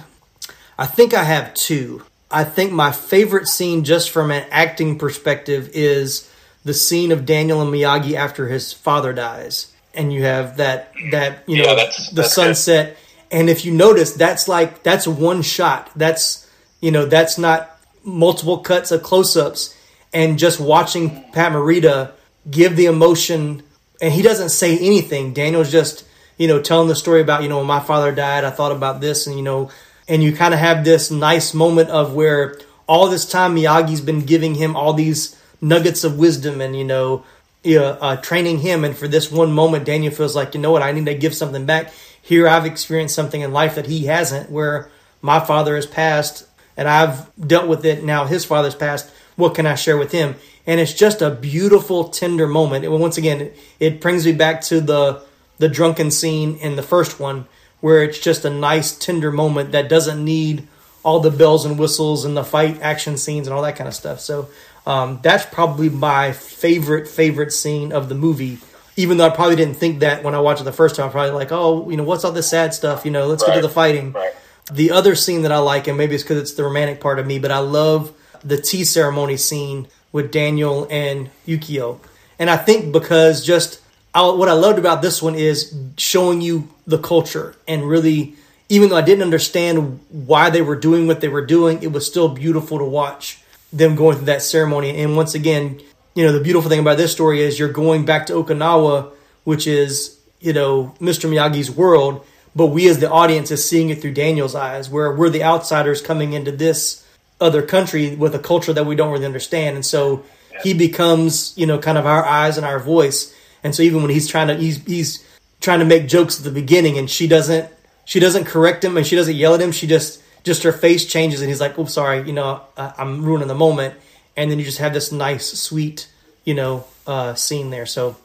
I 0.79 0.87
think 0.87 1.13
I 1.13 1.25
have 1.25 1.55
two. 1.55 2.05
I 2.31 2.45
think 2.45 2.71
my 2.71 2.93
favorite 2.93 3.49
scene, 3.49 3.83
just 3.83 4.11
from 4.11 4.31
an 4.31 4.47
acting 4.53 4.97
perspective, 4.97 5.69
is 5.75 6.31
the 6.65 6.73
scene 6.73 7.11
of 7.11 7.27
Daniel 7.27 7.61
and 7.61 7.75
Miyagi 7.75 8.15
after 8.15 8.47
his 8.47 8.73
father 8.73 9.13
dies, 9.13 9.70
and 9.95 10.13
you 10.13 10.23
have 10.25 10.57
that 10.59 10.93
that 11.11 11.45
you 11.47 11.57
Yeah, 11.59 11.67
know 11.67 11.77
that's- 11.77 12.09
the 12.11 12.17
that's 12.23 12.29
good. 12.35 12.43
sunset. 12.43 12.97
And 13.33 13.49
if 13.49 13.65
you 13.65 13.73
notice, 13.73 14.13
that's 14.13 14.49
like 14.49 14.83
that's 14.83 15.07
one 15.07 15.43
shot. 15.43 15.91
That's 15.97 16.47
you 16.81 16.91
know 16.91 17.05
that's 17.07 17.39
not 17.39 17.77
multiple 18.05 18.59
cuts 18.59 18.91
of 18.91 19.03
close-ups, 19.03 19.75
and 20.13 20.39
just 20.39 20.59
watching 20.59 21.25
Pat 21.33 21.53
Morita 21.53 22.11
give 22.51 22.75
the 22.77 22.87
emotion, 22.87 23.63
and 24.01 24.13
he 24.13 24.23
doesn't 24.23 24.49
say 24.49 24.77
anything. 24.79 25.33
Daniel's 25.33 25.71
just 25.71 26.05
you 26.39 26.49
know 26.49 26.61
telling 26.61 26.89
the 26.89 26.97
story 26.97 27.21
about 27.21 27.43
you 27.43 27.49
know 27.49 27.59
when 27.59 27.67
my 27.67 27.81
father 27.81 28.11
died, 28.13 28.45
I 28.45 28.51
thought 28.51 28.73
about 28.73 29.01
this, 29.01 29.27
and 29.29 29.37
you 29.37 29.43
know, 29.43 29.71
and 30.09 30.23
you 30.25 30.33
kind 30.35 30.53
of 30.55 30.59
have 30.61 30.85
this 30.85 31.11
nice 31.11 31.55
moment 31.55 31.91
of 31.91 32.15
where 32.15 32.59
all 32.89 33.09
this 33.09 33.25
time 33.31 33.55
Miyagi's 33.55 34.01
been 34.01 34.23
giving 34.23 34.57
him 34.57 34.75
all 34.75 34.93
these 34.93 35.37
nuggets 35.61 36.03
of 36.03 36.19
wisdom, 36.19 36.61
and 36.61 36.75
you 36.77 36.85
know 36.85 37.23
yeah, 37.63 37.97
uh, 38.01 38.17
training 38.17 38.59
him. 38.59 38.85
And 38.85 38.97
for 38.97 39.09
this 39.09 39.31
one 39.31 39.53
moment, 39.53 39.85
Daniel 39.85 40.13
feels 40.13 40.37
like, 40.37 40.55
you 40.55 40.61
know 40.61 40.73
what, 40.73 40.83
I 40.83 40.93
need 40.93 41.07
to 41.07 41.15
give 41.15 41.35
something 41.35 41.67
back. 41.67 41.93
Here, 42.23 42.49
I've 42.49 42.67
experienced 42.67 43.15
something 43.15 43.41
in 43.41 43.53
life 43.53 43.75
that 43.75 43.87
he 43.87 44.07
hasn't, 44.07 44.51
where 44.51 44.91
my 45.23 45.41
father 45.41 45.75
has 45.75 45.87
passed 45.87 46.47
and 46.77 46.89
I've 46.89 47.31
dealt 47.39 47.69
with 47.69 47.85
it. 47.85 48.05
Now 48.05 48.25
his 48.25 48.45
father's 48.45 48.75
passed. 48.75 49.11
What 49.37 49.55
can 49.55 49.67
I 49.67 49.75
share 49.75 49.99
with 49.99 50.13
him? 50.13 50.37
And 50.67 50.81
it's 50.81 50.95
just 50.95 51.23
a 51.23 51.31
beautiful, 51.31 52.09
tender 52.09 52.47
moment. 52.47 52.85
And 52.85 52.99
once 53.01 53.19
again, 53.19 53.51
it 53.79 54.01
brings 54.01 54.25
me 54.27 54.33
back 54.33 54.63
to 54.63 54.81
the 54.81 55.23
the 55.59 55.69
drunken 55.69 56.11
scene 56.11 56.57
in 56.57 56.77
the 56.77 56.83
first 56.83 57.21
one, 57.21 57.47
where 57.81 58.03
it's 58.03 58.19
just 58.19 58.47
a 58.47 58.51
nice, 58.51 58.97
tender 58.97 59.31
moment 59.31 59.73
that 59.73 59.91
doesn't 59.91 60.25
need 60.25 60.67
all 61.03 61.21
the 61.21 61.31
bells 61.31 61.67
and 61.67 61.79
whistles 61.79 62.25
and 62.25 62.35
the 62.35 62.45
fight 62.45 62.81
action 62.81 63.19
scenes 63.19 63.47
and 63.47 63.55
all 63.55 63.63
that 63.63 63.77
kind 63.77 63.89
of 63.89 63.95
stuff. 63.95 64.21
So 64.21 64.49
um, 64.87 65.21
that's 65.23 65.47
probably 65.47 65.89
my 65.89 66.33
favorite 66.33 67.09
favorite 67.09 67.53
scene 67.53 67.93
of 67.93 68.09
the 68.09 68.15
movie. 68.15 68.59
Even 68.97 69.17
though 69.17 69.27
I 69.27 69.31
probably 69.31 69.57
didn't 69.57 69.75
think 69.75 70.01
that 70.01 70.25
when 70.25 70.35
I 70.35 70.41
watched 70.41 70.61
it 70.61 70.65
the 70.65 70.73
first 70.73 70.97
time, 70.97 71.07
I'm 71.07 71.13
probably 71.13 71.33
like, 71.33 71.53
oh, 71.53 71.89
you 71.89 71.97
know, 71.97 72.03
what's 72.05 72.25
all 72.25 72.33
this 72.33 72.51
sad 72.51 72.75
stuff? 72.75 73.05
You 73.05 73.11
know, 73.11 73.27
let's 73.27 73.45
get 73.45 73.55
to 73.55 73.63
the 73.63 73.69
fighting. 73.69 74.13
Right. 74.13 74.33
The 74.71 74.91
other 74.91 75.15
scene 75.15 75.43
that 75.43 75.53
I 75.53 75.59
like, 75.59 75.87
and 75.89 75.97
maybe 75.97 76.15
it's 76.15 76.23
because 76.23 76.39
it's 76.39 76.55
the 76.55 76.65
romantic 76.65 77.01
part 77.01 77.19
of 77.19 77.27
me, 77.27 77.39
but 77.39 77.51
I 77.51 77.59
love 77.59 78.13
the 78.45 78.61
tea 78.61 78.85
ceremony 78.85 79.37
scene 79.37 79.89
with 80.13 80.31
Daniel 80.31 80.87
and 80.91 81.31
Yukio. 81.47 82.01
And 82.39 82.51
I 82.51 82.57
think 82.57 82.93
because 82.93 83.45
just 83.45 83.81
I, 84.15 84.29
what 84.31 84.49
I 84.49 84.53
loved 84.53 84.79
about 84.79 85.03
this 85.03 85.23
one 85.23 85.35
is 85.35 85.75
showing 85.97 86.41
you 86.41 86.69
the 86.87 86.99
culture 86.99 87.55
and 87.69 87.89
really, 87.89 88.35
even 88.69 88.89
though 88.89 88.97
I 88.97 89.03
didn't 89.03 89.23
understand 89.23 90.01
why 90.11 90.51
they 90.51 90.63
were 90.63 90.77
doing 90.77 91.07
what 91.07 91.21
they 91.21 91.29
were 91.29 91.45
doing, 91.45 91.83
it 91.83 91.93
was 91.93 92.07
still 92.07 92.29
beautiful 92.29 92.79
to 92.79 92.85
watch 92.85 93.40
them 93.73 93.95
going 93.95 94.17
through 94.17 94.27
that 94.27 94.43
ceremony. 94.43 95.03
And 95.03 95.17
once 95.17 95.35
again, 95.35 95.81
you 96.15 96.25
know, 96.25 96.33
the 96.33 96.41
beautiful 96.41 96.69
thing 96.69 96.81
about 96.81 96.97
this 96.97 97.13
story 97.13 97.41
is 97.41 97.59
you're 97.59 97.73
going 97.73 98.05
back 98.05 98.27
to 98.27 98.33
Okinawa, 98.35 99.13
which 99.45 99.67
is, 99.67 100.19
you 100.41 100.53
know, 100.53 100.95
Mr. 101.01 101.31
Miyagi's 101.31 101.71
world, 101.71 102.25
but 102.55 102.67
we 102.67 102.89
as 102.89 102.99
the 102.99 103.11
audience 103.11 103.51
is 103.51 103.69
seeing 103.69 103.91
it 103.91 104.01
through 104.01 104.15
Daniel's 104.15 104.55
eyes, 104.55 104.91
where 104.91 105.15
we're 105.15 105.31
the 105.31 105.45
outsiders 105.45 106.03
coming 106.03 106.33
into 106.33 106.51
this 106.51 107.07
other 107.41 107.63
country 107.63 108.17
with 108.17 108.35
a 108.35 108.39
culture 108.39 108.73
that 108.73 108.87
we 108.87 108.97
don't 108.97 109.13
really 109.13 109.25
understand. 109.25 109.77
And 109.77 109.87
so 109.87 110.25
he 110.63 110.75
becomes, 110.75 111.57
you 111.57 111.67
know, 111.67 111.79
kind 111.79 111.97
of 111.97 112.07
our 112.07 112.25
eyes 112.25 112.57
and 112.57 112.67
our 112.67 112.79
voice. 112.79 113.35
And 113.63 113.75
so 113.75 113.83
even 113.83 114.03
when 114.03 114.11
he's 114.11 114.29
trying 114.29 114.49
to 114.49 114.55
he's 114.57 114.85
he's 114.85 115.25
trying 115.61 115.79
to 115.79 115.85
make 115.85 116.09
jokes 116.09 116.39
at 116.39 116.45
the 116.45 116.51
beginning 116.51 116.99
and 116.99 117.09
she 117.09 117.27
doesn't 117.27 117.71
she 118.05 118.21
doesn't 118.21 118.45
correct 118.45 118.85
him 118.85 118.97
and 118.97 119.07
she 119.07 119.17
doesn't 119.17 119.37
yell 119.37 119.55
at 119.55 119.61
him, 119.61 119.73
she 119.73 119.87
just 119.87 120.23
just 120.45 120.63
her 120.63 120.73
face 120.73 121.07
changes 121.07 121.41
and 121.41 121.49
he's 121.49 121.61
like, 121.61 121.79
"Oh, 121.79 121.85
sorry, 121.85 122.27
you 122.27 122.33
know, 122.33 122.63
I, 122.77 122.93
I'm 122.99 123.25
ruining 123.25 123.49
the 123.49 123.55
moment." 123.55 123.95
And 124.37 124.51
then 124.51 124.59
you 124.59 124.65
just 124.65 124.79
have 124.79 124.95
this 124.95 125.13
nice, 125.13 125.47
sweet, 125.59 126.09
you 126.45 126.55
know, 126.55 126.85
uh, 127.07 127.35
scene 127.35 127.71
there. 127.71 127.87
So 127.87 128.17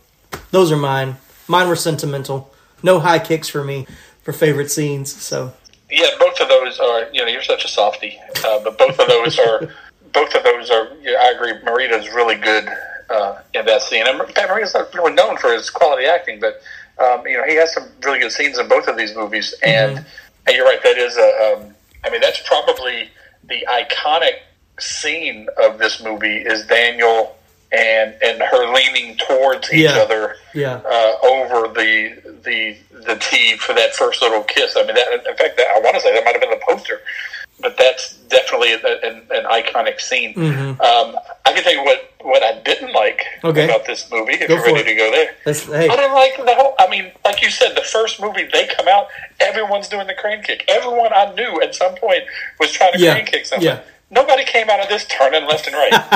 those 0.52 0.72
are 0.72 0.78
mine. 0.78 1.18
Mine 1.48 1.68
were 1.68 1.76
sentimental. 1.76 2.54
No 2.84 3.00
high 3.00 3.20
kicks 3.20 3.50
for 3.50 3.64
me 3.64 3.88
for 4.24 4.34
favorite 4.34 4.72
scenes. 4.72 5.14
So 5.14 5.54
Yeah, 5.90 6.08
both 6.20 6.40
of 6.40 6.48
those 6.48 6.80
are. 6.80 7.10
You 7.12 7.22
know, 7.22 7.28
you're 7.28 7.42
such 7.42 7.66
a 7.66 7.68
softie, 7.68 8.20
uh, 8.46 8.60
but 8.64 8.78
both 8.78 9.00
of 9.00 9.08
those 9.08 9.40
are. 9.40 9.70
both 10.14 10.34
of 10.34 10.44
those 10.44 10.70
are. 10.72 10.90
Yeah, 11.02 11.18
I 11.20 11.34
agree. 11.36 11.54
Morita's 11.64 12.08
really 12.10 12.36
good 12.36 12.68
uh, 13.10 13.42
in 13.54 13.66
that 13.66 13.82
scene, 13.82 14.06
and 14.08 14.20
Pat 14.34 14.50
Morita's 14.50 14.74
not 14.74 14.94
really 14.94 15.14
known 15.14 15.38
for 15.38 15.54
his 15.54 15.70
quality 15.70 16.06
acting, 16.06 16.40
but 16.40 16.62
um, 16.98 17.28
you 17.28 17.38
know 17.38 17.44
he 17.44 17.56
has 17.56 17.74
some 17.74 17.88
really 18.04 18.20
good 18.20 18.32
scenes 18.32 18.58
in 18.58 18.68
both 18.68 18.88
of 18.88 18.98
these 18.98 19.16
movies. 19.16 19.54
And, 19.64 20.06
and 20.48 20.56
you're 20.56 20.66
right. 20.66 20.82
That 20.84 20.98
is 20.98 21.18
a. 21.18 21.58
Um, 21.58 21.75
I 22.06 22.10
mean, 22.10 22.22
that's 22.22 22.42
probably 22.46 23.10
the 23.48 23.66
iconic 23.70 24.40
scene 24.80 25.48
of 25.58 25.78
this 25.80 26.02
movie 26.04 26.38
is 26.38 26.66
Daniel 26.68 27.36
and 27.72 28.14
and 28.22 28.42
her 28.42 28.74
leaning 28.74 29.18
towards 29.18 29.72
each 29.74 29.82
Yeah. 29.82 29.98
other 29.98 30.36
yeah, 30.54 30.82
uh, 30.86 31.18
over 31.24 31.68
the 31.74 32.16
the 32.44 32.78
the 33.06 33.16
tea 33.18 33.58
for 33.58 33.74
that 33.74 33.94
first 33.96 34.22
little 34.22 34.44
kiss. 34.44 34.76
I 34.78 34.86
mean, 34.86 34.96
that, 34.96 35.08
in 35.14 35.36
fact, 35.36 35.58
that, 35.58 35.68
I 35.76 35.80
want 35.80 35.96
to 35.96 36.02
say 36.02 36.14
that 36.14 36.24
might 36.24 36.34
have 36.34 36.42
been 36.42 36.52
the 36.52 36.62
poster, 36.68 37.02
but 37.62 37.78
that's 37.78 38.16
definitely 38.30 38.74
an, 38.74 38.82
an, 39.04 39.22
an 39.32 39.44
iconic 39.46 40.00
scene. 40.02 40.38
Um, 40.38 40.78
I 41.46 41.54
can 41.54 41.64
tell 41.64 41.74
you 41.74 41.84
what 41.84 42.12
what 42.22 42.42
I 42.44 42.60
didn't 42.62 42.92
like 42.94 43.20
Mm-hmm. 43.38 43.48
Okay. 43.48 43.66
about 43.66 43.86
this 43.86 44.10
movie. 44.12 44.34
If 44.34 44.48
Go 44.48 44.56
you're 44.56 44.64
ready 44.66 44.80
it. 44.80 44.84
to 44.86 44.96
go 44.96 45.12
there, 45.12 45.36
hey. 45.80 45.88
I 45.90 45.96
didn't 45.96 46.14
like 46.14 46.36
the 46.38 46.56
whole. 46.56 46.74
I 46.80 46.90
mean, 46.90 47.12
like 47.24 47.42
you 47.42 47.50
said, 47.52 47.76
the 47.76 47.82
first 47.84 48.20
movie 48.20 48.48
they 48.52 48.68
come 48.76 48.88
out, 48.88 49.08
everyone's 49.40 49.88
doing 49.88 50.08
the 50.08 50.16
crane 50.16 50.42
kick. 50.44 50.66
Everyone 50.68 51.12
I 51.14 51.34
knew 51.36 51.62
at 51.62 51.76
some 51.76 51.96
point 51.96 52.24
was 52.60 52.72
trying 52.72 52.94
to 52.94 53.00
Yeah, 53.00 53.14
crane 53.14 53.26
kick 53.28 53.46
something. 53.46 53.66
yeah. 53.68 53.82
Nobody 54.12 54.44
came 54.46 54.70
out 54.70 54.80
of 54.80 54.88
this 54.90 55.06
turning 55.06 55.46
left 55.48 55.66
and 55.68 55.76
right. 55.76 55.92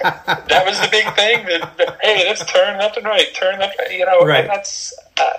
that 0.00 0.62
was 0.66 0.80
the 0.80 0.88
big 0.90 1.04
thing. 1.14 1.44
That, 1.46 1.76
that, 1.78 1.98
hey, 2.02 2.24
let's 2.26 2.44
turn 2.50 2.78
left 2.78 2.96
and 2.96 3.06
right, 3.06 3.26
turn 3.34 3.58
left. 3.58 3.76
You 3.90 4.06
know, 4.06 4.20
Right. 4.24 4.40
and 4.42 4.50
that's 4.50 4.92
uh, 5.20 5.32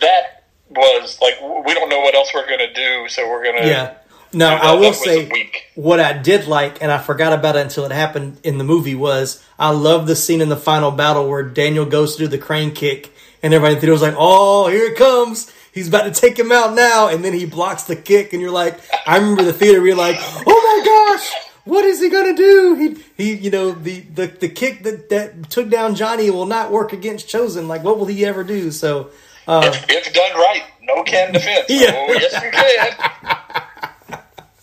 that 0.00 0.44
was 0.70 1.18
like 1.20 1.34
we 1.66 1.74
don't 1.74 1.88
know 1.88 2.00
what 2.00 2.14
else 2.14 2.30
we're 2.34 2.48
gonna 2.48 2.72
do, 2.72 3.06
so 3.08 3.28
we're 3.28 3.44
gonna. 3.44 3.66
Yeah. 3.66 3.94
Now 4.32 4.56
I 4.56 4.74
will 4.74 4.92
say 4.92 5.50
what 5.74 5.98
I 5.98 6.12
did 6.12 6.46
like, 6.46 6.82
and 6.82 6.92
I 6.92 6.98
forgot 6.98 7.32
about 7.32 7.56
it 7.56 7.60
until 7.60 7.84
it 7.84 7.92
happened 7.92 8.38
in 8.44 8.58
the 8.58 8.64
movie. 8.64 8.94
Was 8.94 9.44
I 9.58 9.70
love 9.70 10.06
the 10.06 10.16
scene 10.16 10.40
in 10.40 10.48
the 10.48 10.56
final 10.56 10.90
battle 10.90 11.28
where 11.28 11.42
Daniel 11.42 11.84
goes 11.84 12.16
to 12.16 12.24
do 12.24 12.28
the 12.28 12.38
crane 12.38 12.72
kick, 12.72 13.12
and 13.42 13.52
everybody 13.52 13.72
in 13.72 13.76
the 13.76 13.80
theater 13.80 13.92
was 13.92 14.02
like, 14.02 14.14
"Oh, 14.16 14.68
here 14.68 14.86
it 14.86 14.96
comes! 14.96 15.52
He's 15.72 15.88
about 15.88 16.04
to 16.04 16.12
take 16.12 16.38
him 16.38 16.52
out 16.52 16.74
now!" 16.74 17.08
And 17.08 17.24
then 17.24 17.32
he 17.32 17.44
blocks 17.44 17.84
the 17.84 17.96
kick, 17.96 18.32
and 18.32 18.40
you're 18.40 18.52
like, 18.52 18.78
I 19.06 19.16
remember 19.16 19.42
the 19.42 19.52
theater. 19.52 19.80
We 19.80 19.92
are 19.92 19.96
like, 19.96 20.16
"Oh 20.20 20.44
my 20.46 21.16
gosh!" 21.16 21.32
What 21.64 21.84
is 21.84 22.00
he 22.00 22.08
gonna 22.08 22.34
do? 22.34 22.74
He, 22.74 23.22
he, 23.22 23.34
you 23.34 23.50
know, 23.50 23.72
the, 23.72 24.00
the, 24.00 24.26
the 24.28 24.48
kick 24.48 24.82
that, 24.84 25.10
that 25.10 25.50
took 25.50 25.68
down 25.68 25.94
Johnny 25.94 26.30
will 26.30 26.46
not 26.46 26.72
work 26.72 26.92
against 26.92 27.28
Chozen. 27.28 27.68
Like, 27.68 27.84
what 27.84 27.98
will 27.98 28.06
he 28.06 28.24
ever 28.24 28.42
do? 28.42 28.70
So, 28.70 29.10
uh, 29.46 29.70
if, 29.72 29.84
if 29.88 30.12
done 30.12 30.34
right, 30.36 30.64
no 30.82 31.02
can 31.04 31.32
defense. 31.32 31.66
Yeah. 31.68 31.92
Oh, 31.94 32.12
yes, 32.12 32.42
you 32.42 32.50
can. 32.50 33.62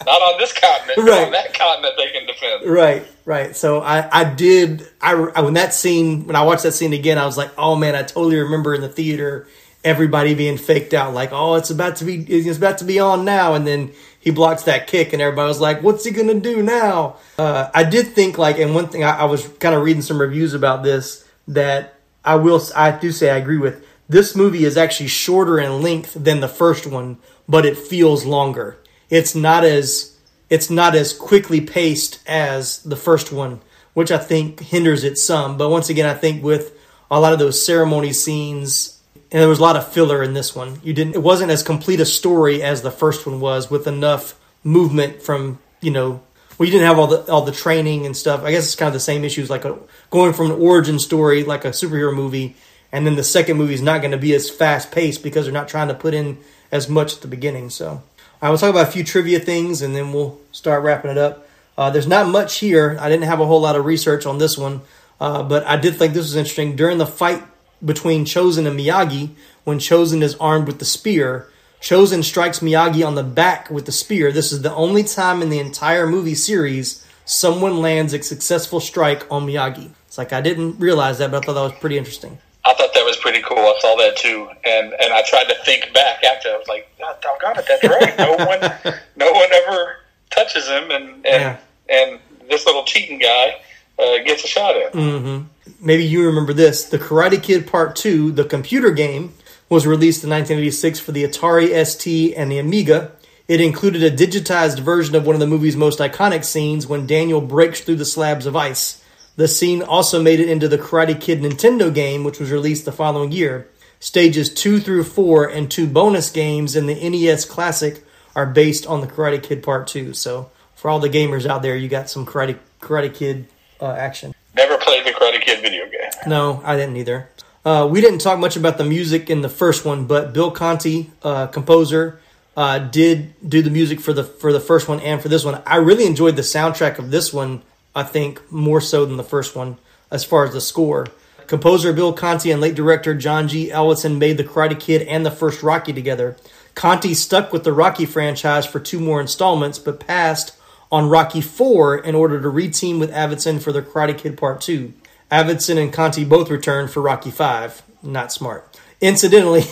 Not 0.07 0.21
on 0.21 0.39
this 0.39 0.53
continent. 0.53 1.07
Right. 1.07 1.25
On 1.25 1.31
that 1.33 1.53
continent, 1.53 1.95
they 1.97 2.11
can 2.11 2.25
defend. 2.25 2.65
Right, 2.65 3.05
right. 3.25 3.53
So 3.55 3.81
I, 3.81 4.07
I 4.21 4.33
did. 4.33 4.87
I, 5.01 5.11
I 5.35 5.41
when 5.41 5.53
that 5.55 5.73
scene 5.73 6.25
when 6.25 6.37
I 6.37 6.43
watched 6.43 6.63
that 6.63 6.71
scene 6.71 6.93
again, 6.93 7.17
I 7.17 7.25
was 7.25 7.37
like, 7.37 7.51
oh 7.57 7.75
man, 7.75 7.93
I 7.93 8.03
totally 8.03 8.37
remember 8.37 8.73
in 8.73 8.79
the 8.79 8.87
theater 8.89 9.47
everybody 9.83 10.33
being 10.33 10.57
faked 10.57 10.93
out, 10.93 11.13
like, 11.13 11.29
oh, 11.31 11.55
it's 11.55 11.69
about 11.69 11.97
to 11.97 12.05
be, 12.05 12.15
it's 12.23 12.57
about 12.57 12.77
to 12.79 12.85
be 12.85 12.99
on 12.99 13.23
now, 13.23 13.53
and 13.53 13.65
then 13.67 13.91
he 14.19 14.31
blocks 14.31 14.63
that 14.63 14.87
kick, 14.87 15.13
and 15.13 15.21
everybody 15.21 15.47
was 15.47 15.61
like, 15.61 15.83
what's 15.83 16.03
he 16.03 16.11
gonna 16.11 16.39
do 16.39 16.63
now? 16.63 17.17
Uh, 17.37 17.69
I 17.73 17.83
did 17.83 18.07
think 18.07 18.37
like, 18.37 18.59
and 18.59 18.73
one 18.73 18.87
thing 18.87 19.03
I, 19.03 19.19
I 19.19 19.25
was 19.25 19.47
kind 19.59 19.75
of 19.75 19.83
reading 19.83 20.01
some 20.01 20.19
reviews 20.19 20.53
about 20.53 20.83
this 20.83 21.27
that 21.49 21.95
I 22.25 22.35
will, 22.35 22.61
I 22.75 22.91
do 22.91 23.11
say 23.11 23.29
I 23.29 23.37
agree 23.37 23.57
with. 23.57 23.85
This 24.09 24.35
movie 24.35 24.63
is 24.63 24.77
actually 24.77 25.07
shorter 25.07 25.59
in 25.59 25.81
length 25.81 26.13
than 26.13 26.39
the 26.39 26.47
first 26.47 26.87
one, 26.87 27.17
but 27.47 27.65
it 27.65 27.77
feels 27.77 28.25
longer. 28.25 28.77
It's 29.09 29.35
not 29.35 29.63
as 29.63 30.17
it's 30.49 30.69
not 30.69 30.95
as 30.95 31.13
quickly 31.13 31.61
paced 31.61 32.19
as 32.27 32.81
the 32.83 32.95
first 32.95 33.31
one, 33.31 33.59
which 33.93 34.11
I 34.11 34.17
think 34.17 34.61
hinders 34.61 35.03
it 35.03 35.17
some. 35.17 35.57
But 35.57 35.69
once 35.69 35.89
again, 35.89 36.05
I 36.05 36.13
think 36.13 36.43
with 36.43 36.77
a 37.11 37.19
lot 37.19 37.33
of 37.33 37.39
those 37.39 37.63
ceremony 37.63 38.13
scenes, 38.13 38.99
and 39.31 39.41
there 39.41 39.49
was 39.49 39.59
a 39.59 39.63
lot 39.63 39.75
of 39.75 39.91
filler 39.91 40.23
in 40.23 40.33
this 40.33 40.55
one. 40.55 40.79
You 40.83 40.93
didn't. 40.93 41.15
It 41.15 41.23
wasn't 41.23 41.51
as 41.51 41.63
complete 41.63 41.99
a 41.99 42.05
story 42.05 42.61
as 42.63 42.81
the 42.81 42.91
first 42.91 43.25
one 43.25 43.39
was, 43.39 43.69
with 43.69 43.87
enough 43.87 44.39
movement 44.63 45.21
from 45.21 45.59
you 45.81 45.91
know. 45.91 46.21
Well, 46.57 46.65
you 46.65 46.71
didn't 46.71 46.87
have 46.87 46.97
all 46.97 47.07
the 47.07 47.31
all 47.31 47.43
the 47.43 47.51
training 47.51 48.05
and 48.05 48.15
stuff. 48.15 48.43
I 48.43 48.51
guess 48.51 48.65
it's 48.65 48.75
kind 48.75 48.87
of 48.87 48.93
the 48.93 48.99
same 48.99 49.23
issues, 49.23 49.49
like 49.49 49.63
a, 49.63 49.77
going 50.09 50.33
from 50.33 50.51
an 50.51 50.59
origin 50.59 50.97
story, 50.97 51.43
like 51.43 51.65
a 51.65 51.69
superhero 51.69 52.13
movie, 52.15 52.55
and 52.91 53.05
then 53.05 53.15
the 53.15 53.23
second 53.23 53.57
movie 53.57 53.75
is 53.75 53.81
not 53.81 54.01
going 54.01 54.11
to 54.11 54.17
be 54.17 54.33
as 54.33 54.49
fast 54.49 54.91
paced 54.91 55.21
because 55.23 55.45
they're 55.45 55.53
not 55.53 55.67
trying 55.67 55.87
to 55.89 55.93
put 55.93 56.13
in 56.13 56.39
as 56.71 56.89
much 56.89 57.15
at 57.15 57.21
the 57.21 57.27
beginning. 57.27 57.69
So. 57.69 58.01
I 58.41 58.49
will 58.49 58.57
talk 58.57 58.69
about 58.69 58.87
a 58.87 58.91
few 58.91 59.03
trivia 59.03 59.39
things 59.39 59.81
and 59.81 59.95
then 59.95 60.13
we'll 60.13 60.39
start 60.51 60.83
wrapping 60.83 61.11
it 61.11 61.17
up. 61.17 61.47
Uh, 61.77 61.89
there's 61.89 62.07
not 62.07 62.27
much 62.27 62.59
here. 62.59 62.97
I 62.99 63.09
didn't 63.09 63.25
have 63.25 63.39
a 63.39 63.45
whole 63.45 63.61
lot 63.61 63.75
of 63.75 63.85
research 63.85 64.25
on 64.25 64.37
this 64.37 64.57
one, 64.57 64.81
uh, 65.19 65.43
but 65.43 65.65
I 65.65 65.77
did 65.77 65.95
think 65.95 66.13
this 66.13 66.25
was 66.25 66.35
interesting. 66.35 66.75
During 66.75 66.97
the 66.97 67.07
fight 67.07 67.43
between 67.83 68.25
Chozen 68.25 68.67
and 68.67 68.79
Miyagi, 68.79 69.31
when 69.63 69.79
Chozen 69.79 70.21
is 70.21 70.35
armed 70.35 70.67
with 70.67 70.79
the 70.79 70.85
spear, 70.85 71.49
Chozen 71.81 72.23
strikes 72.23 72.59
Miyagi 72.59 73.05
on 73.05 73.15
the 73.15 73.23
back 73.23 73.69
with 73.69 73.85
the 73.85 73.91
spear. 73.91 74.31
This 74.31 74.51
is 74.51 74.61
the 74.61 74.73
only 74.73 75.03
time 75.03 75.41
in 75.41 75.49
the 75.49 75.59
entire 75.59 76.07
movie 76.07 76.35
series 76.35 77.05
someone 77.25 77.81
lands 77.81 78.13
a 78.13 78.23
successful 78.23 78.79
strike 78.79 79.29
on 79.29 79.45
Miyagi. 79.45 79.91
It's 80.07 80.17
like 80.17 80.33
I 80.33 80.41
didn't 80.41 80.79
realize 80.79 81.17
that, 81.17 81.29
but 81.29 81.43
I 81.43 81.45
thought 81.45 81.53
that 81.53 81.73
was 81.73 81.79
pretty 81.79 81.97
interesting. 81.97 82.39
I 82.67 82.73
thought 82.73 82.93
that 82.93 83.05
was 83.05 83.15
pretty 83.17 83.41
cool. 83.41 83.57
I 83.57 83.75
saw 83.79 83.95
that 83.95 84.17
too, 84.17 84.49
and 84.65 84.93
and 84.93 85.13
I 85.13 85.21
tried 85.25 85.45
to 85.45 85.55
think 85.63 85.93
back 85.93 86.23
after. 86.23 86.49
I 86.49 86.57
was 86.57 86.67
like, 86.67 86.89
God 86.99 87.15
doggone 87.21 87.57
it, 87.59 87.65
that's 87.67 87.83
right. 87.83 88.17
No 88.17 88.31
one, 88.45 88.95
no 89.15 89.31
one 89.31 89.49
ever 89.53 89.97
touches 90.29 90.67
him, 90.67 90.91
and 90.91 91.07
and 91.13 91.23
Yeah. 91.25 91.57
and 91.89 92.19
this 92.49 92.65
little 92.65 92.83
cheating 92.83 93.19
guy 93.19 93.55
uh, 93.99 94.17
gets 94.25 94.43
a 94.43 94.47
shot 94.47 94.75
at. 94.75 94.93
Mm. 94.93 95.45
maybe 95.81 96.03
you 96.05 96.25
remember 96.25 96.53
this. 96.53 96.83
The 96.85 96.99
Karate 96.99 97.41
Kid 97.41 97.67
Part 97.67 97.95
2, 97.95 98.31
the 98.31 98.43
computer 98.45 98.91
game, 98.91 99.33
was 99.69 99.85
released 99.87 100.23
in 100.23 100.29
1986 100.29 100.99
for 100.99 101.11
the 101.11 101.23
Atari 101.23 101.73
ST 101.85 102.33
and 102.35 102.51
the 102.51 102.59
Amiga. 102.59 103.11
It 103.47 103.59
included 103.61 104.03
a 104.03 104.11
digitized 104.11 104.79
version 104.79 105.15
of 105.15 105.25
one 105.25 105.35
of 105.35 105.39
the 105.39 105.47
movie's 105.47 105.75
most 105.77 105.99
iconic 105.99 106.43
scenes 106.45 106.85
when 106.85 107.07
Daniel 107.07 107.39
breaks 107.41 107.79
through 107.81 107.95
the 107.95 108.05
slabs 108.05 108.45
of 108.45 108.55
ice. 108.57 109.01
The 109.37 109.47
scene 109.47 109.83
also 109.83 110.19
made 110.21 110.39
it 110.39 110.49
into 110.49 110.67
the 110.67 110.79
Karate 110.79 111.21
Kid 111.21 111.41
Nintendo 111.41 111.93
game, 111.93 112.23
which 112.23 112.39
was 112.39 112.51
released 112.51 112.85
the 112.85 112.91
following 112.91 113.31
year. 113.31 113.69
Stages 113.99 114.51
2 114.51 114.79
through 114.79 115.03
4 115.03 115.45
and 115.45 115.69
two 115.69 115.85
bonus 115.85 116.31
games 116.31 116.75
in 116.75 116.87
the 116.87 117.09
NES 117.09 117.45
Classic 117.45 118.03
are 118.35 118.47
based 118.47 118.87
on 118.87 119.01
the 119.01 119.07
Karate 119.07 119.41
Kid 119.41 119.61
Part 119.61 119.85
2. 119.87 120.15
So, 120.15 120.49
for 120.73 120.89
all 120.89 120.99
the 120.99 121.09
gamers 121.09 121.45
out 121.45 121.61
there, 121.61 121.75
you 121.75 121.87
got 121.87 122.09
some 122.09 122.25
Karate, 122.25 122.57
Karate 122.81 123.13
Kid 123.13 123.47
uh, 123.79 123.91
action. 123.91 124.33
Never 124.55 124.75
played 124.79 125.05
the 125.05 125.11
Karate 125.11 125.39
Kid 125.39 125.61
video 125.61 125.85
game. 125.85 126.09
No, 126.25 126.59
I 126.65 126.75
didn't 126.75 126.97
either. 126.97 127.29
Uh, 127.63 127.87
we 127.89 128.01
didn't 128.01 128.19
talk 128.19 128.39
much 128.39 128.55
about 128.55 128.79
the 128.79 128.85
music 128.85 129.29
in 129.29 129.41
the 129.41 129.49
first 129.49 129.85
one, 129.85 130.07
but 130.07 130.33
Bill 130.33 130.49
Conti, 130.49 131.11
uh, 131.21 131.45
composer, 131.47 132.19
uh, 132.55 132.79
did 132.79 133.35
do 133.47 133.61
the 133.61 133.69
music 133.69 133.99
for 133.99 134.13
the 134.13 134.23
for 134.23 134.51
the 134.51 134.59
first 134.59 134.87
one 134.87 134.99
and 135.01 135.21
for 135.21 135.29
this 135.29 135.45
one. 135.45 135.61
I 135.67 135.75
really 135.75 136.07
enjoyed 136.07 136.37
the 136.37 136.41
soundtrack 136.41 136.97
of 136.97 137.11
this 137.11 137.31
one. 137.31 137.61
I 137.97 138.03
think 138.03 138.51
more 138.51 138.79
so 138.79 139.07
than 139.07 139.17
the 139.17 139.23
first 139.23 139.55
one 139.55 139.79
as 140.11 140.23
far 140.23 140.45
as 140.45 140.53
the 140.53 140.61
score. 140.61 141.07
Composer 141.47 141.91
Bill 141.91 142.13
Conti 142.13 142.51
and 142.51 142.61
late 142.61 142.75
director 142.75 143.15
John 143.15 143.47
G. 143.47 143.69
Avildsen 143.69 144.19
made 144.19 144.37
the 144.37 144.43
Karate 144.43 144.79
Kid 144.79 145.01
and 145.07 145.25
the 145.25 145.31
first 145.31 145.63
Rocky 145.63 145.93
together. 145.93 146.37
Conti 146.75 147.15
stuck 147.15 147.51
with 147.51 147.63
the 147.63 147.73
Rocky 147.73 148.05
franchise 148.05 148.67
for 148.67 148.79
two 148.79 148.99
more 148.99 149.19
installments, 149.19 149.79
but 149.79 149.99
passed 149.99 150.55
on 150.91 151.09
Rocky 151.09 151.41
4 151.41 151.97
in 151.97 152.13
order 152.13 152.39
to 152.39 152.47
reteam 152.49 152.99
with 152.99 153.11
Avildsen 153.11 153.59
for 153.59 153.71
the 153.71 153.81
Karate 153.81 154.15
Kid 154.15 154.37
Part 154.37 154.61
2. 154.61 154.93
Avildsen 155.31 155.81
and 155.81 155.91
Conti 155.91 156.23
both 156.23 156.51
returned 156.51 156.91
for 156.91 157.01
Rocky 157.01 157.31
5. 157.31 157.81
Not 158.03 158.31
smart. 158.31 158.79
Incidentally, 159.01 159.63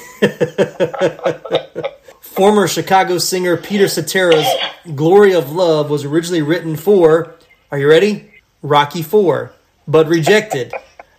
former 2.21 2.67
Chicago 2.67 3.19
singer 3.19 3.55
Peter 3.55 3.85
Cetera's 3.85 4.47
Glory 4.95 5.33
of 5.33 5.51
Love 5.51 5.91
was 5.91 6.03
originally 6.03 6.41
written 6.41 6.75
for, 6.75 7.34
are 7.71 7.79
you 7.79 7.87
ready? 7.89 8.31
Rocky 8.61 9.01
4, 9.01 9.51
but 9.87 10.07
rejected. 10.07 10.73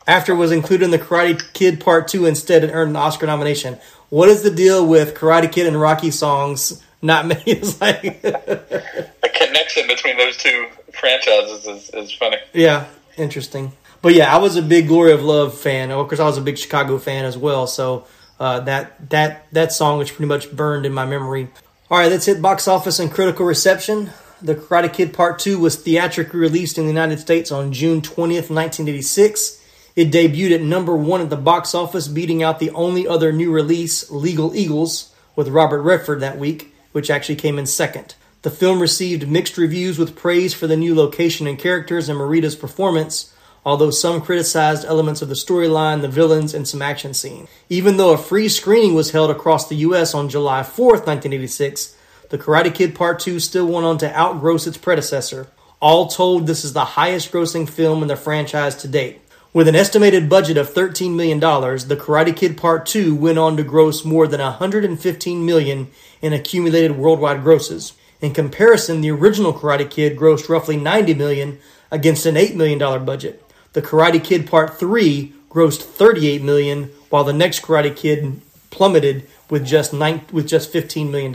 After 0.07 0.33
it 0.33 0.37
was 0.37 0.53
included 0.53 0.85
in 0.85 0.91
the 0.93 0.99
Karate 0.99 1.53
Kid 1.53 1.81
Part 1.81 2.09
2 2.09 2.27
instead 2.27 2.63
and 2.63 2.73
earned 2.73 2.91
an 2.91 2.97
Oscar 2.97 3.27
nomination. 3.27 3.79
What 4.09 4.29
is 4.29 4.43
the 4.43 4.51
deal 4.51 4.87
with 4.87 5.15
Karate 5.15 5.51
Kid 5.51 5.67
and 5.67 5.81
Rocky 5.81 6.11
songs 6.13 6.83
not 7.03 7.27
many. 7.27 7.43
It's 7.47 7.81
like, 7.81 8.23
The 8.23 9.31
connection 9.35 9.87
between 9.87 10.17
those 10.17 10.37
two 10.37 10.67
franchises 10.93 11.67
is, 11.67 11.91
is 11.91 12.13
funny. 12.13 12.39
yeah, 12.53 12.87
interesting. 13.17 13.73
But 14.03 14.15
yeah, 14.15 14.35
I 14.35 14.39
was 14.39 14.57
a 14.57 14.63
big 14.63 14.89
Glory 14.89 15.13
of 15.13 15.23
Love 15.23 15.57
fan. 15.57 15.91
Of 15.91 16.09
course, 16.09 16.21
I 16.21 16.25
was 16.25 16.39
a 16.39 16.43
big 16.43 16.59
Chicago 16.59 16.99
fan 16.99 17.25
as 17.25 17.37
well. 17.37 17.67
So 17.67 18.07
uh, 18.39 18.61
that 18.61 19.11
that 19.11 19.47
that 19.53 19.73
song 19.73 19.99
was 19.99 20.11
pretty 20.11 20.27
much 20.27 20.53
burned 20.53 20.87
in 20.87 20.93
my 20.93 21.07
memory. 21.07 21.49
All 21.91 21.99
right, 21.99 22.11
let's 22.11 22.27
hit 22.27 22.43
box 22.43 22.69
office 22.69 22.99
and 22.99 23.11
critical 23.11 23.47
reception. 23.47 24.11
The 24.43 24.55
Karate 24.55 24.93
Kid 24.93 25.15
Part 25.15 25.39
2 25.39 25.59
was 25.59 25.77
theatrically 25.77 26.39
released 26.39 26.77
in 26.77 26.85
the 26.85 26.93
United 26.93 27.19
States 27.21 27.51
on 27.51 27.73
June 27.73 28.03
20th, 28.03 28.51
1986. 28.51 29.63
It 29.97 30.11
debuted 30.11 30.57
at 30.57 30.61
number 30.61 30.95
one 30.95 31.23
at 31.23 31.31
the 31.31 31.39
box 31.39 31.75
office, 31.75 32.07
beating 32.07 32.43
out 32.43 32.59
the 32.59 32.71
only 32.73 33.09
other 33.09 33.33
new 33.33 33.51
release, 33.51 34.11
Legal 34.11 34.55
Eagles, 34.55 35.11
with 35.35 35.49
Robert 35.49 35.81
Redford 35.81 36.21
that 36.21 36.37
week, 36.37 36.75
which 36.93 37.09
actually 37.09 37.37
came 37.37 37.59
in 37.59 37.65
second. 37.65 38.15
The 38.43 38.51
film 38.51 38.81
received 38.81 39.27
mixed 39.27 39.57
reviews 39.57 39.99
with 39.99 40.15
praise 40.15 40.53
for 40.53 40.67
the 40.67 40.77
new 40.77 40.95
location 40.95 41.47
and 41.47 41.59
characters 41.59 42.11
and 42.11 42.19
Morita's 42.19 42.57
performance, 42.57 43.33
although 43.65 43.91
some 43.91 44.21
criticized 44.21 44.85
elements 44.85 45.23
of 45.23 45.31
the 45.31 45.35
storyline, 45.35 46.03
the 46.03 46.09
villains, 46.09 46.53
and 46.53 46.69
some 46.69 46.83
action 46.83 47.15
scene. 47.15 47.49
Even 47.71 47.97
though 47.97 48.13
a 48.13 48.19
free 48.19 48.51
screening 48.51 48.95
was 48.95 49.13
held 49.13 49.31
across 49.31 49.67
the 49.67 49.77
U.S. 49.77 50.13
on 50.13 50.29
July 50.29 50.61
4th, 50.61 51.07
1986, 51.07 51.96
The 52.29 52.39
Karate 52.39 52.75
Kid 52.75 52.95
Part 52.95 53.21
2 53.21 53.39
still 53.39 53.67
went 53.67 53.87
on 53.87 53.99
to 53.99 54.11
outgross 54.11 54.67
its 54.67 54.77
predecessor. 54.77 55.47
All 55.81 56.09
told, 56.09 56.47
this 56.47 56.65
is 56.65 56.73
the 56.73 56.85
highest 56.85 57.31
grossing 57.31 57.69
film 57.69 58.03
in 58.03 58.09
the 58.09 58.17
franchise 58.17 58.75
to 58.77 58.89
date. 58.89 59.21
With 59.53 59.69
an 59.69 59.77
estimated 59.77 60.29
budget 60.29 60.57
of 60.57 60.75
$13 60.75 61.15
million, 61.15 61.39
The 61.39 61.97
Karate 61.97 62.37
Kid 62.37 62.57
Part 62.57 62.85
2 62.87 63.15
went 63.15 63.39
on 63.39 63.57
to 63.57 63.63
gross 63.63 64.05
more 64.05 64.27
than 64.27 64.41
115 64.41 65.47
million 65.47 65.89
in 66.21 66.33
accumulated 66.33 66.99
worldwide 66.99 67.43
grosses. 67.43 67.93
In 68.21 68.35
comparison, 68.35 69.03
the 69.03 69.13
original 69.13 69.55
Karate 69.55 69.89
Kid 69.89 70.17
grossed 70.17 70.49
roughly 70.49 70.77
90 70.77 71.15
million 71.15 71.59
against 71.91 72.27
an 72.27 72.35
$8 72.35 72.57
million 72.57 72.79
budget. 73.05 73.43
The 73.73 73.83
Karate 73.83 74.23
Kid 74.23 74.49
Part 74.49 74.79
3 74.79 75.33
grossed 75.49 75.83
38 75.83 76.43
million, 76.43 76.91
while 77.09 77.25
the 77.25 77.33
next 77.33 77.63
Karate 77.63 77.95
Kid 77.95 78.41
plummeted 78.71 79.29
with 79.49 79.65
just 79.65 79.93
nine, 79.93 80.23
with 80.33 80.49
just 80.49 80.73
$15 80.73 81.11
million. 81.11 81.33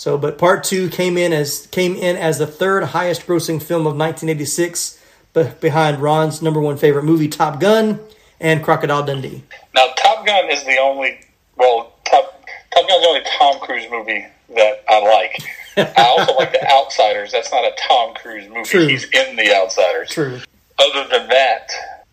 So, 0.00 0.16
but 0.16 0.38
Part 0.38 0.64
2 0.64 0.88
came 0.88 1.18
in 1.18 1.34
as 1.34 1.66
came 1.66 1.94
in 1.94 2.16
as 2.16 2.38
the 2.38 2.46
third 2.46 2.84
highest 2.84 3.26
grossing 3.26 3.62
film 3.62 3.82
of 3.82 3.94
1986 3.98 4.98
but 5.34 5.60
behind 5.60 5.98
Ron's 5.98 6.40
number 6.40 6.58
one 6.58 6.78
favorite 6.78 7.04
movie, 7.04 7.28
Top 7.28 7.60
Gun, 7.60 8.00
and 8.40 8.64
Crocodile 8.64 9.04
Dundee. 9.04 9.44
Now, 9.74 9.88
Top 9.98 10.24
Gun 10.24 10.50
is 10.50 10.64
the 10.64 10.78
only 10.78 11.20
well, 11.56 11.92
Top 12.06 12.48
Top 12.74 12.88
Gun's 12.88 13.02
the 13.02 13.08
only 13.08 13.20
Tom 13.38 13.60
Cruise 13.60 13.90
movie 13.90 14.26
that 14.56 14.82
I 14.88 15.00
like. 15.00 15.42
I 15.76 16.06
also 16.18 16.34
like 16.36 16.52
The 16.52 16.66
Outsiders. 16.72 17.32
That's 17.32 17.52
not 17.52 17.64
a 17.64 17.72
Tom 17.86 18.14
Cruise 18.14 18.48
movie. 18.48 18.62
True. 18.62 18.86
He's 18.86 19.04
in 19.04 19.36
The 19.36 19.54
Outsiders. 19.54 20.08
True. 20.08 20.40
Other 20.78 21.08
than 21.10 21.28
that, 21.28 21.68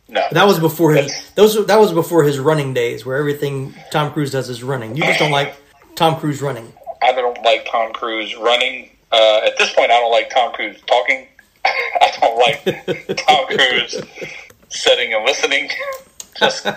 no. 0.09 0.27
That 0.33 0.45
was 0.45 0.59
before 0.59 0.91
his 0.91 1.31
those 1.35 1.65
that 1.67 1.79
was 1.79 1.93
before 1.93 2.25
his 2.25 2.37
running 2.37 2.73
days, 2.73 3.05
where 3.05 3.15
everything 3.15 3.73
Tom 3.93 4.11
Cruise 4.11 4.33
does 4.33 4.49
is 4.49 4.61
running. 4.61 4.97
You 4.97 5.03
just 5.03 5.19
don't 5.19 5.31
like 5.31 5.55
Tom 5.95 6.19
Cruise 6.19 6.41
running. 6.41 6.73
I 7.01 7.11
don't 7.11 7.41
like 7.43 7.67
Tom 7.69 7.93
Cruise 7.93 8.35
running. 8.35 8.89
Uh, 9.11 9.41
at 9.45 9.57
this 9.57 9.73
point, 9.73 9.91
I 9.91 9.99
don't 9.99 10.11
like 10.11 10.29
Tom 10.29 10.53
Cruise 10.53 10.79
talking. 10.87 11.27
I 11.65 12.11
don't 12.19 12.37
like 12.37 13.17
Tom 13.17 13.45
Cruise 13.47 14.01
sitting 14.69 15.13
and 15.13 15.25
listening. 15.25 15.69
Just 16.39 16.67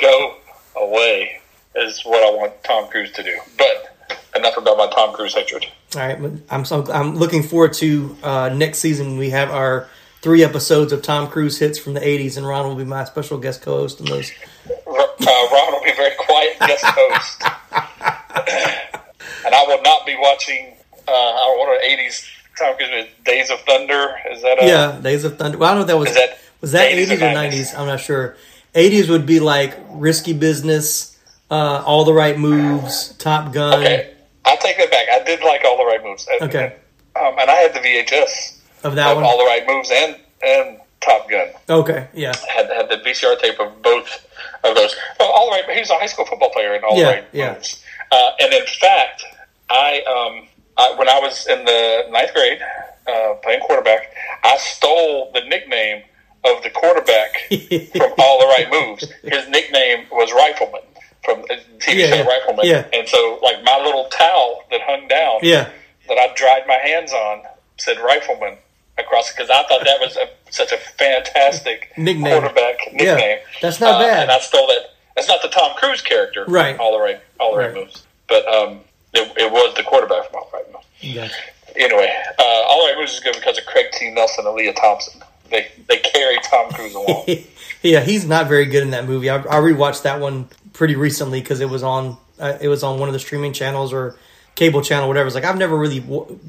go 0.00 0.36
away 0.76 1.40
is 1.76 2.02
what 2.04 2.22
I 2.22 2.36
want 2.36 2.52
Tom 2.64 2.88
Cruise 2.88 3.10
to 3.12 3.22
do. 3.22 3.38
But 3.56 3.88
enough 4.36 4.56
about 4.56 4.76
my 4.76 4.88
Tom 4.88 5.14
Cruise 5.14 5.34
hatred. 5.34 5.66
All 5.96 6.02
right, 6.02 6.18
I'm 6.50 6.64
so, 6.64 6.84
I'm 6.92 7.16
looking 7.16 7.42
forward 7.42 7.72
to 7.74 8.16
uh, 8.22 8.48
next 8.50 8.78
season. 8.78 9.16
We 9.18 9.30
have 9.30 9.50
our 9.50 9.88
three 10.20 10.44
episodes 10.44 10.92
of 10.92 11.02
Tom 11.02 11.28
Cruise 11.28 11.58
hits 11.58 11.78
from 11.78 11.94
the 11.94 12.00
'80s, 12.00 12.36
and 12.36 12.46
Ron 12.46 12.66
will 12.66 12.76
be 12.76 12.84
my 12.84 13.04
special 13.04 13.38
guest 13.38 13.62
co-host 13.62 14.00
on 14.00 14.06
those. 14.06 14.30
Uh, 14.68 15.48
Ron 15.52 15.72
will 15.72 15.82
be 15.84 15.92
very 15.96 16.14
quiet 16.18 16.58
guest 16.60 16.84
host, 16.86 17.42
and 19.48 19.54
I 19.54 19.64
will 19.66 19.80
not 19.82 20.04
be 20.04 20.14
watching. 20.20 20.74
Uh, 21.08 21.10
I 21.10 21.56
what 21.58 21.68
are 21.70 21.80
'80s 21.88 22.26
Tom 22.58 22.76
Cruise 22.76 22.90
movie, 22.90 23.08
Days 23.24 23.48
of 23.50 23.60
Thunder. 23.60 24.16
Is 24.30 24.42
that 24.42 24.62
a, 24.62 24.66
Yeah, 24.66 24.98
Days 25.02 25.24
of 25.24 25.38
Thunder. 25.38 25.56
Well, 25.56 25.70
I 25.70 25.74
don't 25.74 25.78
know 25.78 25.82
if 25.82 25.88
that 25.88 25.98
was 25.98 26.08
Is 26.10 26.14
that 26.16 26.38
was 26.60 26.72
that 26.72 26.92
80s 26.92 27.06
80s, 27.06 27.12
or 27.12 27.34
90s. 27.34 27.78
I'm 27.78 27.86
not 27.86 28.00
sure. 28.00 28.36
80s 28.74 29.08
would 29.08 29.24
be 29.24 29.40
like 29.40 29.74
Risky 29.90 30.34
Business, 30.34 31.18
uh, 31.50 31.82
All 31.86 32.04
the 32.04 32.12
Right 32.12 32.38
Moves, 32.38 33.14
Top 33.14 33.52
Gun. 33.54 33.80
Okay, 33.80 34.12
I'll 34.44 34.58
take 34.58 34.76
that 34.76 34.90
back. 34.90 35.08
I 35.08 35.24
did 35.24 35.40
like 35.42 35.64
all 35.64 35.78
the 35.78 35.84
right 35.86 36.02
moves. 36.04 36.28
Okay. 36.42 36.76
um, 37.16 37.34
and 37.38 37.50
I 37.50 37.54
had 37.54 37.72
the 37.74 37.80
VHS 37.80 38.58
Of 38.84 38.94
that 38.96 39.08
of 39.10 39.16
one. 39.16 39.24
all 39.24 39.38
the 39.38 39.44
right 39.44 39.66
moves 39.66 39.90
and 39.90 40.16
and 40.44 40.78
Top 41.00 41.30
Gun. 41.30 41.48
Okay, 41.70 42.08
yeah, 42.12 42.34
Had 42.54 42.66
had 42.70 42.90
the 42.90 42.96
VCR 42.96 43.40
tape 43.40 43.58
of 43.60 43.80
both 43.82 44.26
of 44.64 44.74
those. 44.74 44.94
Well, 45.18 45.30
all 45.30 45.46
the 45.46 45.52
right. 45.62 45.70
He 45.70 45.80
was 45.80 45.90
a 45.90 45.94
high 45.98 46.06
school 46.06 46.26
football 46.26 46.50
player 46.50 46.74
in 46.74 46.82
all 46.84 46.96
Yeah, 46.98 47.04
the 47.04 47.10
right 47.12 47.24
yeah. 47.32 47.52
moves. 47.54 47.82
Uh, 48.10 48.30
and 48.40 48.52
in 48.52 48.66
fact, 48.80 49.24
I 49.70 50.00
um 50.02 50.48
I, 50.76 50.94
when 50.98 51.08
I 51.08 51.18
was 51.18 51.46
in 51.46 51.64
the 51.64 52.04
ninth 52.10 52.32
grade 52.34 52.60
uh, 53.06 53.34
playing 53.42 53.60
quarterback, 53.60 54.12
I 54.44 54.56
stole 54.58 55.30
the 55.34 55.40
nickname 55.42 56.02
of 56.44 56.62
the 56.62 56.70
quarterback 56.70 57.32
from 57.96 58.12
All 58.18 58.38
the 58.38 58.46
Right 58.46 58.68
Moves. 58.70 59.10
His 59.24 59.48
nickname 59.48 60.06
was 60.12 60.32
Rifleman 60.32 60.82
from 61.24 61.42
the 61.48 61.56
TV 61.78 61.96
Yeah, 62.00 62.06
show 62.10 62.14
yeah, 62.16 62.26
Rifleman. 62.26 62.66
yeah. 62.66 62.84
And 62.92 63.08
so, 63.08 63.40
like 63.42 63.64
my 63.64 63.76
little 63.84 64.04
towel 64.10 64.62
that 64.70 64.80
hung 64.82 65.08
down, 65.08 65.40
yeah. 65.42 65.68
that 66.08 66.16
I 66.16 66.32
dried 66.36 66.62
my 66.68 66.74
hands 66.82 67.12
on 67.12 67.42
said 67.78 67.98
Rifleman 67.98 68.56
across 68.98 69.32
because 69.32 69.50
I 69.50 69.64
thought 69.64 69.82
that 69.84 70.00
was 70.00 70.16
a, 70.16 70.28
such 70.50 70.70
a 70.72 70.76
fantastic 70.76 71.92
Nickname. 71.96 72.24
quarterback 72.40 72.76
Yeah, 72.92 73.14
nickname. 73.16 73.38
that's 73.60 73.80
not 73.80 73.96
Uh, 73.96 74.06
bad. 74.06 74.22
And 74.24 74.30
I 74.30 74.38
stole 74.38 74.66
that. 74.68 74.94
That's 75.16 75.28
not 75.28 75.42
the 75.42 75.48
Tom 75.48 75.72
Cruise 75.76 76.02
character, 76.02 76.44
Right. 76.46 76.78
All 76.78 76.92
the 76.92 77.00
right, 77.02 77.20
all 77.40 77.52
the 77.52 77.58
right, 77.58 77.66
Right. 77.72 77.74
moves, 77.74 78.04
but 78.28 78.46
um, 78.46 78.80
it, 79.14 79.32
it 79.36 79.50
was 79.52 79.74
the 79.76 79.82
quarterback 79.82 80.30
from 80.30 80.42
Moves. 80.72 81.14
Gotcha. 81.14 81.34
Anyway, 81.76 82.12
uh, 82.38 82.42
All 82.42 82.96
Moves 82.96 83.14
is 83.14 83.20
good 83.20 83.34
because 83.34 83.58
of 83.58 83.64
Craig 83.66 83.86
T. 83.92 84.10
Nelson 84.10 84.46
and 84.46 84.54
Lea 84.54 84.72
Thompson. 84.72 85.22
They 85.50 85.68
they 85.88 85.98
carry 85.98 86.36
Tom 86.50 86.70
Cruise 86.72 86.94
along. 86.94 87.24
yeah, 87.82 88.00
he's 88.00 88.26
not 88.26 88.48
very 88.48 88.66
good 88.66 88.82
in 88.82 88.90
that 88.90 89.06
movie. 89.06 89.30
I, 89.30 89.36
I 89.36 89.56
rewatched 89.60 90.02
that 90.02 90.20
one 90.20 90.48
pretty 90.72 90.96
recently 90.96 91.40
because 91.40 91.60
it 91.60 91.68
was 91.70 91.82
on 91.82 92.16
uh, 92.38 92.58
it 92.60 92.68
was 92.68 92.82
on 92.82 92.98
one 92.98 93.08
of 93.08 93.12
the 93.12 93.18
streaming 93.18 93.52
channels 93.52 93.92
or 93.92 94.16
cable 94.56 94.82
channel, 94.82 95.08
whatever. 95.08 95.26
It's 95.26 95.34
like 95.34 95.44
I've 95.44 95.56
never 95.56 95.76
really 95.76 96.04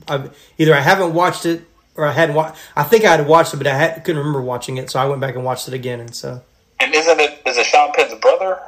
I've, 0.07 0.35
either 0.57 0.73
I 0.73 0.81
haven't 0.81 1.13
watched 1.13 1.45
it 1.45 1.61
or 1.95 2.05
I 2.05 2.11
hadn't. 2.11 2.35
Wa- 2.35 2.53
I 2.75 2.83
think 2.83 3.05
I 3.05 3.15
had 3.15 3.25
watched 3.27 3.53
it, 3.53 3.57
but 3.57 3.67
I 3.67 3.77
had, 3.77 4.03
couldn't 4.03 4.19
remember 4.19 4.41
watching 4.41 4.77
it, 4.77 4.89
so 4.89 4.99
I 4.99 5.05
went 5.05 5.21
back 5.21 5.35
and 5.35 5.45
watched 5.45 5.67
it 5.67 5.73
again. 5.73 5.99
And 5.99 6.13
so 6.13 6.41
and 6.79 6.93
isn't 6.93 7.19
it 7.19 7.41
is 7.45 7.55
it 7.57 7.65
Sean 7.67 7.91
Penn's 7.93 8.19
brother 8.19 8.59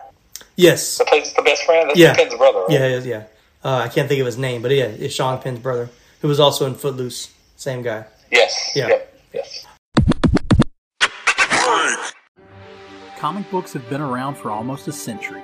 yes, 0.55 0.97
that 0.97 1.07
plays 1.07 1.23
it's 1.23 1.33
the 1.33 1.41
best 1.41 1.63
friend? 1.63 1.89
That's 1.89 1.99
Yeah. 1.99 2.15
Penn's 2.15 2.35
brother, 2.35 2.59
right? 2.59 2.71
yeah, 2.71 2.87
yeah, 2.87 2.99
yeah. 2.99 3.23
Uh, 3.63 3.75
I 3.75 3.89
can't 3.89 4.07
think 4.07 4.19
of 4.19 4.25
his 4.25 4.37
name, 4.37 4.61
but 4.61 4.71
yeah, 4.71 4.85
it's 4.85 5.13
Sean 5.13 5.39
Penn's 5.39 5.59
brother, 5.59 5.89
who 6.21 6.27
was 6.27 6.39
also 6.39 6.65
in 6.65 6.73
Footloose. 6.73 7.31
Same 7.55 7.83
guy. 7.83 8.05
Yes. 8.31 8.71
Yeah. 8.75 8.87
Yep. 8.87 9.17
Yes. 9.33 9.65
Comic 13.19 13.51
books 13.51 13.73
have 13.73 13.87
been 13.87 14.01
around 14.01 14.35
for 14.35 14.49
almost 14.49 14.87
a 14.87 14.91
century, 14.91 15.43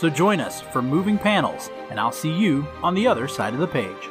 So 0.00 0.08
join 0.08 0.40
us 0.40 0.62
for 0.62 0.80
Moving 0.80 1.18
Panels, 1.18 1.68
and 1.90 2.00
I'll 2.00 2.10
see 2.10 2.32
you 2.32 2.66
on 2.82 2.94
the 2.94 3.06
other 3.06 3.28
side 3.28 3.52
of 3.52 3.60
the 3.60 3.66
page. 3.66 4.08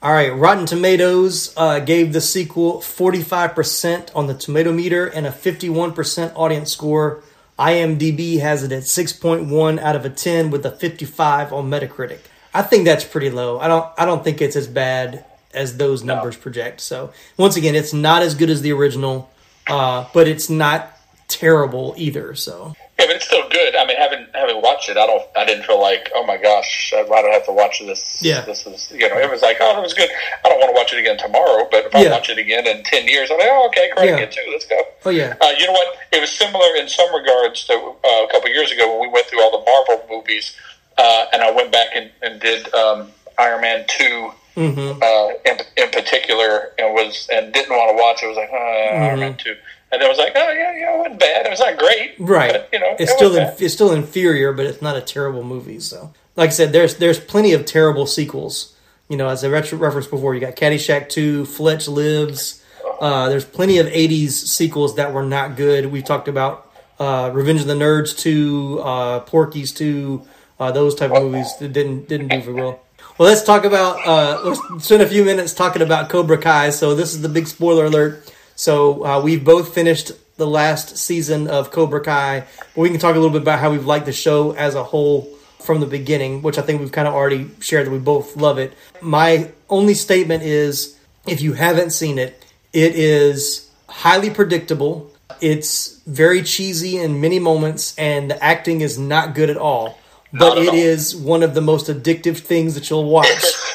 All 0.00 0.12
right, 0.12 0.32
Rotten 0.32 0.66
Tomatoes 0.66 1.52
uh, 1.56 1.80
gave 1.80 2.12
the 2.12 2.20
sequel 2.20 2.78
45% 2.78 4.14
on 4.14 4.28
the 4.28 4.34
tomato 4.34 4.70
meter 4.72 5.08
and 5.08 5.26
a 5.26 5.32
51% 5.32 6.32
audience 6.36 6.70
score. 6.70 7.24
IMDb 7.58 8.38
has 8.38 8.62
it 8.62 8.70
at 8.70 8.84
6.1 8.84 9.80
out 9.80 9.96
of 9.96 10.04
a 10.04 10.10
10 10.10 10.52
with 10.52 10.64
a 10.64 10.70
55 10.70 11.52
on 11.52 11.68
Metacritic. 11.68 12.20
I 12.54 12.62
think 12.62 12.84
that's 12.84 13.02
pretty 13.02 13.30
low. 13.30 13.58
I 13.58 13.66
don't 13.66 13.90
I 13.98 14.04
don't 14.06 14.22
think 14.22 14.40
it's 14.40 14.54
as 14.54 14.68
bad 14.68 15.24
as 15.52 15.76
those 15.76 16.04
numbers 16.04 16.36
project. 16.36 16.80
So, 16.82 17.12
once 17.36 17.56
again, 17.56 17.74
it's 17.74 17.92
not 17.92 18.22
as 18.22 18.36
good 18.36 18.48
as 18.48 18.62
the 18.62 18.70
original, 18.72 19.28
uh, 19.66 20.06
but 20.14 20.28
it's 20.28 20.48
not 20.48 20.99
terrible 21.30 21.94
either. 21.96 22.34
So, 22.34 22.74
Yeah, 22.98 23.06
but 23.06 23.16
it's 23.16 23.26
still 23.26 23.48
good. 23.48 23.74
I 23.76 23.86
mean, 23.86 23.96
having 23.96 24.26
having 24.34 24.60
watched 24.60 24.88
it, 24.88 24.96
I 24.96 25.06
don't, 25.06 25.22
I 25.36 25.44
didn't 25.44 25.64
feel 25.64 25.80
like, 25.80 26.10
oh 26.14 26.26
my 26.26 26.36
gosh, 26.36 26.92
I 26.94 26.98
have 26.98 27.46
to 27.46 27.52
watch 27.52 27.80
this? 27.80 28.18
Yeah. 28.20 28.42
this 28.42 28.66
is, 28.66 28.90
you 28.90 29.08
know, 29.08 29.16
it 29.18 29.30
was 29.30 29.42
like, 29.42 29.56
oh, 29.60 29.78
it 29.78 29.82
was 29.82 29.94
good. 29.94 30.10
I 30.44 30.48
don't 30.48 30.58
want 30.58 30.70
to 30.74 30.78
watch 30.78 30.92
it 30.92 30.98
again 30.98 31.16
tomorrow, 31.18 31.66
but 31.70 31.86
if 31.86 31.94
I 31.94 32.10
watch 32.10 32.28
it 32.28 32.38
again 32.38 32.66
in 32.66 32.82
ten 32.84 33.06
years, 33.06 33.30
I'm 33.30 33.38
like, 33.38 33.48
oh, 33.50 33.68
okay, 33.68 33.90
Karate 33.96 34.18
Yeah. 34.18 34.26
Two, 34.26 34.42
let's 34.50 34.66
go. 34.66 34.80
oh 35.06 35.10
yeah. 35.10 35.34
Uh, 35.40 35.52
you 35.58 35.66
know 35.66 35.72
what? 35.72 35.96
It 36.12 36.20
was 36.20 36.30
similar 36.30 36.76
in 36.76 36.88
some 36.88 37.12
regards 37.14 37.64
to 37.66 37.74
uh, 37.74 38.24
a 38.24 38.28
couple 38.30 38.50
years 38.50 38.72
ago 38.72 38.90
when 38.92 39.08
we 39.08 39.12
went 39.12 39.26
through 39.26 39.40
all 39.42 39.52
the 39.58 39.64
Marvel 39.64 40.06
movies, 40.10 40.56
uh, 40.98 41.26
and 41.32 41.42
I 41.42 41.50
went 41.50 41.72
back 41.72 41.88
and, 41.94 42.10
and 42.22 42.40
did 42.40 42.72
um, 42.74 43.10
Iron 43.38 43.62
Man 43.62 43.84
2 43.88 44.32
Mm-hmm. 44.56 45.00
uh, 45.00 45.50
in, 45.50 45.58
in 45.76 45.90
particular, 45.90 46.72
and 46.76 46.92
was 46.92 47.28
and 47.32 47.52
didn't 47.52 47.70
want 47.70 47.96
to 47.96 48.02
watch 48.02 48.22
it. 48.22 48.26
Was 48.26 48.36
like 48.36 48.50
uh, 48.52 49.04
Iron 49.06 49.20
Man 49.20 49.36
two, 49.38 49.56
and 49.92 50.00
then 50.00 50.08
was 50.08 50.18
like, 50.18 50.32
oh 50.36 50.52
yeah, 50.52 50.76
yeah, 50.76 50.94
it 50.94 50.98
wasn't 50.98 51.20
bad. 51.20 51.46
It 51.46 51.50
was 51.50 51.60
not 51.60 51.78
great, 51.78 52.14
Right. 52.18 52.52
But, 52.52 52.68
you 52.72 52.78
know, 52.80 52.94
it's 52.98 53.10
it 53.10 53.16
still 53.16 53.36
in, 53.36 53.52
it's 53.58 53.74
still 53.74 53.92
inferior, 53.92 54.52
but 54.52 54.66
it's 54.66 54.82
not 54.82 54.96
a 54.96 55.00
terrible 55.00 55.42
movie. 55.44 55.80
So, 55.80 56.12
like 56.36 56.48
I 56.48 56.52
said, 56.52 56.72
there's 56.72 56.96
there's 56.96 57.18
plenty 57.20 57.52
of 57.52 57.66
terrible 57.66 58.06
sequels. 58.06 58.74
You 59.08 59.16
know, 59.16 59.28
as 59.28 59.42
I 59.44 59.48
retro- 59.48 59.78
referenced 59.78 60.10
before, 60.10 60.34
you 60.34 60.40
got 60.40 60.54
Caddyshack 60.54 61.08
Two, 61.08 61.44
Fletch 61.44 61.88
Lives. 61.88 62.62
Uh, 63.00 63.28
there's 63.28 63.44
plenty 63.44 63.78
of 63.78 63.86
'80s 63.86 64.30
sequels 64.30 64.96
that 64.96 65.12
were 65.12 65.24
not 65.24 65.56
good. 65.56 65.86
We 65.86 66.02
talked 66.02 66.28
about 66.28 66.70
uh, 66.98 67.30
Revenge 67.32 67.62
of 67.62 67.66
the 67.66 67.74
Nerds 67.74 68.16
Two, 68.16 68.80
uh, 68.84 69.20
Porky's 69.20 69.72
Two, 69.72 70.26
uh, 70.60 70.70
those 70.70 70.94
type 70.94 71.10
of 71.10 71.22
movies 71.24 71.56
that 71.58 71.72
didn't 71.72 72.08
didn't 72.08 72.28
do 72.28 72.40
very 72.40 72.54
well. 72.54 72.80
Well, 73.18 73.28
let's 73.28 73.42
talk 73.42 73.64
about 73.64 74.06
uh, 74.06 74.40
let's 74.44 74.84
spend 74.86 75.02
a 75.02 75.06
few 75.08 75.24
minutes 75.24 75.52
talking 75.54 75.82
about 75.82 76.08
Cobra 76.08 76.38
Kai. 76.38 76.70
So 76.70 76.94
this 76.94 77.12
is 77.12 77.20
the 77.22 77.28
big 77.28 77.46
spoiler 77.48 77.86
alert. 77.86 78.32
So 78.60 79.06
uh, 79.06 79.22
we've 79.22 79.42
both 79.42 79.72
finished 79.72 80.12
the 80.36 80.46
last 80.46 80.98
season 80.98 81.48
of 81.48 81.70
Cobra 81.70 82.02
Kai. 82.02 82.40
But 82.74 82.82
we 82.82 82.90
can 82.90 82.98
talk 83.00 83.16
a 83.16 83.18
little 83.18 83.32
bit 83.32 83.40
about 83.40 83.58
how 83.58 83.70
we've 83.70 83.86
liked 83.86 84.04
the 84.04 84.12
show 84.12 84.52
as 84.52 84.74
a 84.74 84.84
whole 84.84 85.22
from 85.62 85.80
the 85.80 85.86
beginning, 85.86 86.42
which 86.42 86.58
I 86.58 86.60
think 86.60 86.78
we've 86.78 86.92
kind 86.92 87.08
of 87.08 87.14
already 87.14 87.48
shared 87.60 87.86
that 87.86 87.90
we 87.90 87.98
both 87.98 88.36
love 88.36 88.58
it. 88.58 88.74
My 89.00 89.50
only 89.70 89.94
statement 89.94 90.42
is 90.42 90.98
if 91.26 91.40
you 91.40 91.54
haven't 91.54 91.92
seen 91.92 92.18
it, 92.18 92.44
it 92.74 92.94
is 92.94 93.70
highly 93.88 94.28
predictable. 94.28 95.10
It's 95.40 95.98
very 96.06 96.42
cheesy 96.42 96.98
in 96.98 97.18
many 97.18 97.38
moments, 97.38 97.94
and 97.96 98.30
the 98.30 98.44
acting 98.44 98.82
is 98.82 98.98
not 98.98 99.34
good 99.34 99.48
at 99.48 99.56
all. 99.56 99.98
But 100.34 100.38
Not 100.38 100.58
at 100.58 100.64
it 100.64 100.68
all. 100.68 100.74
is 100.74 101.16
one 101.16 101.42
of 101.42 101.54
the 101.54 101.62
most 101.62 101.86
addictive 101.86 102.36
things 102.40 102.74
that 102.74 102.90
you'll 102.90 103.08
watch 103.08 103.42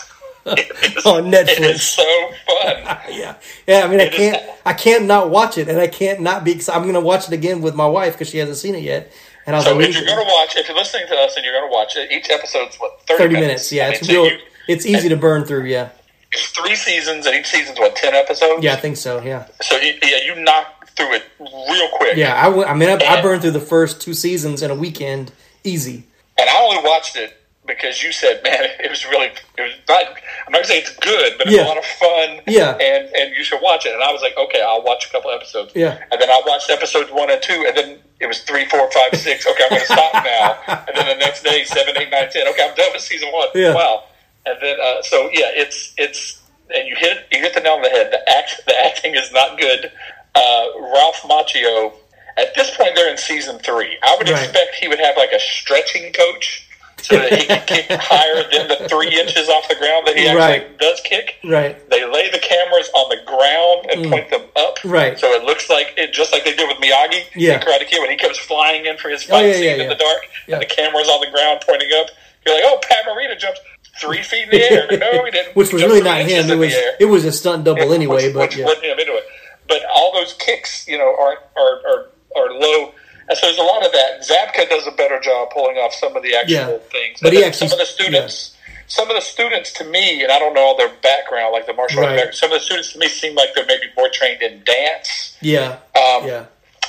on 1.05 1.31
Netflix. 1.31 1.57
It 1.57 1.59
is 1.61 1.79
Netflix. 1.79 1.79
so 1.81 2.31
fun. 2.45 2.97
Yeah, 3.15 3.35
yeah. 3.67 3.83
I 3.83 3.87
mean, 3.87 4.01
I 4.01 4.09
can't, 4.09 4.43
I 4.65 4.73
can't 4.73 5.05
not 5.05 5.29
watch 5.29 5.57
it, 5.57 5.67
and 5.69 5.79
I 5.79 5.87
can't 5.87 6.21
not 6.21 6.43
be. 6.43 6.51
excited. 6.53 6.77
I'm 6.77 6.83
going 6.83 6.95
to 6.95 6.99
watch 7.01 7.27
it 7.27 7.33
again 7.33 7.61
with 7.61 7.75
my 7.75 7.85
wife 7.87 8.13
because 8.13 8.29
she 8.29 8.37
hasn't 8.39 8.57
seen 8.57 8.75
it 8.75 8.83
yet. 8.83 9.11
And 9.45 9.55
I 9.55 9.59
was 9.59 9.65
So 9.65 9.75
like, 9.75 9.89
if 9.89 9.95
you're 9.95 10.05
going 10.05 10.17
to 10.25 10.31
watch, 10.31 10.55
if 10.55 10.67
you're 10.67 10.75
listening 10.77 11.07
to 11.07 11.15
us 11.17 11.35
and 11.35 11.45
you're 11.45 11.53
going 11.53 11.69
to 11.69 11.73
watch 11.73 11.95
it, 11.95 12.11
each 12.11 12.29
episode's 12.29 12.75
what 12.77 12.99
30, 13.07 13.17
thirty 13.23 13.33
minutes. 13.35 13.71
Yeah, 13.71 13.87
I 13.87 13.89
it's 13.91 14.07
so 14.07 14.13
real. 14.13 14.31
you- 14.31 14.39
It's 14.67 14.85
easy 14.85 15.07
to 15.09 15.15
burn 15.17 15.45
through. 15.45 15.65
Yeah, 15.65 15.89
it's 16.31 16.47
three 16.49 16.75
seasons, 16.75 17.25
and 17.25 17.35
each 17.35 17.47
season's 17.47 17.79
what 17.79 17.95
ten 17.95 18.13
episodes. 18.15 18.63
yeah, 18.63 18.73
I 18.73 18.77
think 18.77 18.97
so. 18.97 19.21
Yeah, 19.21 19.45
So 19.61 19.77
you, 19.77 19.93
yeah, 20.03 20.17
you 20.25 20.41
knock 20.43 20.89
through 20.95 21.13
it 21.13 21.23
real 21.39 21.89
quick. 21.93 22.17
yeah. 22.17 22.33
I, 22.35 22.71
I 22.71 22.73
mean, 22.73 22.89
I, 22.89 22.95
I 23.03 23.21
burned 23.21 23.41
through 23.43 23.51
the 23.51 23.59
first 23.59 24.01
two 24.01 24.13
seasons 24.13 24.61
in 24.61 24.71
a 24.71 24.75
weekend, 24.75 25.31
easy. 25.63 26.05
And 26.37 26.49
I 26.49 26.61
only 26.61 26.83
watched 26.89 27.15
it 27.15 27.37
because 27.67 28.01
you 28.03 28.11
said, 28.11 28.41
"Man, 28.43 28.63
it 28.79 28.89
was 28.89 29.05
really, 29.05 29.27
it 29.57 29.61
was 29.61 29.71
not." 29.87 30.05
I'm 30.45 30.51
not 30.51 30.59
gonna 30.61 30.65
say 30.65 30.79
it's 30.79 30.95
good, 30.97 31.33
but 31.37 31.47
it's 31.47 31.55
Yeah. 31.55 31.65
a 31.65 31.69
lot 31.69 31.77
of 31.77 31.85
fun. 31.85 32.41
Yeah. 32.47 32.71
and 32.77 33.09
and 33.15 33.35
you 33.35 33.43
should 33.43 33.61
watch 33.61 33.85
it. 33.85 33.93
And 33.93 34.03
I 34.03 34.11
was 34.11 34.21
like, 34.21 34.37
"Okay, 34.37 34.61
I'll 34.61 34.83
watch 34.83 35.07
a 35.07 35.11
couple 35.11 35.31
episodes." 35.31 35.71
Yeah. 35.75 35.97
and 36.11 36.21
then 36.21 36.29
I 36.29 36.41
watched 36.45 36.69
episodes 36.69 37.11
one 37.11 37.29
and 37.31 37.41
two, 37.41 37.65
and 37.67 37.75
then 37.75 37.99
it 38.19 38.27
was 38.27 38.39
three, 38.43 38.65
four, 38.65 38.89
five, 38.91 39.15
six. 39.19 39.45
Okay, 39.47 39.63
I'm 39.63 39.69
gonna 39.69 39.85
stop 39.85 40.13
now. 40.23 40.83
And 40.87 40.95
then 40.95 41.07
the 41.17 41.25
next 41.25 41.43
day, 41.43 41.63
seven, 41.65 41.97
eight, 41.97 42.09
nine, 42.11 42.29
ten. 42.31 42.47
Okay, 42.47 42.63
I'm 42.67 42.75
done 42.75 42.89
with 42.93 43.01
season 43.01 43.29
one. 43.31 43.47
Yeah. 43.55 43.73
Wow. 43.73 44.03
And 44.45 44.57
then 44.61 44.77
uh, 44.79 45.01
so 45.01 45.29
yeah, 45.33 45.49
it's 45.53 45.93
it's 45.97 46.41
and 46.73 46.87
you 46.87 46.95
hit 46.95 47.25
you 47.31 47.39
hit 47.39 47.53
the 47.53 47.61
nail 47.61 47.73
on 47.73 47.81
the 47.81 47.89
head. 47.89 48.11
The 48.11 48.21
act 48.37 48.61
the 48.67 48.75
acting 48.85 49.15
is 49.15 49.31
not 49.31 49.57
good. 49.59 49.91
Uh, 50.35 50.65
Ralph 50.93 51.21
Macchio. 51.23 51.93
At 52.37 52.53
this 52.53 52.75
point, 52.75 52.95
they're 52.95 53.09
in 53.09 53.17
season 53.17 53.59
three. 53.59 53.97
I 54.03 54.15
would 54.17 54.27
Right. 54.29 54.43
expect 54.43 54.75
he 54.75 54.89
would 54.89 54.99
have 54.99 55.15
like 55.15 55.31
a 55.31 55.39
stretching 55.39 56.11
coach 56.11 56.64
so 57.01 57.17
that 57.17 57.33
he 57.33 57.45
can 57.45 57.61
kick 57.67 57.85
higher 57.91 58.43
than 58.51 58.67
the 58.67 58.87
three 58.89 59.13
inches 59.19 59.47
off 59.49 59.67
the 59.67 59.75
ground 59.75 60.07
that 60.07 60.15
he 60.17 60.27
actually 60.27 60.39
Right. 60.65 60.77
does 60.79 60.99
kick. 61.01 61.35
Right. 61.43 61.77
They 61.89 62.03
lay 62.05 62.29
the 62.31 62.39
cameras 62.39 62.89
on 62.95 63.09
the 63.09 63.21
ground 63.25 63.85
and 63.91 64.11
point 64.11 64.29
them 64.29 64.41
up. 64.55 64.79
Mm. 64.79 64.91
Right. 64.91 65.19
So 65.19 65.27
it 65.33 65.43
looks 65.43 65.69
like 65.69 65.93
it, 65.97 66.13
just 66.13 66.31
like 66.33 66.43
they 66.45 66.55
did 66.55 66.67
with 66.67 66.77
Miyagi 66.77 67.25
Yeah. 67.35 67.55
in 67.55 67.59
Karate 67.59 67.87
Kid 67.87 67.99
when 67.99 68.09
he 68.09 68.17
comes 68.17 68.37
flying 68.37 68.85
in 68.85 68.97
for 68.97 69.09
his 69.09 69.23
Oh, 69.25 69.33
fight 69.33 69.45
yeah, 69.47 69.53
scene 69.53 69.63
yeah, 69.63 69.71
in 69.73 69.79
yeah. 69.81 69.87
the 69.89 69.95
dark 69.95 70.21
and 70.47 70.61
the 70.61 70.65
camera's 70.65 71.09
on 71.09 71.19
the 71.21 71.31
ground 71.31 71.61
pointing 71.67 71.89
up. 71.99 72.07
You're 72.45 72.55
like, 72.55 72.63
oh, 72.65 72.79
Pat 72.81 73.05
Morita 73.05 73.37
jumps 73.39 73.59
three 73.99 74.21
feet 74.23 74.43
in 74.45 74.49
the 74.51 74.63
air. 74.71 74.87
No, 74.99 75.25
he 75.25 75.31
didn't. 75.31 75.55
Which 75.55 75.73
was 75.73 75.83
really 75.83 76.01
not 76.01 76.21
him. 76.21 76.49
It 76.49 76.57
was 76.57 76.73
it 76.99 77.05
was 77.05 77.25
a 77.25 77.31
stunt 77.31 77.63
double 77.65 77.93
anyway. 77.93 78.25
which, 78.27 78.33
But 78.33 78.49
which 78.49 78.57
yeah. 78.57 78.65
him 78.93 78.99
into 78.99 79.15
it. 79.15 79.23
But 79.67 79.79
all 79.93 80.11
those 80.13 80.33
kicks, 80.33 80.87
you 80.87 80.97
know, 80.97 81.09
are 81.15 81.37
are 81.57 81.81
are, 81.87 82.05
are 82.35 82.53
low. 82.53 82.93
And 83.27 83.37
so 83.37 83.47
there's 83.47 83.57
a 83.57 83.63
lot 83.63 83.85
of 83.85 83.91
that. 83.91 84.21
Zabka 84.21 84.69
does 84.69 84.85
a 84.87 84.91
better 84.91 85.19
job 85.19 85.49
pulling 85.51 85.77
off 85.77 85.93
some 85.93 86.15
of 86.15 86.21
the 86.23 86.35
actual 86.35 86.53
Yeah. 86.55 86.77
things. 86.91 87.19
But 87.21 87.29
And 87.29 87.37
he 87.37 87.43
actually- 87.43 87.69
some 87.69 87.79
of 87.79 87.85
the 87.87 87.91
students. 87.91 88.51
Some 88.87 89.09
of 89.09 89.15
the 89.15 89.21
students, 89.21 89.71
to 89.73 89.83
me, 89.83 90.21
and 90.21 90.31
I 90.31 90.37
don't 90.37 90.53
know 90.53 90.61
all 90.61 90.77
their 90.77 90.89
background, 90.89 91.53
like 91.53 91.65
the 91.65 91.73
martial 91.73 91.99
arts 92.01 92.07
Right. 92.09 92.15
background. 92.17 92.35
Some 92.35 92.51
of 92.51 92.59
the 92.59 92.65
students, 92.65 92.93
to 92.93 92.99
me, 92.99 93.07
seem 93.07 93.33
like 93.33 93.55
they're 93.55 93.65
maybe 93.65 93.87
more 93.97 94.09
trained 94.09 94.43
in 94.43 94.63
dance, 94.63 95.35
yeah, 95.41 95.77
um, 95.95 96.27
yeah, 96.27 96.45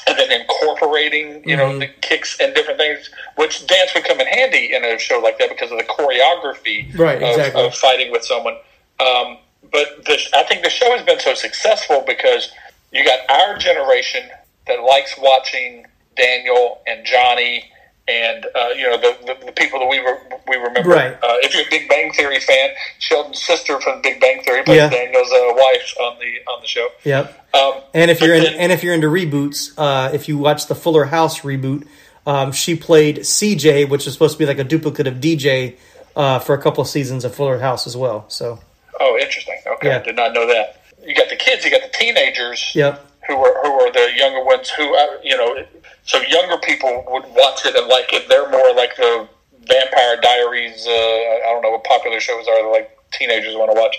and 0.06 0.18
then 0.18 0.30
incorporating, 0.30 1.42
you 1.48 1.56
know, 1.56 1.70
Mhm. 1.70 1.78
the 1.80 1.86
kicks 2.06 2.38
and 2.38 2.54
different 2.54 2.78
things. 2.78 3.08
Which 3.36 3.66
dance 3.66 3.94
would 3.94 4.04
come 4.04 4.20
in 4.20 4.26
handy 4.26 4.74
in 4.74 4.84
a 4.84 4.98
show 4.98 5.20
like 5.20 5.38
that 5.38 5.48
because 5.48 5.70
of 5.72 5.78
the 5.78 5.84
choreography 5.84 6.86
Right, 6.98 7.16
of, 7.22 7.30
exactly. 7.30 7.64
of 7.64 7.74
fighting 7.74 8.10
with 8.12 8.26
someone. 8.26 8.58
Um, 9.00 9.38
but 9.62 10.04
the, 10.04 10.20
I 10.34 10.42
think 10.42 10.64
the 10.64 10.70
show 10.70 10.90
has 10.94 11.00
been 11.00 11.18
so 11.18 11.32
successful 11.32 12.02
because 12.02 12.50
you 12.92 13.04
got 13.06 13.20
our 13.30 13.56
generation 13.56 14.30
that 14.66 14.82
likes 14.82 15.16
watching 15.16 15.86
Daniel 16.16 16.80
and 16.86 17.04
Johnny 17.06 17.70
and 18.08 18.46
uh, 18.54 18.68
you 18.76 18.84
know 18.84 18.96
the, 18.96 19.16
the, 19.26 19.46
the 19.46 19.52
people 19.52 19.80
that 19.80 19.88
we 19.88 19.98
were, 20.00 20.18
we 20.46 20.56
remember. 20.56 20.90
Right. 20.90 21.12
Uh, 21.14 21.36
if 21.42 21.52
you're 21.54 21.64
a 21.66 21.70
Big 21.70 21.88
Bang 21.88 22.12
Theory 22.12 22.38
fan, 22.38 22.70
Sheldon's 23.00 23.42
sister 23.42 23.80
from 23.80 24.00
Big 24.02 24.20
Bang 24.20 24.42
Theory 24.44 24.62
plays 24.62 24.76
Yeah. 24.76 24.88
Daniel's 24.90 25.30
uh, 25.30 25.52
wife 25.54 25.94
on 26.00 26.18
the 26.20 26.50
on 26.52 26.60
the 26.62 26.68
show. 26.68 26.88
yep. 27.04 27.48
Um, 27.52 27.80
And 27.94 28.10
if 28.10 28.20
you're 28.20 28.34
in, 28.34 28.44
then- 28.44 28.54
and 28.54 28.70
if 28.72 28.84
you're 28.84 28.94
into 28.94 29.08
reboots, 29.08 29.72
uh, 29.76 30.12
if 30.12 30.28
you 30.28 30.38
watch 30.38 30.66
the 30.66 30.74
Fuller 30.76 31.06
House 31.06 31.40
reboot, 31.40 31.86
um, 32.26 32.52
she 32.52 32.76
played 32.76 33.18
CJ, 33.24 33.88
which 33.88 34.06
is 34.06 34.12
supposed 34.12 34.34
to 34.34 34.38
be 34.38 34.46
like 34.46 34.58
a 34.58 34.64
duplicate 34.64 35.06
of 35.08 35.14
DJ, 35.14 35.74
uh, 36.14 36.38
for 36.38 36.54
a 36.54 36.62
couple 36.62 36.82
of 36.82 36.88
seasons 36.88 37.24
of 37.24 37.34
Fuller 37.34 37.58
House 37.58 37.86
as 37.88 37.96
well. 37.96 38.24
So 38.28 38.60
Oh, 39.00 39.18
interesting. 39.20 39.58
Okay, 39.66 39.88
Yeah. 39.88 39.98
did 39.98 40.14
not 40.16 40.32
know 40.32 40.46
that. 40.46 40.80
You 41.04 41.14
got 41.14 41.28
the 41.28 41.36
kids, 41.36 41.64
you 41.64 41.70
got 41.72 41.82
the 41.82 41.96
teenagers, 41.98 42.70
Yep. 42.74 43.04
who 43.26 43.34
are 43.34 43.62
who 43.64 43.72
are 43.80 43.90
the 43.92 44.10
younger 44.16 44.44
ones. 44.44 44.70
Who 44.70 44.94
uh, 44.96 45.06
you 45.24 45.36
know, 45.36 45.64
so 46.06 46.20
younger 46.22 46.56
people 46.58 47.04
would 47.08 47.24
watch 47.34 47.66
it 47.66 47.76
and 47.76 47.86
like 47.88 48.12
it. 48.12 48.28
They're 48.28 48.48
more 48.50 48.74
like 48.74 48.96
the 48.96 49.28
Vampire 49.64 50.16
Diaries. 50.20 50.86
Uh, 50.86 50.90
I 50.90 51.40
don't 51.52 51.62
know 51.62 51.72
what 51.72 51.84
popular 51.84 52.20
shows 52.20 52.46
are 52.48 52.62
that 52.62 52.68
like 52.70 52.90
teenagers 53.12 53.54
want 53.56 53.72
to 53.74 53.80
watch, 53.80 53.96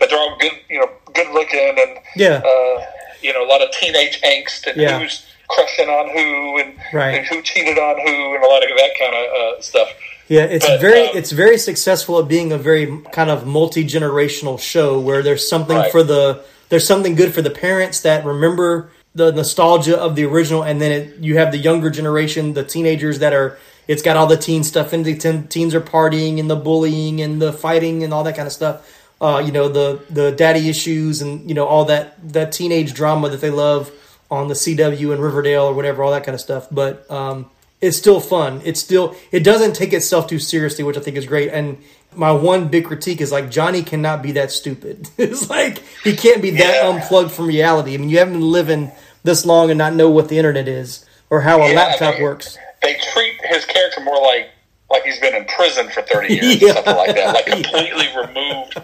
but 0.00 0.10
they're 0.10 0.18
all 0.18 0.36
good. 0.40 0.52
You 0.68 0.80
know, 0.80 0.90
good 1.14 1.28
looking 1.32 1.76
and 1.78 1.98
Yeah. 2.16 2.40
uh, 2.44 2.84
you 3.20 3.32
know, 3.32 3.44
a 3.44 3.48
lot 3.48 3.62
of 3.62 3.70
teenage 3.72 4.20
angst 4.22 4.66
and 4.66 4.80
Yeah. 4.80 4.98
who's 4.98 5.24
crushing 5.48 5.88
on 5.88 6.08
who 6.08 6.58
and, 6.60 6.78
Right. 6.92 7.18
and 7.18 7.26
who 7.26 7.42
cheated 7.42 7.78
on 7.78 8.00
who 8.00 8.34
and 8.34 8.42
a 8.42 8.48
lot 8.48 8.62
of 8.62 8.70
that 8.76 8.90
kind 8.98 9.14
of 9.14 9.24
uh, 9.58 9.60
stuff. 9.60 9.88
Yeah, 10.28 10.44
it's 10.44 10.66
But, 10.66 10.80
very 10.80 11.08
um, 11.08 11.16
it's 11.16 11.30
very 11.32 11.58
successful 11.58 12.18
at 12.18 12.26
being 12.28 12.52
a 12.52 12.58
very 12.58 12.90
kind 13.12 13.28
of 13.30 13.46
multi 13.46 13.84
generational 13.84 14.58
show 14.58 14.98
where 14.98 15.22
there's 15.22 15.46
something 15.46 15.76
Right. 15.76 15.92
for 15.92 16.02
the 16.02 16.40
there's 16.70 16.86
something 16.86 17.14
good 17.14 17.34
for 17.34 17.42
the 17.42 17.50
parents 17.50 18.00
that 18.00 18.24
remember 18.24 18.90
the 19.14 19.32
nostalgia 19.32 19.98
of 19.98 20.16
the 20.16 20.24
original, 20.24 20.62
and 20.62 20.80
then 20.80 20.92
it, 20.92 21.18
you 21.18 21.36
have 21.36 21.52
the 21.52 21.58
younger 21.58 21.90
generation, 21.90 22.54
the 22.54 22.64
teenagers 22.64 23.18
that 23.18 23.32
are. 23.32 23.58
It's 23.88 24.00
got 24.00 24.16
all 24.16 24.28
the 24.28 24.36
teen 24.36 24.62
stuff 24.62 24.94
in 24.94 25.02
the 25.02 25.16
teen, 25.16 25.48
teens 25.48 25.74
are 25.74 25.80
partying 25.80 26.38
and 26.38 26.48
the 26.48 26.56
bullying 26.56 27.20
and 27.20 27.42
the 27.42 27.52
fighting 27.52 28.04
and 28.04 28.14
all 28.14 28.22
that 28.24 28.36
kind 28.36 28.46
of 28.46 28.52
stuff. 28.52 28.88
Uh, 29.20 29.42
you 29.44 29.52
know 29.52 29.68
the 29.68 30.02
the 30.08 30.32
daddy 30.32 30.68
issues 30.68 31.20
and 31.20 31.48
you 31.48 31.54
know 31.54 31.66
all 31.66 31.84
that 31.84 32.16
that 32.32 32.52
teenage 32.52 32.94
drama 32.94 33.28
that 33.28 33.40
they 33.40 33.50
love 33.50 33.90
on 34.30 34.48
the 34.48 34.54
CW 34.54 35.12
and 35.12 35.22
Riverdale 35.22 35.64
or 35.64 35.74
whatever, 35.74 36.02
all 36.02 36.10
that 36.12 36.24
kind 36.24 36.34
of 36.34 36.40
stuff. 36.40 36.66
But 36.70 37.08
um, 37.10 37.50
it's 37.82 37.98
still 37.98 38.20
fun. 38.20 38.62
It's 38.64 38.80
still 38.80 39.14
it 39.30 39.40
doesn't 39.44 39.74
take 39.74 39.92
itself 39.92 40.26
too 40.28 40.38
seriously, 40.38 40.84
which 40.84 40.96
I 40.96 41.00
think 41.00 41.16
is 41.18 41.26
great. 41.26 41.50
And 41.50 41.76
my 42.14 42.32
one 42.32 42.68
big 42.68 42.84
critique 42.86 43.20
is 43.20 43.30
like 43.32 43.50
Johnny 43.50 43.82
cannot 43.82 44.22
be 44.22 44.32
that 44.32 44.50
stupid. 44.50 45.08
it's 45.18 45.50
like 45.50 45.82
he 46.04 46.16
can't 46.16 46.40
be 46.40 46.50
that 46.50 46.82
Yeah. 46.84 46.88
unplugged 46.88 47.32
from 47.32 47.46
reality. 47.46 47.94
I 47.94 47.96
mean, 47.98 48.08
you 48.08 48.18
haven't 48.18 48.34
been 48.34 48.50
living 48.50 48.92
this 49.24 49.44
long 49.44 49.70
and 49.70 49.76
not 49.78 49.94
know 49.94 50.08
what 50.10 50.28
the 50.28 50.38
internet 50.38 50.68
is 50.68 51.04
or 51.28 51.40
how 51.42 51.60
a 51.62 51.68
Yeah, 51.68 51.76
laptop 51.76 52.16
they- 52.16 52.22
works. 52.22 52.56
They 52.82 52.94
treat 53.12 53.34
his 53.44 53.64
character 53.66 54.00
more 54.00 54.20
like 54.20 54.48
like 54.90 55.04
he's 55.04 55.18
been 55.20 55.34
in 55.34 55.44
prison 55.46 55.88
for 55.88 56.02
thirty 56.02 56.34
years, 56.34 56.60
Yeah. 56.62 56.70
or 56.70 56.74
something 56.74 56.96
like 56.96 57.14
that, 57.16 57.34
like 57.34 57.46
completely 57.62 58.08
removed. 58.20 58.82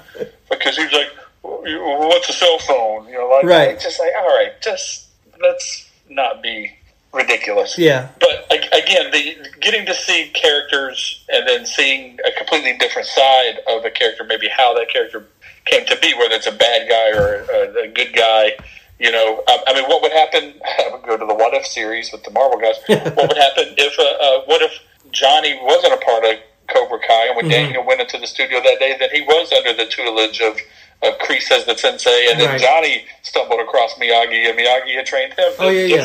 Because 0.48 0.76
he's 0.76 0.92
like, 0.92 1.08
"What's 1.42 2.28
a 2.28 2.32
cell 2.32 2.58
phone?" 2.60 3.06
You 3.08 3.14
know, 3.18 3.28
like 3.28 3.44
Right. 3.44 3.78
just 3.80 3.98
like, 4.00 4.12
all 4.18 4.28
right, 4.28 4.52
just 4.62 5.08
let's 5.42 5.88
not 6.08 6.42
be 6.42 6.72
ridiculous. 7.12 7.76
Yeah. 7.78 8.08
But 8.20 8.46
again, 8.50 9.10
the 9.10 9.36
getting 9.60 9.86
to 9.86 9.94
see 9.94 10.30
characters 10.34 11.24
and 11.28 11.46
then 11.48 11.66
seeing 11.66 12.18
a 12.26 12.32
completely 12.36 12.76
different 12.78 13.08
side 13.08 13.58
of 13.68 13.84
a 13.84 13.90
character, 13.90 14.24
maybe 14.24 14.48
how 14.48 14.74
that 14.74 14.88
character 14.90 15.26
came 15.64 15.84
to 15.86 15.96
be, 16.00 16.14
whether 16.14 16.34
it's 16.34 16.46
a 16.46 16.52
bad 16.52 16.88
guy 16.88 17.10
or 17.10 17.44
a, 17.50 17.84
a 17.84 17.88
good 17.88 18.14
guy. 18.14 18.52
You 18.98 19.12
know, 19.12 19.42
I, 19.46 19.62
I 19.68 19.74
mean, 19.74 19.84
what 19.84 20.02
would 20.02 20.12
happen? 20.12 20.54
I 20.64 20.88
would 20.92 21.02
go 21.02 21.16
to 21.16 21.24
the 21.26 21.34
What 21.34 21.54
If 21.54 21.66
series 21.66 22.10
with 22.12 22.24
the 22.24 22.30
Marvel 22.30 22.58
guys. 22.60 22.76
what 23.14 23.28
would 23.28 23.36
happen 23.36 23.74
if? 23.76 23.98
Uh, 23.98 24.02
uh, 24.02 24.42
what 24.46 24.60
if 24.62 24.72
Johnny 25.12 25.58
wasn't 25.62 25.94
a 25.94 25.98
part 25.98 26.24
of 26.24 26.32
Cobra 26.68 26.98
Kai, 27.06 27.28
and 27.28 27.36
when 27.36 27.44
Mm-hmm. 27.46 27.50
Daniel 27.50 27.86
went 27.86 28.00
into 28.00 28.18
the 28.18 28.26
studio 28.26 28.60
that 28.60 28.78
day, 28.78 28.96
then 28.98 29.08
he 29.12 29.22
was 29.22 29.52
under 29.52 29.72
the 29.72 29.86
tutelage 29.90 30.40
of. 30.40 30.56
Of 31.00 31.16
Kreese 31.20 31.52
as 31.52 31.64
the 31.64 31.76
sensei, 31.78 32.26
and 32.28 32.40
then 32.40 32.48
Right. 32.48 32.60
Johnny 32.60 33.04
stumbled 33.22 33.60
across 33.60 33.94
Miyagi, 34.00 34.50
and 34.50 34.58
Miyagi 34.58 34.96
had 34.96 35.06
trained 35.06 35.32
him. 35.34 35.52
Oh, 35.60 35.68
yeah, 35.68 35.84
yeah. 35.94 36.04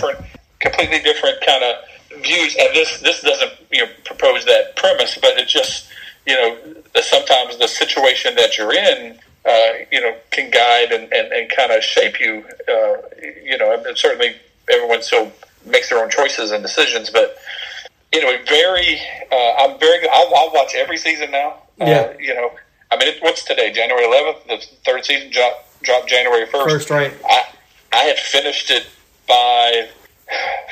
Completely 0.64 1.00
different 1.00 1.46
kind 1.46 1.64
of 1.64 2.24
views. 2.24 2.56
And 2.60 2.74
this 2.74 3.00
this 3.02 3.22
doesn't 3.22 3.52
you 3.72 3.86
know 3.86 3.92
propose 4.06 4.46
that 4.46 4.76
premise, 4.76 5.18
but 5.22 5.38
it 5.38 5.48
just 5.48 5.88
you 6.26 6.34
know 6.34 6.58
sometimes 7.02 7.58
the 7.60 7.68
situation 7.68 8.36
that 8.36 8.58
you're 8.58 8.74
in, 8.74 9.20
uh, 9.46 9.70
you 9.92 10.00
know, 10.00 10.16
can 10.32 10.50
guide 10.50 10.92
and, 10.92 11.12
and, 11.12 11.32
and 11.32 11.52
kind 11.52 11.72
of 11.72 11.84
shape 11.84 12.20
you. 12.20 12.44
Uh, 12.68 12.96
you 13.44 13.58
know, 13.58 13.84
and 13.86 13.98
certainly 13.98 14.36
everyone 14.72 15.02
still 15.02 15.32
makes 15.66 15.90
their 15.90 16.02
own 16.04 16.10
choices 16.10 16.52
and 16.52 16.64
decisions, 16.64 17.10
but 17.10 17.38
you 18.14 18.22
know, 18.22 18.36
very. 18.48 19.02
Uh, 19.32 19.54
I'm 19.60 19.80
very. 19.80 20.08
I'll, 20.12 20.34
I'll 20.36 20.54
watch 20.54 20.76
every 20.76 20.98
season 20.98 21.32
now. 21.32 21.58
Yeah. 21.78 21.86
Uh, 21.86 22.14
you 22.20 22.34
know, 22.34 22.52
I 22.92 22.98
mean, 22.98 23.10
it, 23.10 23.22
what's 23.22 23.44
today? 23.44 23.72
January 23.74 24.06
11th. 24.06 24.48
The 24.48 24.66
third 24.86 25.04
season 25.04 25.32
dropped 25.32 25.84
dropped 25.84 26.08
January 26.08 26.46
1st. 26.46 26.70
First, 26.70 26.90
right? 26.90 27.14
I 27.28 27.44
I 27.92 28.04
had 28.04 28.18
finished 28.18 28.70
it 28.70 28.88
by 29.28 29.90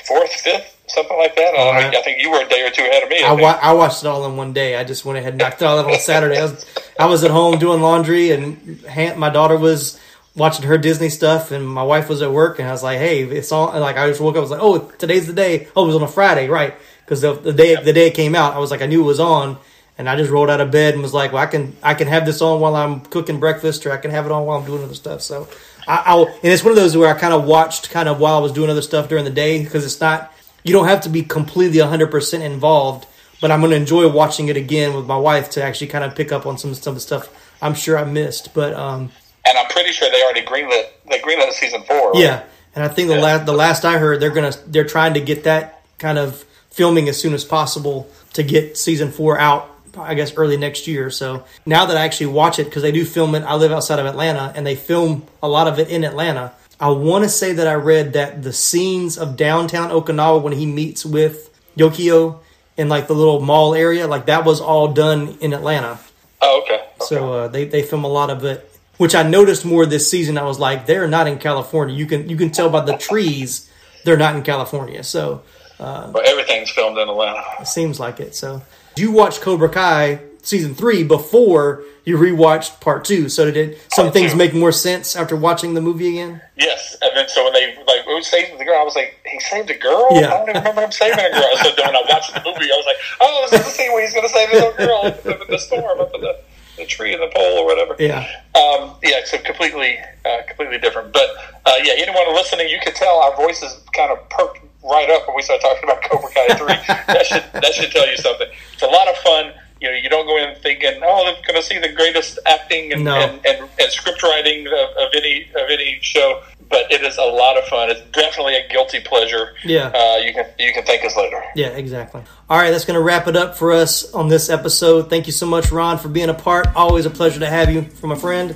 fourth, 0.06 0.32
fifth, 0.32 0.76
something 0.88 1.18
like 1.18 1.36
that. 1.36 1.54
I, 1.56 1.58
Alright. 1.58 1.84
Uh-huh. 1.86 2.00
I 2.00 2.02
think 2.04 2.22
you 2.22 2.32
were 2.32 2.42
a 2.42 2.48
day 2.50 2.66
or 2.66 2.70
two 2.70 2.84
ahead 2.84 3.04
of 3.04 3.10
me. 3.10 3.24
I 3.24 3.30
I, 3.30 3.32
wa- 3.34 3.60
I 3.62 3.74
watched 3.74 4.04
it 4.04 4.08
all 4.08 4.26
in 4.26 4.38
one 4.38 4.54
day. 4.54 4.76
I 4.76 4.84
just 4.84 5.06
went 5.06 5.18
ahead 5.20 5.34
and 5.34 5.40
knocked 5.40 5.62
it 5.62 5.66
all 5.66 5.80
out 5.80 5.86
on 5.86 6.00
Saturday. 6.00 6.38
I 6.38 6.44
was, 6.44 6.66
I 7.00 7.06
was 7.06 7.24
at 7.24 7.32
home 7.32 7.60
doing 7.60 7.82
laundry, 7.82 8.32
and 8.32 8.84
my 9.18 9.30
daughter 9.30 9.58
was 9.58 10.00
watching 10.36 10.66
her 10.66 10.78
Disney 10.78 11.10
stuff, 11.10 11.52
and 11.52 11.68
my 11.68 11.84
wife 11.84 12.08
was 12.10 12.22
at 12.22 12.32
work, 12.32 12.60
and 12.60 12.68
I 12.68 12.72
was 12.72 12.84
like, 12.84 13.00
"Hey, 13.00 13.24
it's 13.24 13.52
on!" 13.52 13.72
and, 13.72 13.82
Like 13.82 13.98
I 13.98 14.08
just 14.08 14.22
woke 14.22 14.36
up, 14.36 14.40
I 14.40 14.42
was 14.42 14.52
like, 14.52 14.62
"Oh, 14.62 14.80
today's 14.98 15.28
the 15.28 15.34
day." 15.34 15.68
Oh, 15.76 15.84
it 15.84 15.88
was 15.88 15.96
on 15.96 16.04
a 16.04 16.08
Friday, 16.08 16.48
right? 16.48 16.74
Because 17.06 17.22
the, 17.22 17.34
the 17.34 17.54
day 17.54 17.76
the 17.76 17.94
day 17.94 18.08
it 18.08 18.14
came 18.14 18.36
out, 18.36 18.54
I 18.56 18.60
was 18.60 18.72
like, 18.72 18.82
I 18.82 18.86
knew 18.86 19.02
it 19.02 19.06
was 19.06 19.20
on, 19.20 19.58
and 19.98 20.10
I 20.10 20.16
just 20.16 20.32
rolled 20.32 20.50
out 20.50 20.62
of 20.62 20.72
bed 20.72 20.94
and 20.94 21.04
was 21.04 21.14
like, 21.14 21.34
"Well, 21.34 21.44
I 21.44 21.48
can 21.48 21.76
I 21.84 21.94
can 21.94 22.08
have 22.08 22.26
this 22.26 22.42
on 22.42 22.60
while 22.62 22.76
I'm 22.76 23.02
cooking 23.02 23.40
breakfast, 23.40 23.86
or 23.86 23.92
I 23.92 23.98
can 23.98 24.12
have 24.12 24.26
it 24.26 24.32
on 24.32 24.46
while 24.46 24.58
I'm 24.60 24.66
doing 24.66 24.84
other 24.84 24.94
stuff." 24.96 25.22
So, 25.22 25.48
I, 25.92 26.04
I'll 26.06 26.28
and 26.28 26.46
it's 26.46 26.64
one 26.64 26.72
of 26.72 26.78
those 26.78 26.96
where 26.96 27.14
I 27.14 27.20
kind 27.20 27.34
of 27.34 27.46
watched 27.46 27.90
kind 27.90 28.08
of 28.08 28.20
while 28.20 28.38
I 28.38 28.40
was 28.40 28.52
doing 28.52 28.70
other 28.70 28.82
stuff 28.82 29.10
during 29.10 29.26
the 29.26 29.32
day 29.32 29.62
because 29.64 29.86
it's 29.86 30.00
not 30.00 30.34
you 30.64 30.74
don't 30.74 30.88
have 30.88 31.02
to 31.02 31.10
be 31.10 31.24
completely 31.24 31.80
100% 31.80 32.42
involved 32.42 33.08
but 33.42 33.52
i'm 33.52 33.60
going 33.60 33.72
to 33.72 33.76
enjoy 33.76 34.08
watching 34.08 34.48
it 34.48 34.56
again 34.56 34.94
with 34.94 35.06
my 35.06 35.18
wife 35.18 35.50
to 35.50 35.64
actually 35.64 35.88
kind 35.88 36.04
of 36.04 36.16
pick 36.16 36.32
up 36.32 36.46
on 36.46 36.58
some 36.58 36.74
some 36.74 36.92
of 36.92 36.96
the 36.96 37.02
stuff 37.02 37.56
i'm 37.62 37.74
sure 37.74 37.98
i 37.98 38.04
missed 38.04 38.54
but 38.54 38.74
um 38.74 39.12
and 39.44 39.58
I'm 39.58 39.66
pretty 39.72 39.92
sure 39.92 40.08
they 40.12 40.22
already 40.22 40.44
greenlit. 40.44 40.90
They 41.10 41.18
greenlit 41.18 41.52
season 41.54 41.82
four. 41.84 42.12
right? 42.12 42.22
yeah 42.22 42.44
and 42.76 42.84
i 42.84 42.88
think 42.88 43.10
the 43.10 43.20
last 43.20 43.46
the 43.46 43.54
last 43.54 43.84
i 43.84 43.98
heard 43.98 44.20
they're 44.20 44.30
going 44.30 44.52
to 44.52 44.70
they're 44.70 44.86
trying 44.86 45.16
to 45.16 45.22
get 45.22 45.44
that 45.46 45.84
kind 45.98 46.18
of 46.18 46.46
filming 46.70 47.10
as 47.10 47.20
soon 47.20 47.34
as 47.34 47.44
possible 47.44 48.10
to 48.34 48.44
get 48.44 48.78
season 48.78 49.12
4 49.12 49.38
out 49.40 49.70
I 49.98 50.14
guess 50.14 50.36
early 50.38 50.58
next 50.58 50.88
year. 50.88 51.10
So 51.10 51.44
now 51.66 51.86
that 51.86 51.98
I 51.98 52.02
actually 52.06 52.28
watch 52.28 52.60
it, 52.60 52.66
because 52.66 52.82
they 52.82 52.92
do 52.92 53.06
film 53.06 53.36
it, 53.36 53.44
I 53.44 53.56
live 53.56 53.72
outside 53.72 54.00
of 54.00 54.06
Atlanta, 54.06 54.54
and 54.56 54.66
they 54.66 54.76
film 54.76 55.26
a 55.44 55.48
lot 55.48 55.68
of 55.68 55.80
it 55.80 55.90
in 55.90 56.04
Atlanta. 56.04 56.54
I 56.80 56.90
want 56.90 57.24
to 57.24 57.30
say 57.30 57.54
that 57.54 57.68
I 57.68 57.74
read 57.74 58.14
that 58.14 58.42
the 58.42 58.54
scenes 58.54 59.18
of 59.18 59.36
downtown 59.38 59.90
Okinawa 59.92 60.42
when 60.42 60.54
he 60.54 60.66
meets 60.66 61.06
with 61.06 61.50
Yokio 61.78 62.40
in 62.78 62.90
like 62.90 63.08
the 63.08 63.14
little 63.14 63.40
mall 63.42 63.76
area, 63.76 64.08
like 64.08 64.26
that 64.26 64.46
was 64.46 64.60
all 64.62 64.92
done 64.94 65.38
in 65.42 65.54
Atlanta. 65.54 66.00
Oh, 66.42 66.62
okay. 66.64 66.76
okay. 66.76 66.86
So 67.00 67.34
uh, 67.34 67.48
they 67.50 67.66
they 67.66 67.84
film 67.84 68.04
a 68.04 68.08
lot 68.08 68.30
of 68.32 68.44
it, 68.46 68.68
which 68.98 69.14
I 69.14 69.22
noticed 69.24 69.64
more 69.66 69.86
this 69.86 70.10
season. 70.10 70.38
I 70.38 70.44
was 70.44 70.58
like, 70.58 70.88
they're 70.88 71.08
not 71.08 71.28
in 71.28 71.38
California. 71.38 71.96
You 71.96 72.08
can 72.08 72.28
you 72.30 72.36
can 72.38 72.50
tell 72.50 72.70
by 72.70 72.82
the 72.82 72.98
trees 72.98 73.70
they're 74.04 74.18
not 74.18 74.36
in 74.36 74.42
California. 74.42 75.04
So 75.04 75.44
But 75.78 76.26
everything's 76.28 76.72
filmed 76.72 76.98
in 76.98 77.08
Atlanta. 77.10 77.44
it 77.60 77.68
seems 77.68 78.00
like 78.00 78.20
it. 78.20 78.34
So 78.36 78.64
you 78.96 79.12
watched 79.12 79.42
Cobra 79.42 79.70
Kai 79.70 80.22
season 80.42 80.74
three 80.74 81.04
before 81.04 81.84
you 82.04 82.18
rewatched 82.18 82.80
part 82.82 83.06
two. 83.06 83.30
So 83.30 83.46
did 83.46 83.58
it, 83.58 83.82
some 83.94 84.06
Part 84.06 84.14
things 84.14 84.32
two. 84.32 84.38
make 84.38 84.54
more 84.54 84.72
sense 84.72 85.16
after 85.16 85.36
watching 85.36 85.76
the 85.76 85.82
movie 85.82 86.10
again? 86.10 86.42
Yes, 86.58 86.98
and 87.02 87.12
then 87.16 87.30
so 87.30 87.44
when 87.44 87.54
they 87.54 87.76
like 87.86 88.06
who 88.06 88.22
saved 88.24 88.60
the 88.60 88.66
girl, 88.66 88.82
I 88.82 88.84
was 88.84 88.96
like, 88.96 89.20
he 89.26 89.40
saved 89.40 89.70
a 89.70 89.78
girl. 89.78 90.08
Yeah. 90.12 90.28
I 90.28 90.30
don't 90.38 90.50
even 90.50 90.62
remember 90.62 90.82
him 90.82 90.92
saving 90.92 91.20
a 91.20 91.32
girl. 91.32 91.56
So 91.64 91.72
then 91.78 91.88
when 91.88 91.96
I 91.96 92.04
watched 92.10 92.34
the 92.34 92.42
movie, 92.44 92.66
I 92.72 92.76
was 92.76 92.86
like, 92.86 92.98
oh, 93.22 93.48
this 93.50 93.60
is 93.60 93.66
the 93.66 93.72
scene 93.72 93.92
where 93.94 94.02
he's 94.02 94.14
going 94.14 94.28
to 94.28 94.34
save 94.34 94.50
the 94.50 94.56
little 94.56 94.74
girl 94.74 95.02
up 95.06 95.26
in 95.26 95.48
the 95.48 95.60
storm, 95.60 96.00
up 96.00 96.12
in 96.16 96.22
the, 96.22 96.40
the 96.78 96.86
tree 96.86 97.14
and 97.14 97.22
the 97.22 97.32
pole 97.34 97.60
or 97.60 97.66
whatever. 97.66 97.96
Yeah. 98.00 98.28
Um, 98.56 98.96
yeah, 99.04 99.22
so 99.26 99.38
completely, 99.38 99.98
uh, 100.26 100.42
completely 100.48 100.80
different. 100.80 101.14
But 101.14 101.30
uh, 101.66 101.74
yeah, 101.84 101.94
anyone 101.98 102.34
listening, 102.34 102.68
you 102.70 102.80
could 102.84 102.96
tell 102.96 103.18
our 103.18 103.36
voices 103.38 103.80
kind 103.94 104.12
of 104.12 104.28
perked 104.30 104.60
right 104.84 105.10
up 105.10 105.28
when 105.28 105.36
we 105.36 105.42
started 105.42 105.62
talking 105.62 105.84
about 105.84 106.02
Cobra 106.04 106.30
Kai 106.30 106.56
three. 106.56 106.68
that 107.14 107.26
should 107.26 107.44
that 107.54 107.74
should 107.74 107.92
tell 107.92 108.10
you 108.10 108.18
something. 108.18 108.48
It's 108.74 108.82
a 108.84 108.88
lot 108.88 109.08
of 109.08 109.18
fun. 109.18 109.54
You 109.80 109.90
know, 109.90 109.96
you 109.96 110.10
don't 110.10 110.28
go 110.28 110.38
in 110.38 110.56
thinking, 110.62 111.02
oh, 111.04 111.26
I'm 111.26 111.42
going 111.42 111.56
to 111.60 111.64
see 111.64 111.80
the 111.80 111.92
greatest 111.92 112.38
acting 112.46 112.94
and, 112.94 113.04
No. 113.04 113.16
and, 113.16 113.44
and, 113.48 113.68
and 113.80 113.92
script 113.92 114.22
writing 114.22 114.68
of, 114.68 114.74
of 114.74 115.10
any 115.16 115.50
of 115.56 115.70
any 115.72 115.98
show. 116.02 116.44
But 116.70 116.92
it 116.92 117.02
is 117.02 117.18
a 117.18 117.24
lot 117.24 117.58
of 117.58 117.64
fun. 117.66 117.90
It's 117.90 118.00
definitely 118.12 118.56
a 118.58 118.68
guilty 118.70 119.00
pleasure. 119.02 119.56
Yeah. 119.66 119.88
uh, 119.88 120.18
you 120.18 120.34
can 120.34 120.46
you 120.60 120.72
can 120.72 120.86
thank 120.86 121.04
us 121.04 121.18
later. 121.18 121.44
Yeah, 121.56 121.70
exactly. 121.70 122.22
All 122.50 122.58
right, 122.60 122.70
that's 122.70 122.86
going 122.86 122.94
to 122.98 123.02
wrap 123.04 123.28
it 123.28 123.36
up 123.36 123.58
for 123.58 123.72
us 123.74 124.14
on 124.14 124.28
this 124.30 124.50
episode. 124.50 125.10
Thank 125.10 125.26
you 125.26 125.34
so 125.34 125.48
much, 125.48 125.72
Ron, 125.72 125.98
for 125.98 126.10
being 126.10 126.30
a 126.30 126.34
part. 126.36 126.68
Always 126.76 127.06
a 127.08 127.10
pleasure 127.10 127.40
to 127.40 127.50
have 127.50 127.70
you 127.72 127.82
from 127.82 128.12
a 128.12 128.16
friend. 128.16 128.56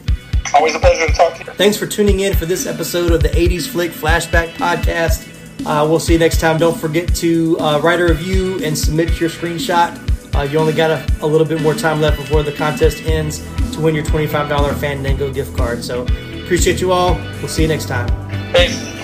Always 0.53 0.75
a 0.75 0.79
pleasure 0.79 1.07
to 1.07 1.13
talk 1.13 1.33
to 1.39 1.43
you. 1.43 1.51
Thanks 1.53 1.75
for 1.75 1.87
tuning 1.87 2.19
in 2.19 2.35
for 2.35 2.45
this 2.45 2.67
episode 2.67 3.11
of 3.11 3.23
the 3.23 3.29
80s 3.29 3.67
Flick 3.67 3.91
Flashback 3.91 4.49
Podcast. 4.53 5.27
Uh, 5.65 5.85
we'll 5.89 5.99
see 5.99 6.13
you 6.13 6.19
next 6.19 6.39
time. 6.39 6.57
Don't 6.57 6.77
forget 6.77 7.13
to 7.15 7.57
uh, 7.59 7.79
write 7.79 7.99
a 7.99 8.05
review 8.05 8.63
and 8.63 8.77
submit 8.77 9.19
your 9.19 9.29
screenshot. 9.29 9.99
Uh, 10.35 10.43
you 10.43 10.59
only 10.59 10.73
got 10.73 10.91
a, 10.91 11.05
a 11.21 11.27
little 11.27 11.47
bit 11.47 11.61
more 11.61 11.73
time 11.73 12.01
left 12.01 12.17
before 12.17 12.43
the 12.43 12.51
contest 12.51 13.03
ends 13.05 13.39
to 13.73 13.81
win 13.81 13.95
your 13.95 14.03
$25 14.05 14.75
Fandango 14.75 15.31
gift 15.31 15.55
card. 15.55 15.83
So 15.83 16.03
appreciate 16.43 16.81
you 16.81 16.91
all. 16.91 17.15
We'll 17.39 17.47
see 17.47 17.63
you 17.63 17.67
next 17.67 17.87
time. 17.87 18.07
Peace. 18.53 18.95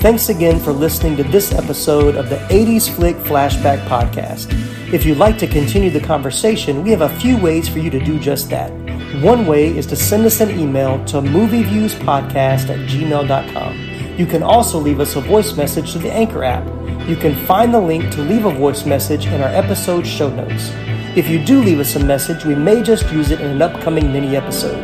Thanks 0.00 0.28
again 0.28 0.60
for 0.60 0.72
listening 0.72 1.16
to 1.16 1.24
this 1.24 1.52
episode 1.52 2.14
of 2.14 2.30
the 2.30 2.36
80s 2.36 2.88
Flick 2.88 3.16
Flashback 3.16 3.84
Podcast. 3.86 4.52
If 4.92 5.04
you'd 5.04 5.18
like 5.18 5.38
to 5.38 5.46
continue 5.46 5.90
the 5.90 6.00
conversation, 6.00 6.82
we 6.82 6.90
have 6.90 7.02
a 7.02 7.08
few 7.18 7.36
ways 7.36 7.68
for 7.68 7.78
you 7.78 7.90
to 7.90 7.98
do 7.98 8.18
just 8.18 8.48
that. 8.50 8.87
One 9.16 9.46
way 9.46 9.74
is 9.74 9.86
to 9.86 9.96
send 9.96 10.26
us 10.26 10.40
an 10.42 10.50
email 10.50 11.02
to 11.06 11.22
movieviewspodcast 11.22 12.68
at 12.68 12.88
gmail.com. 12.90 14.18
You 14.18 14.26
can 14.26 14.42
also 14.42 14.78
leave 14.78 15.00
us 15.00 15.16
a 15.16 15.22
voice 15.22 15.56
message 15.56 15.92
to 15.92 15.98
the 15.98 16.12
Anchor 16.12 16.44
app. 16.44 16.66
You 17.08 17.16
can 17.16 17.34
find 17.46 17.72
the 17.72 17.80
link 17.80 18.12
to 18.12 18.20
leave 18.20 18.44
a 18.44 18.52
voice 18.52 18.84
message 18.84 19.24
in 19.26 19.40
our 19.40 19.48
episode 19.48 20.06
show 20.06 20.28
notes. 20.28 20.72
If 21.16 21.26
you 21.26 21.42
do 21.42 21.62
leave 21.62 21.80
us 21.80 21.96
a 21.96 22.04
message, 22.04 22.44
we 22.44 22.54
may 22.54 22.82
just 22.82 23.10
use 23.10 23.30
it 23.30 23.40
in 23.40 23.46
an 23.46 23.62
upcoming 23.62 24.12
mini 24.12 24.36
episode. 24.36 24.76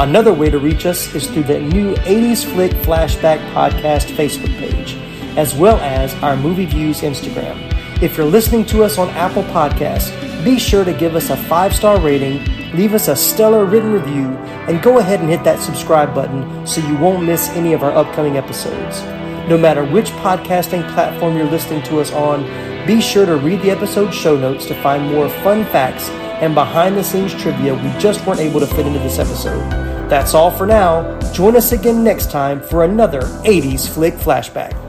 Another 0.00 0.34
way 0.34 0.50
to 0.50 0.58
reach 0.58 0.84
us 0.84 1.14
is 1.14 1.28
through 1.28 1.44
the 1.44 1.60
new 1.60 1.94
80s 1.94 2.44
Flick 2.52 2.72
Flashback 2.72 3.38
Podcast 3.52 4.06
Facebook 4.16 4.54
page, 4.58 4.96
as 5.38 5.54
well 5.54 5.76
as 5.76 6.12
our 6.16 6.36
Movie 6.36 6.66
Views 6.66 7.02
Instagram. 7.02 7.56
If 8.02 8.16
you're 8.16 8.26
listening 8.26 8.66
to 8.66 8.82
us 8.82 8.98
on 8.98 9.08
Apple 9.10 9.44
Podcasts, 9.44 10.12
be 10.44 10.58
sure 10.58 10.84
to 10.84 10.92
give 10.92 11.14
us 11.14 11.30
a 11.30 11.36
five 11.36 11.74
star 11.74 12.00
rating, 12.00 12.38
leave 12.74 12.94
us 12.94 13.08
a 13.08 13.16
stellar 13.16 13.64
written 13.64 13.92
review, 13.92 14.26
and 14.68 14.82
go 14.82 14.98
ahead 14.98 15.20
and 15.20 15.28
hit 15.28 15.44
that 15.44 15.60
subscribe 15.60 16.14
button 16.14 16.66
so 16.66 16.86
you 16.86 16.96
won't 16.96 17.24
miss 17.24 17.48
any 17.50 17.72
of 17.72 17.82
our 17.82 17.92
upcoming 17.92 18.36
episodes. 18.36 19.02
No 19.48 19.56
matter 19.56 19.84
which 19.84 20.10
podcasting 20.22 20.86
platform 20.92 21.36
you're 21.36 21.50
listening 21.50 21.82
to 21.84 22.00
us 22.00 22.12
on, 22.12 22.44
be 22.86 23.00
sure 23.00 23.26
to 23.26 23.36
read 23.36 23.62
the 23.62 23.70
episode 23.70 24.12
show 24.12 24.36
notes 24.36 24.66
to 24.66 24.82
find 24.82 25.12
more 25.12 25.28
fun 25.28 25.64
facts 25.66 26.08
and 26.40 26.54
behind 26.54 26.96
the 26.96 27.04
scenes 27.04 27.34
trivia 27.34 27.74
we 27.74 28.00
just 28.00 28.24
weren't 28.26 28.40
able 28.40 28.60
to 28.60 28.66
fit 28.66 28.86
into 28.86 28.98
this 29.00 29.18
episode. 29.18 29.70
That's 30.08 30.34
all 30.34 30.50
for 30.50 30.66
now. 30.66 31.18
Join 31.32 31.56
us 31.56 31.72
again 31.72 32.02
next 32.02 32.30
time 32.30 32.60
for 32.60 32.84
another 32.84 33.22
80s 33.22 33.88
Flick 33.88 34.14
Flashback. 34.14 34.87